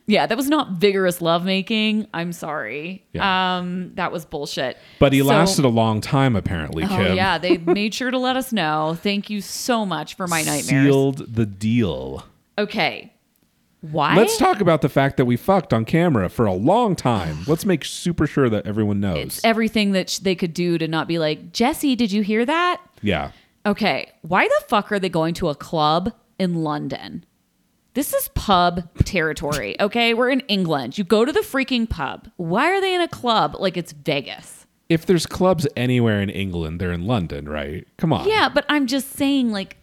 Yeah, 0.07 0.27
that 0.27 0.37
was 0.37 0.49
not 0.49 0.73
vigorous 0.73 1.21
lovemaking. 1.21 2.07
I'm 2.15 2.33
sorry. 2.33 3.05
Yeah. 3.13 3.59
Um, 3.59 3.93
that 3.95 4.13
was 4.13 4.25
bullshit. 4.25 4.77
But 4.99 5.13
he 5.13 5.21
So- 5.21 5.27
lasted 5.27 5.65
a 5.65 5.69
long 5.69 6.01
time, 6.01 6.37
apparently. 6.37 6.85
Oh 6.85 7.13
yeah, 7.13 7.39
they 7.39 7.57
made 7.59 7.95
sure 7.95 8.11
to 8.11 8.19
let 8.19 8.37
us 8.37 8.53
know. 8.53 8.97
Thank 9.03 9.31
you 9.31 9.41
so 9.41 9.85
much 9.87 10.15
for 10.17 10.27
my 10.27 10.43
nightmares. 10.43 10.67
sealed 10.87 11.35
the 11.35 11.47
deal. 11.47 12.25
Okay, 12.59 13.13
why? 13.81 14.15
Let's 14.17 14.37
talk 14.37 14.61
about 14.61 14.83
the 14.83 14.89
fact 14.91 15.17
that 15.17 15.25
we 15.25 15.37
fucked 15.37 15.73
on 15.73 15.85
camera 15.85 16.29
for 16.29 16.45
a 16.47 16.53
long 16.53 16.95
time. 16.95 17.39
Let's 17.47 17.65
make 17.65 17.85
super 17.85 18.27
sure 18.27 18.49
that 18.51 18.67
everyone 18.67 19.01
knows. 19.01 19.19
It's 19.19 19.45
everything 19.45 19.93
that 19.93 20.11
sh- 20.11 20.19
they 20.19 20.35
could 20.35 20.53
do 20.53 20.77
to 20.79 20.87
not 20.87 21.09
be 21.09 21.19
like 21.19 21.53
Jesse. 21.53 21.97
Did 21.97 22.13
you 22.13 22.23
hear 22.23 22.45
that? 22.45 22.81
yeah. 23.03 23.31
Okay, 23.67 24.11
why 24.23 24.49
the 24.49 24.65
fuck 24.69 24.91
are 24.91 24.99
they 24.99 25.11
going 25.11 25.35
to 25.35 25.51
a 25.51 25.55
club 25.55 26.15
in 26.39 26.63
London? 26.65 27.27
This 28.01 28.15
is 28.15 28.29
pub 28.29 28.89
territory. 29.05 29.79
Okay, 29.79 30.15
we're 30.15 30.31
in 30.31 30.41
England. 30.49 30.97
You 30.97 31.05
go 31.05 31.27
to 31.27 31.33
the 31.33 31.41
freaking 31.41 31.87
pub. 31.87 32.31
Why 32.39 32.71
are 32.71 32.81
they 32.81 32.95
in 32.95 33.03
a 33.03 33.09
club 33.09 33.57
like 33.59 33.77
it's 33.77 33.93
Vegas? 33.93 34.65
If 34.89 35.05
there's 35.05 35.27
clubs 35.27 35.67
anywhere 35.77 36.23
in 36.23 36.31
England, 36.31 36.81
they're 36.81 36.93
in 36.93 37.05
London, 37.05 37.47
right? 37.47 37.87
Come 37.99 38.15
on. 38.15 38.27
Yeah, 38.27 38.49
but 38.49 38.65
I'm 38.71 38.87
just 38.87 39.11
saying, 39.11 39.53
like, 39.53 39.77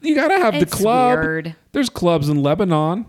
You 0.00 0.14
gotta 0.14 0.38
have 0.38 0.54
the 0.54 0.60
It's 0.60 0.72
club. 0.72 1.18
weird. 1.18 1.54
There's 1.72 1.90
clubs 1.90 2.30
in 2.30 2.42
Lebanon. 2.42 3.04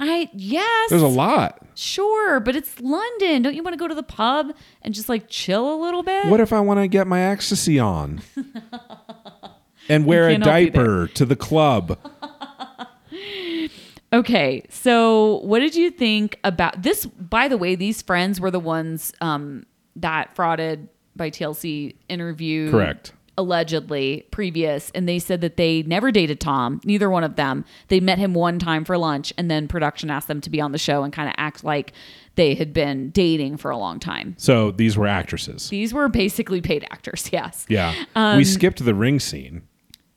I 0.00 0.28
yes, 0.32 0.90
There's 0.90 1.00
a 1.00 1.06
lot. 1.06 1.64
Sure, 1.76 2.40
but 2.40 2.56
it's 2.56 2.80
London. 2.80 3.42
Don't 3.42 3.54
you 3.54 3.62
want 3.62 3.74
to 3.74 3.78
go 3.78 3.86
to 3.86 3.94
the 3.94 4.02
pub 4.02 4.52
and 4.82 4.92
just 4.92 5.08
like 5.08 5.26
chill 5.28 5.72
a 5.72 5.78
little 5.80 6.02
bit? 6.02 6.26
What 6.26 6.40
if 6.40 6.52
I 6.52 6.58
want 6.58 6.80
to 6.80 6.88
get 6.88 7.06
my 7.06 7.20
ecstasy 7.20 7.78
on? 7.78 8.20
and 9.88 10.06
wear 10.06 10.28
a 10.28 10.32
there. 10.32 10.38
diaper 10.38 11.06
to 11.14 11.24
the 11.24 11.36
club. 11.36 11.98
okay, 14.14 14.64
so 14.68 15.40
what 15.40 15.60
did 15.60 15.74
you 15.74 15.90
think 15.90 16.38
about 16.44 16.82
this? 16.82 17.06
By 17.06 17.48
the 17.48 17.58
way, 17.58 17.74
these 17.74 18.02
friends 18.02 18.40
were 18.40 18.50
the 18.50 18.60
ones 18.60 19.12
um, 19.20 19.66
that 19.96 20.34
frauded 20.34 20.88
by 21.16 21.30
TLC 21.30 21.96
interview. 22.08 22.70
Correct. 22.70 23.12
Allegedly 23.36 24.28
previous, 24.30 24.92
and 24.94 25.08
they 25.08 25.18
said 25.18 25.40
that 25.40 25.56
they 25.56 25.82
never 25.82 26.12
dated 26.12 26.38
Tom, 26.38 26.80
neither 26.84 27.10
one 27.10 27.24
of 27.24 27.34
them. 27.34 27.64
They 27.88 27.98
met 27.98 28.16
him 28.16 28.32
one 28.32 28.60
time 28.60 28.84
for 28.84 28.96
lunch, 28.96 29.32
and 29.36 29.50
then 29.50 29.66
production 29.66 30.08
asked 30.08 30.28
them 30.28 30.40
to 30.42 30.50
be 30.50 30.60
on 30.60 30.70
the 30.70 30.78
show 30.78 31.02
and 31.02 31.12
kind 31.12 31.28
of 31.28 31.34
act 31.36 31.64
like 31.64 31.94
they 32.36 32.54
had 32.54 32.72
been 32.72 33.10
dating 33.10 33.56
for 33.56 33.72
a 33.72 33.76
long 33.76 33.98
time. 33.98 34.36
So 34.38 34.70
these 34.70 34.96
were 34.96 35.08
actresses. 35.08 35.68
These 35.68 35.92
were 35.92 36.08
basically 36.08 36.60
paid 36.60 36.86
actors, 36.92 37.28
yes. 37.32 37.66
Yeah. 37.68 37.92
Um, 38.14 38.36
we 38.36 38.44
skipped 38.44 38.84
the 38.84 38.94
ring 38.94 39.18
scene. 39.18 39.62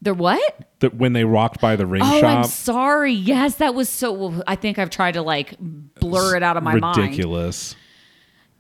The 0.08 0.14
what? 0.14 0.60
The, 0.80 0.88
when 0.92 1.12
they 1.12 1.26
walked 1.26 1.60
by 1.60 1.76
the 1.76 1.86
ring 1.86 2.02
Oh, 2.02 2.22
shop. 2.22 2.38
I'm 2.38 2.44
sorry. 2.46 3.12
Yes, 3.12 3.56
that 3.56 3.76
was 3.76 3.90
so. 3.90 4.42
I 4.48 4.56
think 4.56 4.80
I've 4.80 4.90
tried 4.90 5.16
to 5.16 5.22
like 5.22 5.56
blur 5.60 6.38
it 6.38 6.44
out 6.44 6.56
of 6.56 6.64
my 6.64 6.76
mind. 6.76 6.98
Ridiculous. 6.98 7.76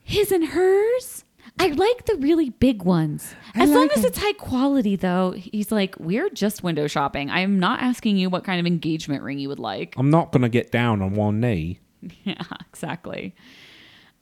His 0.03 0.33
and 0.33 0.43
hers. 0.49 1.23
I 1.57 1.67
like 1.67 2.05
the 2.05 2.15
really 2.17 2.49
big 2.49 2.83
ones. 2.83 3.33
As 3.55 3.69
long 3.69 3.87
as 3.95 4.03
it's 4.03 4.17
high 4.17 4.33
quality, 4.33 4.97
though. 4.97 5.31
He's 5.31 5.71
like, 5.71 5.95
we're 6.01 6.29
just 6.31 6.63
window 6.63 6.87
shopping. 6.87 7.29
I 7.29 7.39
am 7.39 7.59
not 7.59 7.81
asking 7.81 8.17
you 8.17 8.29
what 8.29 8.43
kind 8.43 8.59
of 8.59 8.65
engagement 8.67 9.23
ring 9.23 9.39
you 9.39 9.47
would 9.47 9.57
like. 9.57 9.95
I'm 9.97 10.09
not 10.09 10.33
going 10.33 10.41
to 10.41 10.49
get 10.49 10.69
down 10.69 11.01
on 11.01 11.13
one 11.13 11.39
knee. 11.39 11.79
Yeah, 12.25 12.43
exactly. 12.69 13.33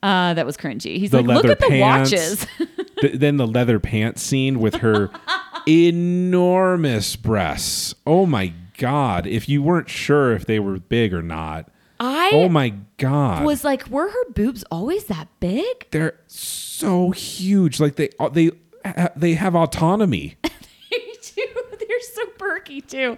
Uh, 0.02 0.34
that 0.34 0.46
was 0.46 0.56
cringy. 0.56 0.98
He's 0.98 1.10
The 1.10 1.22
like, 1.22 1.42
look 1.42 1.44
at 1.46 1.58
the 1.58 1.66
pants. 1.66 2.12
watches. 2.12 2.46
Th- 3.00 3.14
then 3.14 3.36
the 3.36 3.46
leather 3.46 3.78
pants 3.80 4.22
scene 4.22 4.58
with 4.60 4.76
her 4.76 5.10
enormous 5.66 7.16
breasts. 7.16 7.94
Oh 8.06 8.26
my 8.26 8.52
god! 8.78 9.26
If 9.26 9.48
you 9.48 9.62
weren't 9.62 9.88
sure 9.88 10.32
if 10.32 10.46
they 10.46 10.58
were 10.60 10.78
big 10.78 11.12
or 11.14 11.22
not, 11.22 11.68
I 12.00 12.30
oh 12.32 12.48
my 12.48 12.74
god, 12.98 13.44
was 13.44 13.64
like, 13.64 13.86
were 13.88 14.08
her 14.08 14.30
boobs 14.32 14.64
always 14.70 15.04
that 15.04 15.28
big? 15.40 15.90
they're 15.90 16.18
so 16.26 17.10
huge. 17.10 17.80
Like 17.80 17.96
they 17.96 18.10
uh, 18.18 18.28
they 18.28 18.50
they 19.16 19.34
have 19.34 19.54
autonomy. 19.54 20.36
Perky 22.38 22.80
too. 22.80 23.16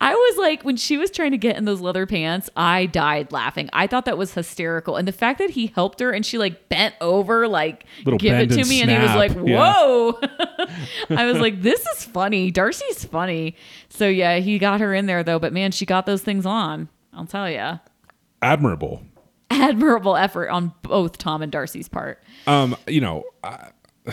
I 0.00 0.14
was 0.14 0.36
like, 0.38 0.62
when 0.64 0.76
she 0.76 0.96
was 0.96 1.10
trying 1.10 1.30
to 1.32 1.38
get 1.38 1.56
in 1.56 1.64
those 1.64 1.80
leather 1.80 2.06
pants, 2.06 2.48
I 2.56 2.86
died 2.86 3.32
laughing. 3.32 3.68
I 3.72 3.86
thought 3.86 4.04
that 4.06 4.18
was 4.18 4.34
hysterical. 4.34 4.96
And 4.96 5.06
the 5.08 5.12
fact 5.12 5.38
that 5.38 5.50
he 5.50 5.66
helped 5.68 6.00
her 6.00 6.10
and 6.12 6.24
she 6.24 6.38
like 6.38 6.68
bent 6.68 6.94
over, 7.00 7.46
like, 7.48 7.84
Little 8.04 8.18
give 8.18 8.34
it 8.38 8.50
to 8.50 8.60
and 8.60 8.68
me. 8.68 8.80
And 8.82 8.90
he 8.90 8.96
was 8.98 9.06
snap. 9.10 9.16
like, 9.16 9.32
Yeah. 9.48 9.74
whoa. 9.74 10.18
I 11.10 11.26
was 11.26 11.38
like, 11.40 11.62
this 11.62 11.84
is 11.96 12.04
funny. 12.04 12.50
Darcy's 12.50 13.04
funny. 13.04 13.56
So 13.88 14.06
yeah, 14.08 14.36
he 14.38 14.58
got 14.58 14.80
her 14.80 14.94
in 14.94 15.06
there 15.06 15.22
though. 15.22 15.38
But 15.38 15.52
man, 15.52 15.72
she 15.72 15.86
got 15.86 16.06
those 16.06 16.22
things 16.22 16.46
on. 16.46 16.88
I'll 17.12 17.26
tell 17.26 17.50
you. 17.50 17.80
Admirable. 18.42 19.02
Admirable 19.50 20.16
effort 20.16 20.48
on 20.48 20.72
both 20.82 21.18
Tom 21.18 21.42
and 21.42 21.50
Darcy's 21.50 21.88
part. 21.88 22.22
Um, 22.46 22.76
you 22.86 23.00
know, 23.00 23.24
I, 23.42 23.70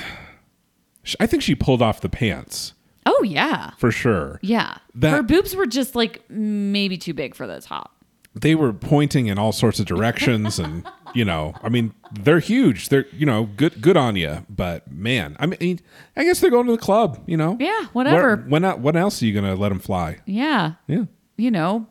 I 1.19 1.27
think 1.27 1.43
she 1.43 1.55
pulled 1.55 1.81
off 1.81 2.01
the 2.01 2.09
pants 2.09 2.73
Oh, 3.09 3.23
yeah. 3.23 3.71
for 3.77 3.91
sure. 3.91 4.39
Yeah. 4.41 4.77
That- 4.95 5.11
her 5.11 5.23
boobs 5.23 5.55
were 5.55 5.65
just 5.65 5.95
like 5.95 6.23
maybe 6.29 6.97
too 6.97 7.13
big 7.13 7.33
for 7.35 7.47
the 7.47 7.61
top. 7.61 7.93
they 8.35 8.53
were 8.53 8.71
pointing 8.73 9.27
in 9.27 9.39
all 9.39 9.51
sorts 9.51 9.79
of 9.79 9.85
directions 9.87 10.59
and 10.59 10.85
you 11.15 11.25
know 11.25 11.55
i 11.63 11.69
mean 11.69 11.91
they're 12.11 12.37
huge 12.39 12.89
they're 12.89 13.05
you 13.11 13.25
know 13.25 13.49
good 13.55 13.81
good 13.81 13.97
on 13.97 14.15
you 14.15 14.45
but 14.47 14.85
man 14.91 15.35
i 15.39 15.45
mean 15.47 15.79
i 16.15 16.23
guess 16.23 16.39
they're 16.39 16.51
going 16.51 16.65
to 16.67 16.71
the 16.73 16.77
club 16.77 17.17
you 17.25 17.35
know 17.37 17.57
Yeah, 17.59 17.85
whatever. 17.93 18.35
Where- 18.35 18.45
when 18.47 18.61
not, 18.61 18.79
when 18.79 18.95
else 18.95 19.23
are 19.23 19.25
you 19.25 19.33
gonna 19.33 19.55
let 19.55 19.69
them 19.69 19.79
fly 19.79 20.17
Yeah. 20.27 20.73
yeah 20.87 21.05
you 21.37 21.49
know, 21.49 21.87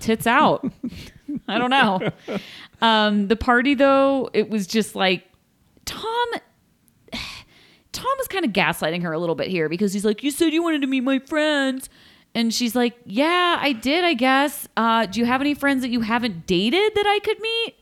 tits 0.00 0.26
out. 0.26 0.64
I 1.48 1.56
don't 1.58 1.70
know. 1.70 2.00
Um, 2.82 3.28
the 3.28 3.36
party 3.36 3.74
though, 3.74 4.28
it 4.32 4.50
was 4.50 4.66
just 4.66 4.96
like 4.96 5.24
Tom. 5.84 6.26
Tom 7.92 8.12
is 8.20 8.28
kind 8.28 8.44
of 8.44 8.52
gaslighting 8.52 9.02
her 9.02 9.12
a 9.12 9.18
little 9.18 9.34
bit 9.34 9.48
here 9.48 9.68
because 9.68 9.92
he's 9.92 10.04
like, 10.04 10.22
"You 10.22 10.30
said 10.30 10.52
you 10.52 10.62
wanted 10.62 10.80
to 10.82 10.86
meet 10.86 11.02
my 11.02 11.18
friends," 11.18 11.88
and 12.34 12.52
she's 12.52 12.74
like, 12.74 12.94
"Yeah, 13.06 13.58
I 13.60 13.72
did. 13.72 14.04
I 14.04 14.14
guess. 14.14 14.66
Uh, 14.76 15.06
do 15.06 15.20
you 15.20 15.26
have 15.26 15.40
any 15.40 15.54
friends 15.54 15.82
that 15.82 15.90
you 15.90 16.00
haven't 16.00 16.46
dated 16.46 16.92
that 16.94 17.06
I 17.06 17.18
could 17.20 17.38
meet? 17.40 17.74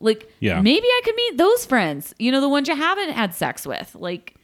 Like, 0.00 0.28
Yeah. 0.40 0.60
maybe 0.60 0.86
I 0.86 1.00
could 1.04 1.14
meet 1.14 1.38
those 1.38 1.64
friends. 1.64 2.12
You 2.18 2.32
know, 2.32 2.40
the 2.40 2.48
ones 2.48 2.66
you 2.68 2.74
haven't 2.74 3.10
had 3.10 3.34
sex 3.34 3.64
with. 3.66 3.94
Like, 3.94 4.34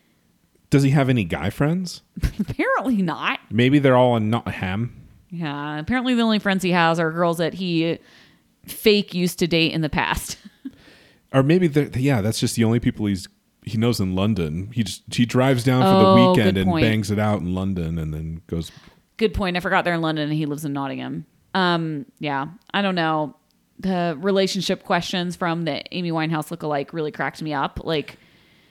does 0.70 0.84
he 0.84 0.90
have 0.90 1.08
any 1.08 1.24
guy 1.24 1.50
friends 1.50 2.02
apparently 2.38 3.02
not. 3.02 3.40
maybe 3.50 3.78
they're 3.80 3.96
all 3.96 4.16
in 4.16 4.28
Nottingham 4.30 4.94
Yeah, 5.30 5.78
apparently 5.80 6.14
the 6.14 6.22
only 6.22 6.38
friends 6.38 6.62
he 6.62 6.70
has 6.72 7.00
are 7.00 7.10
girls 7.10 7.38
that 7.38 7.54
he 7.54 7.98
fake 8.66 9.14
used 9.14 9.38
to 9.40 9.46
date 9.48 9.72
in 9.72 9.80
the 9.80 9.88
past. 9.88 10.36
or 11.32 11.42
maybe 11.42 11.68
yeah 11.98 12.20
that's 12.20 12.38
just 12.38 12.54
the 12.54 12.64
only 12.64 12.78
people 12.80 13.06
he's 13.06 13.26
he 13.68 13.78
knows 13.78 14.00
in 14.00 14.14
London. 14.14 14.70
He 14.72 14.82
just 14.82 15.02
he 15.14 15.24
drives 15.26 15.62
down 15.64 15.82
for 15.82 15.88
Oh, 15.88 16.14
the 16.14 16.30
weekend 16.30 16.54
good 16.54 16.62
and 16.62 16.70
point. 16.70 16.84
bangs 16.84 17.10
it 17.10 17.18
out 17.18 17.40
in 17.40 17.54
London, 17.54 17.98
and 17.98 18.12
then 18.12 18.42
goes. 18.48 18.72
Good 19.16 19.34
point. 19.34 19.56
I 19.56 19.60
forgot 19.60 19.84
they're 19.84 19.94
in 19.94 20.00
London 20.00 20.24
and 20.28 20.32
he 20.32 20.46
lives 20.46 20.64
in 20.64 20.72
Nottingham. 20.72 21.26
Um, 21.54 22.06
yeah, 22.20 22.46
I 22.72 22.82
don't 22.82 22.94
know. 22.94 23.34
The 23.80 24.16
relationship 24.20 24.84
questions 24.84 25.34
from 25.36 25.64
the 25.64 25.82
Amy 25.94 26.10
Winehouse 26.12 26.56
lookalike 26.56 26.92
really 26.92 27.10
cracked 27.12 27.42
me 27.42 27.52
up. 27.52 27.80
Like, 27.84 28.16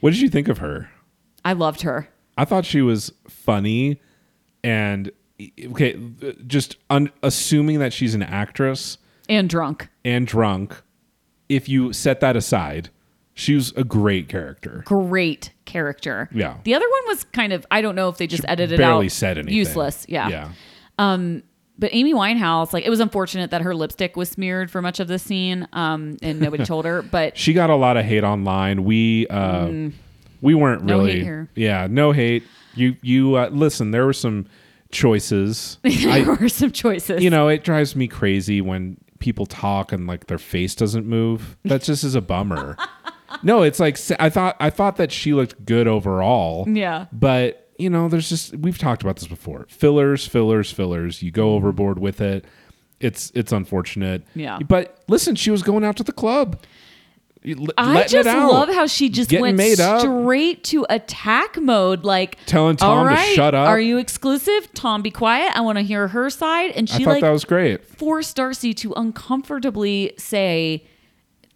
What 0.02 0.12
did 0.12 0.20
you 0.22 0.30
think 0.30 0.48
of 0.48 0.58
her? 0.60 0.90
I 1.46 1.54
loved 1.54 1.82
her. 1.82 2.10
I 2.38 2.46
thought 2.46 2.66
she 2.66 2.82
was 2.82 3.12
funny, 3.28 4.00
and 4.64 5.12
okay, 5.72 5.98
just 6.46 6.78
un- 6.90 7.12
assuming 7.24 7.80
that 7.80 7.94
she's 7.94 8.14
an 8.16 8.24
actress 8.24 8.98
And 9.30 9.50
drunk. 9.50 9.90
and 10.06 10.28
drunk. 10.28 10.82
If 11.50 11.68
you 11.70 11.94
set 11.94 12.20
that 12.22 12.36
aside, 12.36 12.90
she 13.38 13.54
was 13.54 13.72
a 13.78 13.84
great 13.84 14.28
character. 14.30 14.82
Great 14.86 15.54
character. 15.66 16.28
Yeah. 16.34 16.58
The 16.64 16.74
other 16.74 16.86
one 16.90 17.02
was 17.16 17.24
kind 17.26 17.54
of, 17.54 17.66
I 17.70 17.82
don't 17.82 17.96
know 17.96 18.10
if 18.10 18.18
they 18.18 18.26
just 18.26 18.44
edited 18.48 18.80
it. 18.80 18.84
Barely 18.84 19.06
out. 19.06 19.12
said 19.12 19.38
anything. 19.38 19.56
Useless. 19.56 20.06
Yeah. 20.10 20.28
Yeah. 20.30 20.50
But 21.80 21.94
Amy 21.94 22.14
Winehouse, 22.14 22.74
like, 22.74 22.86
it 22.86 22.90
was 22.90 23.00
unfortunate 23.00 23.52
that 23.52 23.62
her 23.62 23.76
lipstick 23.76 24.16
was 24.16 24.30
smeared 24.30 24.72
for 24.72 24.82
much 24.82 25.00
of 25.00 25.08
the 25.08 25.20
scene 25.20 25.68
um, 25.74 26.18
and 26.24 26.40
nobody 26.40 26.66
told 26.66 26.86
her. 26.86 27.02
But 27.12 27.38
she 27.38 27.54
got 27.54 27.70
a 27.70 27.76
lot 27.76 27.96
of 27.98 28.06
hate 28.06 28.24
online. 28.24 28.84
We 28.84 29.28
uh, 29.28 29.90
we 30.42 30.56
weren't 30.56 30.82
Mm. 30.82 30.86
No 30.86 30.98
really 30.98 31.48
yeah, 31.56 31.88
no 31.90 32.12
hate. 32.12 32.44
You 32.74 32.96
you 33.02 33.36
uh, 33.36 33.50
listen. 33.50 33.92
There 33.92 34.06
were 34.06 34.14
some 34.14 34.48
choices. 34.92 35.78
there 35.84 36.12
I, 36.12 36.22
were 36.24 36.50
some 36.50 36.72
choices. 36.72 37.24
you 37.24 37.30
know, 37.30 37.48
it 37.48 37.64
drives 37.64 37.96
me 37.96 38.08
crazy 38.08 38.62
when 38.62 38.98
people 39.20 39.46
talk 39.46 39.92
and 39.92 40.08
like 40.08 40.28
their 40.28 40.38
face 40.38 40.76
doesn't 40.76 41.06
move. 41.06 41.58
That 41.66 41.84
just 41.84 42.04
is 42.04 42.16
a 42.16 42.22
bummer. 42.22 42.78
no, 43.44 43.64
it's 43.64 43.80
like 43.80 43.98
I 44.20 44.30
thought 44.30 44.56
I 44.60 44.70
thought 44.70 44.98
that 44.98 45.12
she 45.12 45.34
looked 45.34 45.66
good 45.66 45.88
overall. 45.88 46.68
Yeah. 46.68 47.06
But 47.12 47.70
you 47.78 47.90
know, 47.90 48.10
there's 48.10 48.30
just 48.30 48.56
we've 48.58 48.78
talked 48.78 49.02
about 49.02 49.18
this 49.18 49.28
before. 49.28 49.68
Fillers, 49.70 50.28
fillers, 50.28 50.72
fillers. 50.72 51.22
You 51.22 51.32
go 51.32 51.48
mm-hmm. 51.48 51.56
overboard 51.56 52.00
with 52.00 52.22
it. 52.22 52.46
It's 53.00 53.32
it's 53.36 53.52
unfortunate. 53.52 54.24
Yeah. 54.36 54.60
But 54.60 55.04
listen, 55.08 55.36
she 55.36 55.52
was 55.52 55.62
going 55.62 55.84
out 55.84 55.98
to 55.98 56.04
the 56.04 56.12
club. 56.12 56.60
L- 57.48 57.68
I 57.78 58.06
just 58.08 58.28
love 58.28 58.70
how 58.70 58.88
she 58.88 59.10
just 59.10 59.30
Getting 59.30 59.42
went 59.42 59.58
made 59.58 59.80
up. 59.80 60.02
straight 60.02 60.64
to 60.66 60.86
attack 60.90 61.58
mode, 61.58 62.04
like 62.04 62.38
Telling 62.46 62.76
Tom 62.78 63.08
"All 63.08 63.16
to 63.16 63.22
shut 63.34 63.54
up." 63.54 63.68
Are 63.68 63.80
you 63.80 63.98
exclusive? 63.98 64.74
Tom, 64.74 65.02
be 65.02 65.12
quiet. 65.12 65.56
I 65.56 65.62
want 65.62 65.78
to 65.78 65.84
hear 65.84 66.08
her 66.10 66.30
side. 66.30 66.72
And 66.72 66.90
I 66.90 66.98
she 66.98 67.04
thought 67.04 67.12
like 67.12 67.22
that 67.22 67.30
was 67.30 67.46
great. 67.46 67.86
forced 67.86 68.36
Darcy 68.36 68.74
to 68.76 68.94
uncomfortably 68.94 70.14
say 70.18 70.86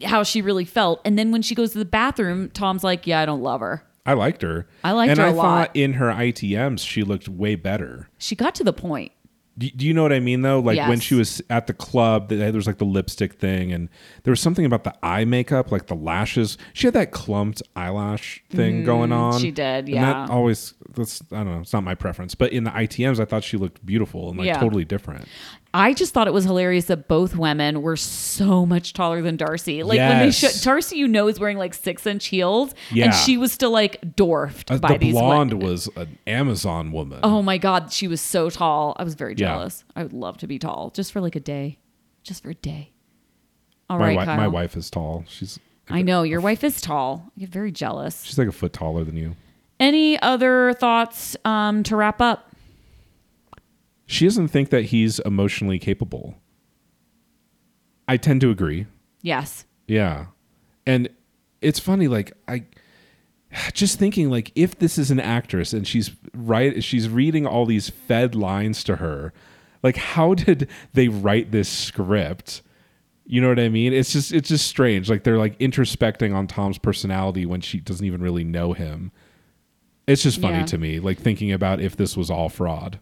how 0.04 0.24
she 0.24 0.42
really 0.42 0.66
felt. 0.66 1.02
And 1.06 1.18
then 1.18 1.32
when 1.32 1.42
she 1.42 1.56
goes 1.56 1.72
to 1.74 1.80
the 1.80 1.86
bathroom, 1.86 2.50
Tom's 2.52 2.84
like, 2.84 3.06
"Yeah, 3.08 3.20
I 3.22 3.26
don't 3.26 3.42
love 3.42 3.62
her." 3.62 3.84
I 4.06 4.14
liked 4.14 4.42
her. 4.42 4.68
I 4.84 4.94
liked 4.94 5.12
and 5.12 5.20
her 5.20 5.26
I 5.28 5.30
a 5.30 5.34
thought 5.34 5.42
lot. 5.44 5.72
in 5.76 5.94
her 5.94 6.12
ITMs 6.12 6.80
she 6.86 7.04
looked 7.04 7.28
way 7.30 7.56
better. 7.56 8.10
She 8.18 8.36
got 8.36 8.56
to 8.56 8.64
the 8.64 8.74
point. 8.74 9.12
Do, 9.58 9.70
do 9.70 9.86
you 9.86 9.94
know 9.94 10.02
what 10.02 10.14
I 10.14 10.20
mean 10.22 10.42
though? 10.42 10.60
Like 10.60 10.80
when 10.80 10.98
Yes. 10.98 11.02
she 11.04 11.14
was 11.14 11.42
at 11.50 11.68
the 11.68 11.74
club, 11.74 12.30
there 12.30 12.52
was 12.54 12.66
like 12.66 12.78
the 12.80 12.86
lipstick 12.86 13.34
thing, 13.34 13.72
and 13.72 13.90
there 14.24 14.32
was 14.32 14.40
something 14.40 14.66
about 14.66 14.86
the 14.86 14.94
eye 15.06 15.26
makeup, 15.26 15.72
like 15.72 15.86
the 15.88 15.94
lashes. 15.96 16.58
She 16.74 16.88
had 16.88 16.94
that 16.96 17.12
clumped 17.12 17.62
eyelash 17.76 18.44
thing 18.50 18.84
going 18.86 19.12
on. 19.12 19.34
Mm, 19.34 19.42
she 19.42 19.52
did, 19.52 19.86
And 19.86 19.90
yeah. 19.90 20.06
that 20.06 20.30
always 20.32 20.74
that's 20.96 21.22
I 21.32 21.44
don't 21.44 21.52
know. 21.54 21.60
It's 21.60 21.74
not 21.74 21.84
my 21.84 21.96
preference, 21.96 22.34
but 22.34 22.52
in 22.54 22.64
the 22.64 22.72
ITMs, 22.72 23.20
I 23.20 23.26
thought 23.26 23.44
she 23.44 23.58
looked 23.58 23.86
beautiful 23.86 24.30
and 24.30 24.38
like 24.40 24.48
Yeah. 24.48 24.58
totally 24.60 24.86
different. 24.86 25.26
I 25.74 25.94
just 25.94 26.14
thought 26.14 26.28
it 26.28 26.34
was 26.34 26.44
hilarious 26.44 26.86
that 26.86 27.08
both 27.08 27.36
women 27.36 27.82
were 27.82 27.96
so 27.96 28.66
much 28.66 28.92
taller 28.92 29.22
than 29.22 29.38
Darcy. 29.38 29.84
Like 29.84 30.00
when 30.00 30.20
they 30.20 30.26
Yes. 30.26 30.36
showed 30.38 30.64
Darcy, 30.64 30.98
you 30.98 31.08
know, 31.08 31.28
is 31.30 31.40
wearing 31.40 31.58
like 31.58 31.74
six 31.74 32.06
inch 32.06 32.26
heels, 32.28 32.74
Yeah. 32.92 33.06
and 33.06 33.14
she 33.14 33.38
was 33.38 33.54
still 33.54 33.72
like 33.72 34.16
dwarfed 34.18 34.70
Uh, 34.70 34.78
by 34.80 34.94
the 34.94 34.98
these 34.98 35.14
blonde 35.14 35.54
women. 35.54 35.68
was 35.70 35.88
an 35.96 36.18
Amazon 36.28 36.92
woman. 36.92 37.20
Oh 37.24 37.42
my 37.42 37.58
god, 37.58 37.92
she 37.94 38.08
was 38.10 38.20
so 38.20 38.50
tall. 38.50 38.98
I 39.00 39.04
was 39.06 39.16
very 39.16 39.32
Yeah. 39.32 39.48
jealous. 39.54 39.86
I 39.96 40.04
would 40.04 40.12
love 40.14 40.38
to 40.40 40.48
be 40.48 40.60
tall, 40.60 40.92
just 40.94 41.12
for 41.14 41.22
like 41.22 41.38
a 41.38 41.40
day, 41.40 41.78
just 42.24 42.44
for 42.44 42.50
a 42.50 42.56
day. 42.56 42.92
All 43.90 43.98
my 43.98 44.08
right, 44.08 44.16
wi- 44.20 44.36
my 44.38 44.48
wife 44.50 44.76
is 44.76 44.90
tall. 44.90 45.24
She's 45.30 45.58
I 45.90 46.02
know 46.02 46.24
your 46.24 46.42
wife 46.42 46.64
is 46.66 46.80
tall. 46.82 47.32
I 47.38 47.42
get 47.42 47.50
very 47.50 47.72
jealous. 47.72 48.24
she's 48.24 48.38
like 48.38 48.48
a 48.48 48.52
foot 48.54 48.74
taller 48.74 49.04
than 49.06 49.16
you. 49.18 49.36
Any 49.80 50.22
other 50.22 50.74
thoughts 50.74 51.36
um, 51.46 51.84
to 51.84 51.96
wrap 51.96 52.22
up? 52.22 52.51
She 54.12 54.26
doesn't 54.26 54.50
think 54.50 54.70
that 54.72 54.86
he's 54.86 55.20
emotionally 55.20 55.80
capable. 55.80 56.36
I 58.08 58.18
tend 58.18 58.42
to 58.42 58.50
agree. 58.50 58.88
Yes. 59.22 59.66
Yeah. 59.88 60.28
And 60.86 61.10
it's 61.62 61.80
funny, 61.80 62.08
like 62.08 62.34
I 62.48 62.66
just 63.74 64.00
thinking 64.00 64.30
like 64.30 64.52
if 64.56 64.80
this 64.80 64.98
is 64.98 65.12
an 65.12 65.20
actress 65.20 65.74
and 65.74 65.88
she's 65.88 66.12
right 66.34 66.84
she's 66.84 67.10
reading 67.10 67.46
all 67.46 67.66
these 67.66 67.90
fed 67.90 68.36
lines 68.36 68.84
to 68.86 68.98
her, 68.98 69.32
like 69.84 69.96
how 69.96 70.34
did 70.44 70.68
they 70.94 71.08
write 71.08 71.52
this 71.52 71.70
script? 71.70 72.62
You 73.26 73.40
know 73.40 73.48
what 73.50 73.60
I 73.60 73.70
mean? 73.70 73.94
It's 73.94 74.12
just 74.12 74.34
it's 74.34 74.50
just 74.50 74.68
strange. 74.68 75.10
Like 75.10 75.24
they're 75.24 75.38
like 75.38 75.58
introspecting 75.60 76.36
on 76.36 76.48
Tom's 76.48 76.78
personality 76.78 77.46
when 77.46 77.62
she 77.62 77.80
doesn't 77.80 78.06
even 78.06 78.22
really 78.22 78.44
know 78.44 78.74
him. 78.74 79.12
It's 80.08 80.24
just 80.24 80.42
funny 80.42 80.58
Yeah. 80.60 80.66
to 80.66 80.78
me, 80.78 81.00
like 81.00 81.18
thinking 81.20 81.54
about 81.54 81.80
if 81.80 81.96
this 81.96 82.18
was 82.18 82.30
all 82.30 82.50
fraud, 82.50 83.00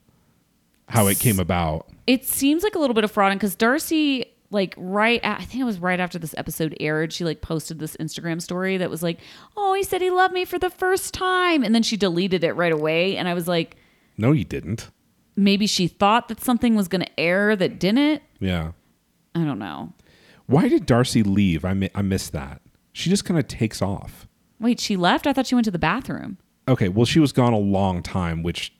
how 0.89 1.07
it 1.07 1.19
came 1.19 1.39
about. 1.39 1.87
It 2.07 2.25
seems 2.25 2.63
like 2.63 2.75
a 2.75 2.79
little 2.79 2.93
bit 2.93 3.03
of 3.03 3.11
fraud 3.11 3.33
because 3.33 3.55
Darcy, 3.55 4.25
like 4.49 4.73
right, 4.77 5.19
at, 5.23 5.39
I 5.39 5.43
think 5.43 5.61
it 5.61 5.65
was 5.65 5.79
right 5.79 5.99
after 5.99 6.17
this 6.19 6.33
episode 6.37 6.75
aired, 6.79 7.13
she 7.13 7.23
like 7.23 7.41
posted 7.41 7.79
this 7.79 7.95
Instagram 7.97 8.41
story 8.41 8.77
that 8.77 8.89
was 8.89 9.03
like, 9.03 9.19
"Oh, 9.55 9.73
he 9.73 9.83
said 9.83 10.01
he 10.01 10.09
loved 10.09 10.33
me 10.33 10.45
for 10.45 10.57
the 10.59 10.69
first 10.71 11.13
time," 11.13 11.63
and 11.63 11.73
then 11.75 11.83
she 11.83 11.95
deleted 11.97 12.43
it 12.43 12.53
right 12.53 12.71
away. 12.73 13.15
And 13.17 13.27
I 13.27 13.33
was 13.35 13.47
like, 13.47 13.77
No, 14.17 14.31
you 14.31 14.43
didn't. 14.43 14.89
maybe 15.35 15.67
she 15.67 15.87
thought 15.87 16.27
that 16.29 16.41
something 16.41 16.75
was 16.75 16.87
going 16.87 17.01
to 17.05 17.19
air 17.19 17.55
that 17.55 17.79
didn't. 17.79 18.21
Yeah. 18.39 18.71
I 19.35 19.43
don't 19.45 19.59
know. 19.59 19.93
Why 20.47 20.67
did 20.67 20.85
Darcy 20.87 21.21
leave? 21.21 21.63
I 21.63 21.73
mi- 21.75 21.91
I 21.93 22.01
missed 22.01 22.31
that. 22.33 22.61
She 22.91 23.11
just 23.11 23.23
kind 23.23 23.39
of 23.39 23.47
takes 23.47 23.81
off. 23.83 24.27
Wait, 24.59 24.79
she 24.79 24.97
left? 24.97 25.27
I 25.27 25.31
thought 25.33 25.45
she 25.45 25.53
went 25.55 25.65
to 25.65 25.71
the 25.71 25.77
bathroom. 25.79 26.39
Okay, 26.67 26.89
well 26.89 27.05
she 27.05 27.19
was 27.19 27.31
gone 27.31 27.53
a 27.53 27.57
long 27.59 28.01
time, 28.01 28.41
which 28.43 28.73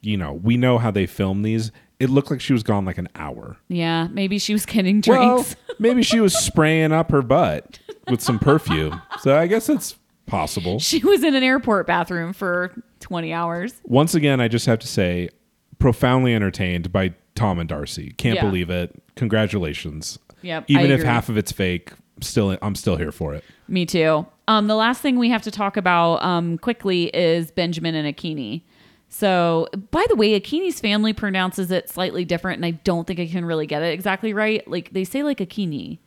you 0.00 0.16
know, 0.16 0.32
we 0.32 0.56
know 0.56 0.78
how 0.78 0.90
they 0.90 1.06
film 1.06 1.42
these. 1.42 1.72
It 2.00 2.10
looked 2.10 2.30
like 2.30 2.40
she 2.40 2.52
was 2.52 2.62
gone 2.62 2.84
like 2.84 2.98
an 2.98 3.08
hour. 3.16 3.56
Yeah, 3.68 4.06
maybe 4.08 4.38
she 4.38 4.52
was 4.52 4.64
getting 4.64 5.02
Well, 5.06 5.36
drinks. 5.42 5.56
maybe 5.80 6.02
she 6.02 6.20
was 6.20 6.36
spraying 6.36 6.92
up 6.92 7.10
her 7.10 7.22
butt 7.22 7.80
with 8.08 8.20
some 8.20 8.38
perfume. 8.38 9.02
So 9.20 9.36
I 9.36 9.46
guess 9.48 9.68
it's 9.68 9.96
possible. 10.26 10.78
she 10.78 11.04
was 11.04 11.24
in 11.24 11.34
an 11.34 11.42
airport 11.42 11.86
bathroom 11.88 12.32
for 12.32 12.72
20 13.00 13.32
hours. 13.32 13.74
Once 13.84 14.14
again, 14.14 14.40
I 14.40 14.46
just 14.48 14.66
have 14.66 14.78
to 14.80 14.86
say 14.86 15.28
profoundly 15.80 16.34
entertained 16.34 16.92
by 16.92 17.14
Tom 17.34 17.58
and 17.58 17.68
Darcy. 17.68 18.12
Can't 18.16 18.36
Yeah. 18.36 18.44
believe 18.44 18.70
it. 18.70 18.94
Congratulations. 19.16 20.18
Yep, 20.42 20.64
Even 20.68 20.90
if 20.90 21.02
half 21.02 21.28
of 21.28 21.36
it's 21.36 21.50
fake, 21.50 21.92
still 22.20 22.56
I'm 22.62 22.74
still 22.74 22.96
here 22.96 23.10
for 23.12 23.34
it. 23.34 23.42
Me 23.66 23.84
too. 23.86 24.26
Um, 24.46 24.66
the 24.68 24.76
last 24.76 25.00
thing 25.02 25.18
we 25.18 25.30
have 25.30 25.42
to 25.42 25.50
talk 25.50 25.76
about 25.76 26.22
um, 26.22 26.58
quickly 26.58 27.04
is 27.14 27.50
Benjamin 27.50 27.94
and 27.94 28.14
Akinyi. 28.16 28.62
So, 29.08 29.68
by 29.90 30.04
the 30.08 30.16
way, 30.16 30.38
Akinyi's 30.38 30.80
family 30.80 31.12
pronounces 31.12 31.70
it 31.70 31.88
slightly 31.88 32.24
different, 32.24 32.58
and 32.58 32.66
I 32.66 32.72
don't 32.72 33.06
think 33.06 33.18
I 33.18 33.26
can 33.26 33.44
really 33.44 33.66
get 33.66 33.82
it 33.82 33.92
exactly 33.92 34.34
right. 34.34 34.66
Like 34.68 34.90
they 34.92 35.04
say, 35.04 35.22
like 35.22 35.38
Akinyi, 35.38 35.98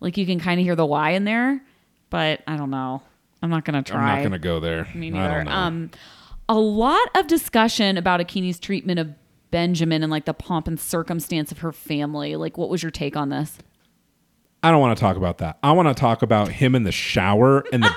like 0.00 0.16
you 0.16 0.26
can 0.26 0.40
kind 0.40 0.58
of 0.60 0.64
hear 0.64 0.74
the 0.74 0.86
Y 0.86 1.10
in 1.10 1.24
there, 1.24 1.62
but 2.10 2.42
I 2.46 2.56
don't 2.56 2.70
know. 2.70 3.02
I'm 3.42 3.50
not 3.50 3.64
gonna 3.64 3.82
try. 3.82 3.98
I'm 3.98 4.16
not 4.16 4.18
going 4.18 4.32
to 4.32 4.38
go 4.38 4.60
there. 4.60 4.86
Me 4.94 5.06
I 5.08 5.10
neither. 5.10 5.34
don't 5.36 5.44
know. 5.46 5.52
Um, 5.52 5.90
a 6.48 6.58
lot 6.58 7.08
of 7.16 7.26
discussion 7.28 7.96
about 7.96 8.20
Akinyi's 8.20 8.58
treatment 8.58 8.98
of 8.98 9.14
Benjamin 9.50 10.02
and 10.02 10.10
like 10.10 10.24
the 10.24 10.34
pomp 10.34 10.66
and 10.68 10.78
circumstance 10.78 11.52
of 11.52 11.58
her 11.58 11.72
family. 11.72 12.36
Like, 12.36 12.58
what 12.58 12.68
was 12.68 12.82
your 12.82 12.90
take 12.90 13.16
on 13.16 13.28
this? 13.28 13.58
I 14.62 14.70
don't 14.70 14.80
want 14.80 14.96
to 14.98 15.00
talk 15.00 15.16
about 15.16 15.38
that. 15.38 15.58
I 15.62 15.72
want 15.72 15.88
to 15.88 15.94
talk 15.94 16.22
about 16.22 16.48
him 16.48 16.74
in 16.74 16.82
the 16.82 16.92
shower 16.92 17.64
and 17.72 17.82
the 17.84 17.90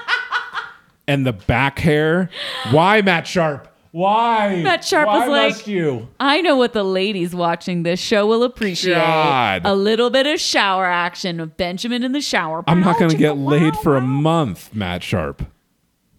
and 1.08 1.26
the 1.26 1.34
back 1.34 1.80
hair. 1.80 2.30
Why, 2.72 3.02
Matt 3.02 3.28
Sharp? 3.28 3.68
Why? 3.94 4.64
Matt 4.64 4.84
Sharp 4.84 5.06
Why 5.06 5.28
was 5.28 5.58
like- 5.60 5.68
you? 5.68 6.08
I 6.20 6.42
know 6.42 6.56
what 6.56 6.74
the 6.74 6.84
ladies 6.84 7.36
watching 7.36 7.84
this 7.84 8.00
show 8.00 8.26
will 8.26 8.42
appreciate. 8.42 8.96
God. 8.96 9.62
A 9.66 9.76
little 9.76 10.10
bit 10.10 10.26
of 10.26 10.40
shower 10.40 10.86
action 10.86 11.40
of 11.40 11.56
Benjamin 11.58 12.04
in 12.04 12.12
the 12.12 12.20
shower. 12.20 12.64
I'm 12.66 12.80
not 12.82 12.98
going 12.98 13.12
to 13.12 13.16
get 13.18 13.38
Wow, 13.38 13.52
laid 13.52 13.76
for 13.78 13.96
a 13.96 14.02
month, 14.02 14.74
Matt 14.74 15.04
Sharp. 15.04 15.46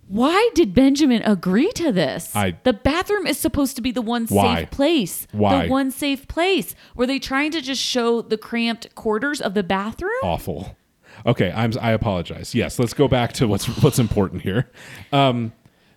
Why 0.06 0.50
did 0.54 0.72
Benjamin 0.72 1.22
agree 1.24 1.72
to 1.72 1.90
this? 1.90 2.30
I- 2.36 2.56
the 2.62 2.74
bathroom 2.74 3.26
is 3.26 3.38
supposed 3.38 3.74
to 3.74 3.82
be 3.82 3.90
the 3.90 4.02
one 4.02 4.26
Why? 4.26 4.60
safe 4.60 4.70
place. 4.70 5.26
Why? 5.32 5.64
The 5.66 5.72
one 5.72 5.90
safe 5.90 6.28
place. 6.28 6.76
Were 6.94 7.08
they 7.08 7.18
trying 7.18 7.50
to 7.50 7.60
just 7.60 7.82
show 7.82 8.22
the 8.22 8.38
cramped 8.38 8.94
quarters 8.94 9.40
of 9.40 9.54
the 9.54 9.64
bathroom? 9.64 10.12
Awful. 10.22 10.76
Okay, 11.26 11.50
I'm. 11.52 11.72
I 11.80 11.90
apologize. 11.90 12.54
Yes, 12.54 12.78
let's 12.78 12.94
go 12.94 13.08
back 13.08 13.32
to 13.34 13.48
what's 13.48 13.66
what's 13.82 13.98
important 13.98 14.42
here. 14.42 14.70
Um, 15.12 15.52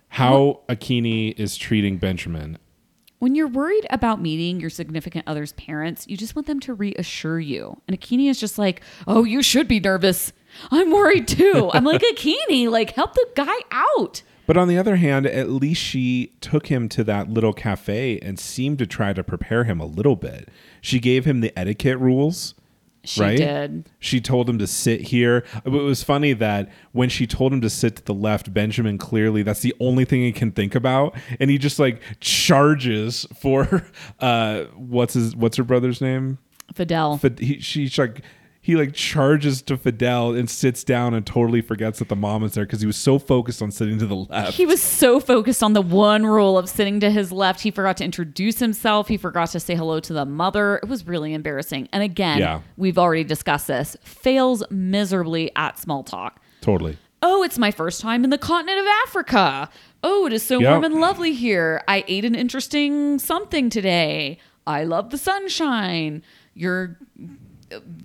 how 0.08 0.60
Akinyi 0.68 1.38
is 1.38 1.56
treating 1.56 1.98
Benjamin. 1.98 2.58
When 3.18 3.34
you're 3.34 3.48
worried 3.48 3.86
about 3.90 4.20
meeting 4.20 4.60
your 4.60 4.70
significant 4.70 5.26
other's 5.26 5.52
parents, 5.54 6.06
you 6.06 6.16
just 6.16 6.36
want 6.36 6.46
them 6.46 6.60
to 6.60 6.74
reassure 6.74 7.40
you. 7.40 7.80
And 7.88 7.98
Akinyi 7.98 8.30
is 8.30 8.38
just 8.38 8.58
like, 8.58 8.80
oh, 9.08 9.24
you 9.24 9.42
should 9.42 9.66
be 9.66 9.80
nervous. 9.80 10.32
I'm 10.70 10.90
worried 10.92 11.26
too. 11.26 11.70
I'm 11.72 11.84
like, 11.84 12.00
Akinyi, 12.14 12.70
like, 12.70 12.92
help 12.92 13.14
the 13.14 13.26
guy 13.34 13.56
out. 13.72 14.22
But 14.46 14.56
on 14.56 14.68
the 14.68 14.78
other 14.78 14.96
hand, 14.96 15.26
at 15.26 15.50
least 15.50 15.82
she 15.82 16.32
took 16.40 16.68
him 16.68 16.88
to 16.90 17.04
that 17.04 17.28
little 17.28 17.52
cafe 17.52 18.18
and 18.20 18.38
seemed 18.38 18.78
to 18.78 18.86
try 18.86 19.12
to 19.12 19.22
prepare 19.22 19.64
him 19.64 19.78
a 19.78 19.84
little 19.84 20.16
bit. 20.16 20.48
She 20.80 21.00
gave 21.00 21.26
him 21.26 21.40
the 21.40 21.52
etiquette 21.58 21.98
rules. 21.98 22.54
She 23.04 23.20
right? 23.22 23.36
did. 23.36 23.88
She 24.00 24.20
told 24.20 24.48
him 24.48 24.58
to 24.58 24.66
sit 24.66 25.00
here. 25.00 25.44
It 25.64 25.70
was 25.70 26.02
funny 26.02 26.32
that 26.34 26.70
when 26.92 27.08
she 27.08 27.26
told 27.26 27.52
him 27.52 27.60
to 27.62 27.70
sit 27.70 27.96
to 27.96 28.04
the 28.04 28.14
left, 28.14 28.52
Benjamin 28.52 28.98
clearly 28.98 29.42
that's 29.42 29.60
the 29.60 29.74
only 29.80 30.04
thing 30.04 30.20
he 30.20 30.32
can 30.32 30.50
think 30.50 30.74
about, 30.74 31.16
and 31.40 31.50
he 31.50 31.58
just 31.58 31.78
like 31.78 32.02
charges 32.20 33.26
for 33.38 33.84
uh 34.20 34.64
what's 34.74 35.14
his 35.14 35.34
what's 35.36 35.56
her 35.56 35.64
brother's 35.64 36.00
name? 36.00 36.38
Fidel. 36.74 37.16
Fid- 37.16 37.38
he, 37.38 37.60
she's 37.60 37.96
like 37.98 38.22
he 38.68 38.76
like 38.76 38.92
charges 38.92 39.62
to 39.62 39.78
Fidel 39.78 40.34
and 40.34 40.50
sits 40.50 40.84
down 40.84 41.14
and 41.14 41.24
totally 41.24 41.62
forgets 41.62 42.00
that 42.00 42.10
the 42.10 42.14
mom 42.14 42.44
is 42.44 42.52
there 42.52 42.66
because 42.66 42.82
he 42.82 42.86
was 42.86 42.98
so 42.98 43.18
focused 43.18 43.62
on 43.62 43.70
sitting 43.70 43.98
to 43.98 44.04
the 44.04 44.14
left. 44.14 44.52
He 44.52 44.66
was 44.66 44.82
so 44.82 45.20
focused 45.20 45.62
on 45.62 45.72
the 45.72 45.80
one 45.80 46.26
rule 46.26 46.58
of 46.58 46.68
sitting 46.68 47.00
to 47.00 47.10
his 47.10 47.32
left, 47.32 47.62
he 47.62 47.70
forgot 47.70 47.96
to 47.96 48.04
introduce 48.04 48.58
himself. 48.58 49.08
He 49.08 49.16
forgot 49.16 49.48
to 49.52 49.60
say 49.60 49.74
hello 49.74 50.00
to 50.00 50.12
the 50.12 50.26
mother. 50.26 50.76
It 50.82 50.88
was 50.90 51.06
really 51.06 51.32
embarrassing. 51.32 51.88
And 51.94 52.02
again, 52.02 52.40
Yeah. 52.40 52.60
we've 52.76 52.98
already 52.98 53.24
discussed 53.24 53.68
this. 53.68 53.96
Fails 54.02 54.62
miserably 54.70 55.50
at 55.56 55.78
small 55.78 56.02
talk. 56.02 56.38
totally. 56.60 56.98
Oh, 57.22 57.42
it's 57.42 57.58
my 57.58 57.70
first 57.70 58.02
time 58.02 58.22
in 58.22 58.28
the 58.28 58.36
continent 58.36 58.80
of 58.80 58.86
Africa. 59.06 59.70
Oh, 60.04 60.26
it 60.26 60.32
is 60.34 60.42
so 60.42 60.60
Yep. 60.60 60.70
warm 60.70 60.84
and 60.84 61.00
lovely 61.00 61.32
here. 61.32 61.82
I 61.88 62.04
ate 62.06 62.26
an 62.26 62.34
interesting 62.34 63.18
something 63.18 63.70
today. 63.70 64.36
I 64.66 64.84
love 64.84 65.08
the 65.08 65.16
sunshine. 65.18 66.22
Your 66.54 66.98
uh, 67.18 67.26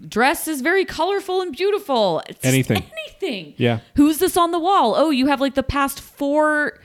dress 0.08 0.48
is 0.48 0.62
very 0.62 0.86
colorful 0.86 1.42
and 1.42 1.52
beautiful. 1.56 2.22
It's 2.28 2.44
Anything. 2.46 2.84
anything. 3.22 3.54
Yeah. 3.58 3.80
Who's 3.96 4.18
this 4.20 4.36
on 4.38 4.52
the 4.52 4.60
wall? 4.60 4.96
Oh, 4.98 5.10
you 5.10 5.28
have 5.28 5.40
like 5.42 5.56
the 5.56 5.64
past 5.64 6.00
four 6.02 6.80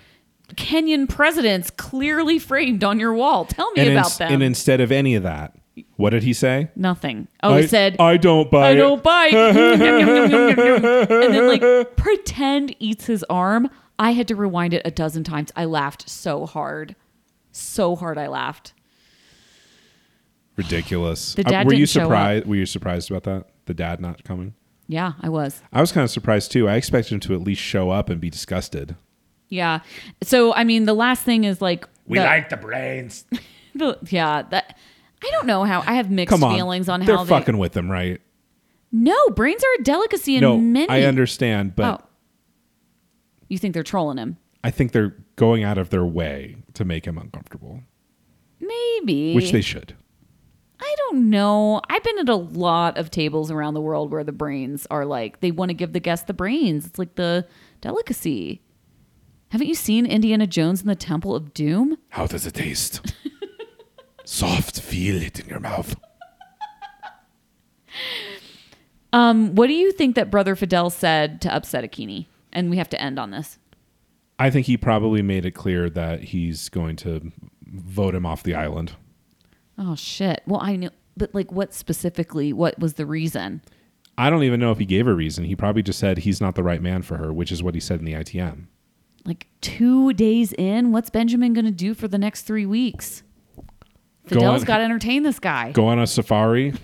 Kenyan 0.55 1.09
presidents 1.09 1.71
clearly 1.71 2.39
framed 2.39 2.83
on 2.85 2.99
your 3.01 3.13
wall. 3.15 3.45
Tell 3.45 3.71
me 3.73 3.83
And, 3.83 3.91
about 3.93 4.07
ins- 4.07 4.19
them. 4.19 4.33
and 4.33 4.43
instead 4.43 4.81
of 4.81 4.91
any 4.93 5.15
of 5.15 5.23
that, 5.25 5.55
what 5.97 6.11
did 6.11 6.23
he 6.23 6.33
say? 6.33 6.69
Nothing. 6.75 7.29
Oh, 7.43 7.55
I 7.55 7.63
he 7.63 7.67
said, 7.69 7.97
I 8.01 8.17
don't 8.17 8.51
buy 8.51 8.69
I 8.69 8.71
it. 8.71 8.77
don't 8.77 9.05
yum. 9.05 9.33
and 11.11 11.35
then 11.35 11.47
like 11.49 11.97
pretend 11.97 12.75
eats 12.79 13.07
his 13.07 13.25
arm. 13.29 13.69
I 13.99 14.13
had 14.13 14.29
to 14.29 14.37
rewind 14.37 14.75
it 14.75 14.83
a 14.85 14.91
dozen 14.91 15.25
times. 15.25 15.51
I 15.57 15.65
laughed 15.65 16.09
so 16.09 16.47
hard. 16.47 16.95
So 17.53 17.97
hard 17.97 18.17
I 18.19 18.29
laughed. 18.29 18.73
Ridiculous. 20.59 21.35
The 21.35 21.47
Uh, 21.47 21.51
dad 21.51 21.67
were 21.67 21.73
you 21.73 21.79
didn't 21.87 21.89
show 21.91 22.01
up. 22.03 22.07
surprised? 22.07 22.47
Were 22.47 22.57
you 22.57 22.67
surprised 22.67 23.11
about 23.11 23.23
that? 23.25 23.47
The 23.67 23.75
dad 23.75 24.01
not 24.01 24.25
coming? 24.25 24.55
Yeah, 24.89 25.13
I 25.21 25.29
was. 25.29 25.63
I 25.73 25.81
was 25.81 25.93
kind 25.93 26.05
of 26.05 26.11
surprised 26.11 26.51
too. 26.53 26.69
I 26.69 26.75
expected 26.77 27.15
him 27.15 27.21
to 27.21 27.35
at 27.35 27.41
least 27.43 27.61
show 27.63 27.91
up 27.91 28.11
and 28.11 28.21
be 28.21 28.29
disgusted. 28.31 28.97
Yeah. 29.49 29.81
So 30.23 30.53
I 30.55 30.65
mean 30.65 30.85
the 30.85 30.95
last 30.95 31.23
thing 31.23 31.45
is 31.45 31.63
like 31.63 31.87
we 32.07 32.19
the- 32.19 32.25
like 32.25 32.49
the 32.51 32.57
brains. 32.57 33.25
the, 33.75 33.99
yeah, 34.11 34.43
that 34.51 34.77
I 35.25 35.29
don't 35.33 35.47
know 35.47 35.65
how 35.65 35.81
I 35.87 35.95
have 35.95 36.11
mixed 36.11 36.31
Come 36.35 36.43
on, 36.45 36.55
feelings 36.55 36.89
on 36.89 37.01
how 37.03 37.07
they're 37.07 37.17
how 37.19 37.25
they 37.25 37.29
fucking 37.31 37.59
with 37.59 37.77
him, 37.77 37.91
right? 37.91 38.21
No, 38.91 39.15
brains 39.31 39.63
are 39.63 39.81
a 39.81 39.85
delicacy 39.85 40.37
in 40.37 40.41
no, 40.41 40.57
many 40.59 40.89
I 40.89 41.03
understand, 41.03 41.77
but 41.77 42.01
Oh. 42.03 42.05
You 43.49 43.57
think 43.59 43.73
they're 43.75 43.83
trolling 43.83 44.19
him? 44.19 44.37
I 44.65 44.71
think 44.71 44.93
they're 44.93 45.17
going 45.37 45.63
out 45.65 45.79
of 45.79 45.89
their 45.91 46.05
way 46.05 46.57
to 46.75 46.85
make 46.85 47.07
him 47.07 47.17
uncomfortable, 47.17 47.81
Maybe. 48.61 49.35
which 49.35 49.53
they 49.53 49.61
should. 49.63 49.95
I 50.81 50.95
don't 50.99 51.31
know. 51.31 51.81
I've 51.89 52.03
been 52.05 52.19
at 52.19 52.29
a 52.29 52.37
lot 52.37 52.99
of 52.99 53.11
tables 53.11 53.51
around 53.51 53.75
the 53.75 53.81
world 53.81 54.13
where 54.13 54.25
the 54.25 54.33
brains 54.33 54.87
are 54.91 55.05
like 55.05 55.41
they 55.41 55.51
want 55.51 55.71
to 55.71 55.75
give 55.75 55.93
the 55.93 56.01
guest 56.01 56.27
the 56.27 56.35
brains. 56.35 56.87
It's 56.87 56.99
like 56.99 57.17
the 57.17 57.47
delicacy. 57.81 58.63
Haven't 59.51 59.67
you 59.67 59.75
seen 59.75 60.05
Indiana 60.07 60.47
Jones 60.47 60.81
and 60.81 60.91
the 60.91 60.95
Temple 60.95 61.35
of 61.35 61.55
Doom? 61.55 61.97
How 62.11 62.27
does 62.27 62.47
it 62.47 62.55
taste? 62.55 63.15
Soft, 64.25 64.81
feel 64.81 65.23
it 65.23 65.41
in 65.41 65.49
your 65.49 65.61
mouth. 65.61 65.97
Um, 69.13 69.55
what 69.55 69.69
do 69.69 69.73
you 69.73 69.91
think 69.93 70.17
that 70.17 70.31
Brother 70.31 70.55
Fidel 70.55 70.91
said 70.91 71.41
to 71.41 71.55
upset 71.55 71.83
Akinyi? 71.83 72.27
And 72.53 72.69
we 72.69 72.77
have 72.77 72.91
to 72.91 73.01
end 73.01 73.19
on 73.19 73.31
this. 73.31 73.59
I 74.39 74.51
think 74.51 74.67
he 74.67 74.77
probably 74.77 75.23
made 75.23 75.47
it 75.47 75.53
clear 75.53 75.89
that 75.91 76.25
he's 76.25 76.69
going 76.69 76.97
to 76.97 77.33
vote 77.67 78.15
him 78.15 78.27
off 78.27 78.43
the 78.43 78.55
island. 78.55 78.93
Oh 79.79 79.95
shit. 79.95 80.43
Well, 80.47 80.61
I 80.63 80.77
know, 80.77 80.91
but 81.17 81.35
like, 81.35 81.53
what 81.53 81.73
specifically? 81.73 82.53
What 82.53 82.79
was 82.79 82.95
the 82.95 83.07
reason? 83.07 83.63
I 84.17 84.31
don't 84.31 84.43
even 84.43 84.59
know 84.59 84.73
if 84.73 84.79
he 84.79 84.85
gave 84.85 85.07
a 85.07 85.15
reason. 85.15 85.45
He 85.45 85.55
probably 85.55 85.83
just 85.83 85.99
said 86.01 86.19
he's 86.19 86.41
not 86.41 86.57
the 86.57 86.63
right 86.65 86.83
man 86.83 87.03
for 87.03 87.17
her, 87.19 87.33
which 87.33 87.53
is 87.53 87.63
what 87.63 87.75
he 87.75 87.81
said 87.81 88.01
in 88.01 88.05
the 88.05 88.15
ITM. 88.15 88.65
Like 89.25 89.47
two 89.61 90.13
days 90.15 90.53
in, 90.55 90.91
what's 90.91 91.11
Benjamin 91.11 91.53
going 91.53 91.67
to 91.67 91.71
do 91.71 91.95
for 91.95 92.09
the 92.09 92.19
next 92.19 92.43
three 92.43 92.67
weeks? 92.67 93.23
Fidel's 94.27 94.65
got 94.65 94.79
to 94.79 94.85
entertain 94.85 95.23
this 95.23 95.39
guy. 95.39 95.71
Go 95.73 95.87
on 95.87 95.99
a 95.99 96.07
safari. 96.07 96.73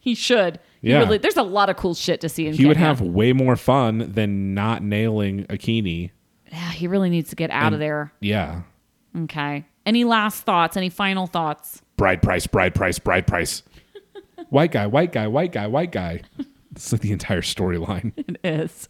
He 0.00 0.14
should. 0.14 0.60
He 0.82 0.90
Yeah. 0.90 1.00
really, 1.00 1.18
there's 1.18 1.36
a 1.36 1.42
lot 1.42 1.68
of 1.68 1.74
cool 1.74 1.92
shit 1.92 2.20
to 2.20 2.28
see 2.28 2.46
in 2.46 2.54
he 2.54 2.64
would 2.66 2.76
have 2.76 3.00
way 3.00 3.32
more 3.32 3.56
fun 3.56 4.12
than 4.12 4.54
not 4.54 4.80
nailing 4.80 5.46
Akinyi. 5.46 6.12
Yeah, 6.52 6.70
he 6.70 6.86
really 6.86 7.10
needs 7.10 7.30
to 7.30 7.36
get 7.36 7.50
out 7.50 7.72
of 7.72 7.80
there. 7.80 8.12
Yeah. 8.20 8.62
Okay. 9.22 9.64
Any 9.86 10.04
last 10.04 10.42
thoughts? 10.42 10.76
Any 10.76 10.90
final 10.90 11.26
thoughts? 11.26 11.80
Bride 11.96 12.20
price, 12.22 12.46
bride 12.46 12.74
price, 12.74 12.98
bride 12.98 13.26
price. 13.26 13.62
white 14.50 14.72
guy, 14.72 14.86
white 14.86 15.12
guy, 15.12 15.28
white 15.28 15.52
guy, 15.52 15.66
white 15.68 15.92
guy. 15.92 16.22
It's 16.72 16.92
like 16.92 17.00
the 17.00 17.12
entire 17.12 17.40
storyline. 17.42 18.12
It 18.28 18.38
is. 18.44 18.88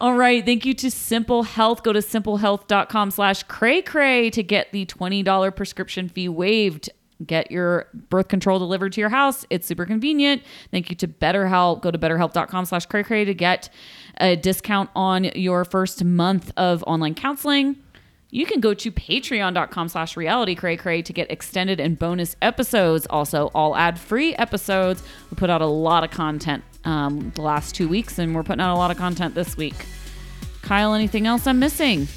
All 0.00 0.14
right. 0.14 0.44
Thank 0.44 0.66
you 0.66 0.74
to 0.74 0.90
Simple 0.90 1.44
Health. 1.44 1.82
Go 1.82 1.92
to 1.92 2.00
simplehealth.com 2.00 3.10
slash 3.10 3.42
cray 3.44 3.80
cray 3.80 4.28
to 4.30 4.42
get 4.42 4.72
the 4.72 4.84
$20 4.86 5.54
prescription 5.56 6.08
fee 6.08 6.28
waived. 6.28 6.90
Get 7.24 7.50
your 7.50 7.86
birth 8.10 8.28
control 8.28 8.58
delivered 8.58 8.92
to 8.94 9.00
your 9.00 9.08
house. 9.08 9.46
It's 9.48 9.66
super 9.66 9.86
convenient. 9.86 10.42
Thank 10.72 10.90
you 10.90 10.96
to 10.96 11.08
BetterHelp. 11.08 11.80
Go 11.80 11.90
to 11.90 11.98
betterhelp.com 11.98 12.64
slash 12.64 12.86
cray 12.86 13.04
cray 13.04 13.24
to 13.24 13.34
get 13.34 13.70
a 14.18 14.36
discount 14.36 14.90
on 14.96 15.24
your 15.36 15.64
first 15.64 16.04
month 16.04 16.50
of 16.56 16.82
online 16.86 17.14
counseling. 17.14 17.76
You 18.34 18.46
can 18.46 18.58
go 18.58 18.74
to 18.74 18.90
patreon.com 18.90 19.88
slash 19.88 20.16
reality 20.16 20.56
cray 20.56 20.76
cray 20.76 21.02
to 21.02 21.12
get 21.12 21.30
extended 21.30 21.78
and 21.78 21.96
bonus 21.96 22.34
episodes. 22.42 23.06
Also, 23.08 23.52
all 23.54 23.76
ad 23.76 23.96
free 23.96 24.34
episodes. 24.34 25.04
We 25.30 25.36
put 25.36 25.50
out 25.50 25.62
a 25.62 25.66
lot 25.66 26.02
of 26.02 26.10
content 26.10 26.64
um, 26.82 27.30
the 27.36 27.42
last 27.42 27.76
two 27.76 27.86
weeks, 27.88 28.18
and 28.18 28.34
we're 28.34 28.42
putting 28.42 28.60
out 28.60 28.74
a 28.74 28.76
lot 28.76 28.90
of 28.90 28.96
content 28.96 29.36
this 29.36 29.56
week. 29.56 29.76
Kyle, 30.62 30.94
anything 30.94 31.28
else 31.28 31.46
I'm 31.46 31.60
missing? 31.60 32.08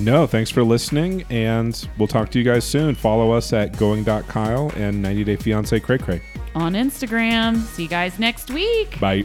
No, 0.00 0.26
thanks 0.26 0.50
for 0.50 0.64
listening, 0.64 1.24
and 1.30 1.88
we'll 1.98 2.08
talk 2.08 2.30
to 2.30 2.38
you 2.40 2.44
guys 2.44 2.64
soon. 2.64 2.96
Follow 2.96 3.30
us 3.30 3.52
at 3.52 3.76
going.kyle 3.76 4.72
and 4.74 5.00
90 5.00 5.22
Day 5.22 5.36
Fiance 5.36 5.78
Cray 5.78 5.98
Cray. 5.98 6.20
On 6.56 6.72
Instagram. 6.72 7.58
See 7.58 7.84
you 7.84 7.88
guys 7.88 8.18
next 8.18 8.50
week. 8.50 8.98
Bye. 8.98 9.24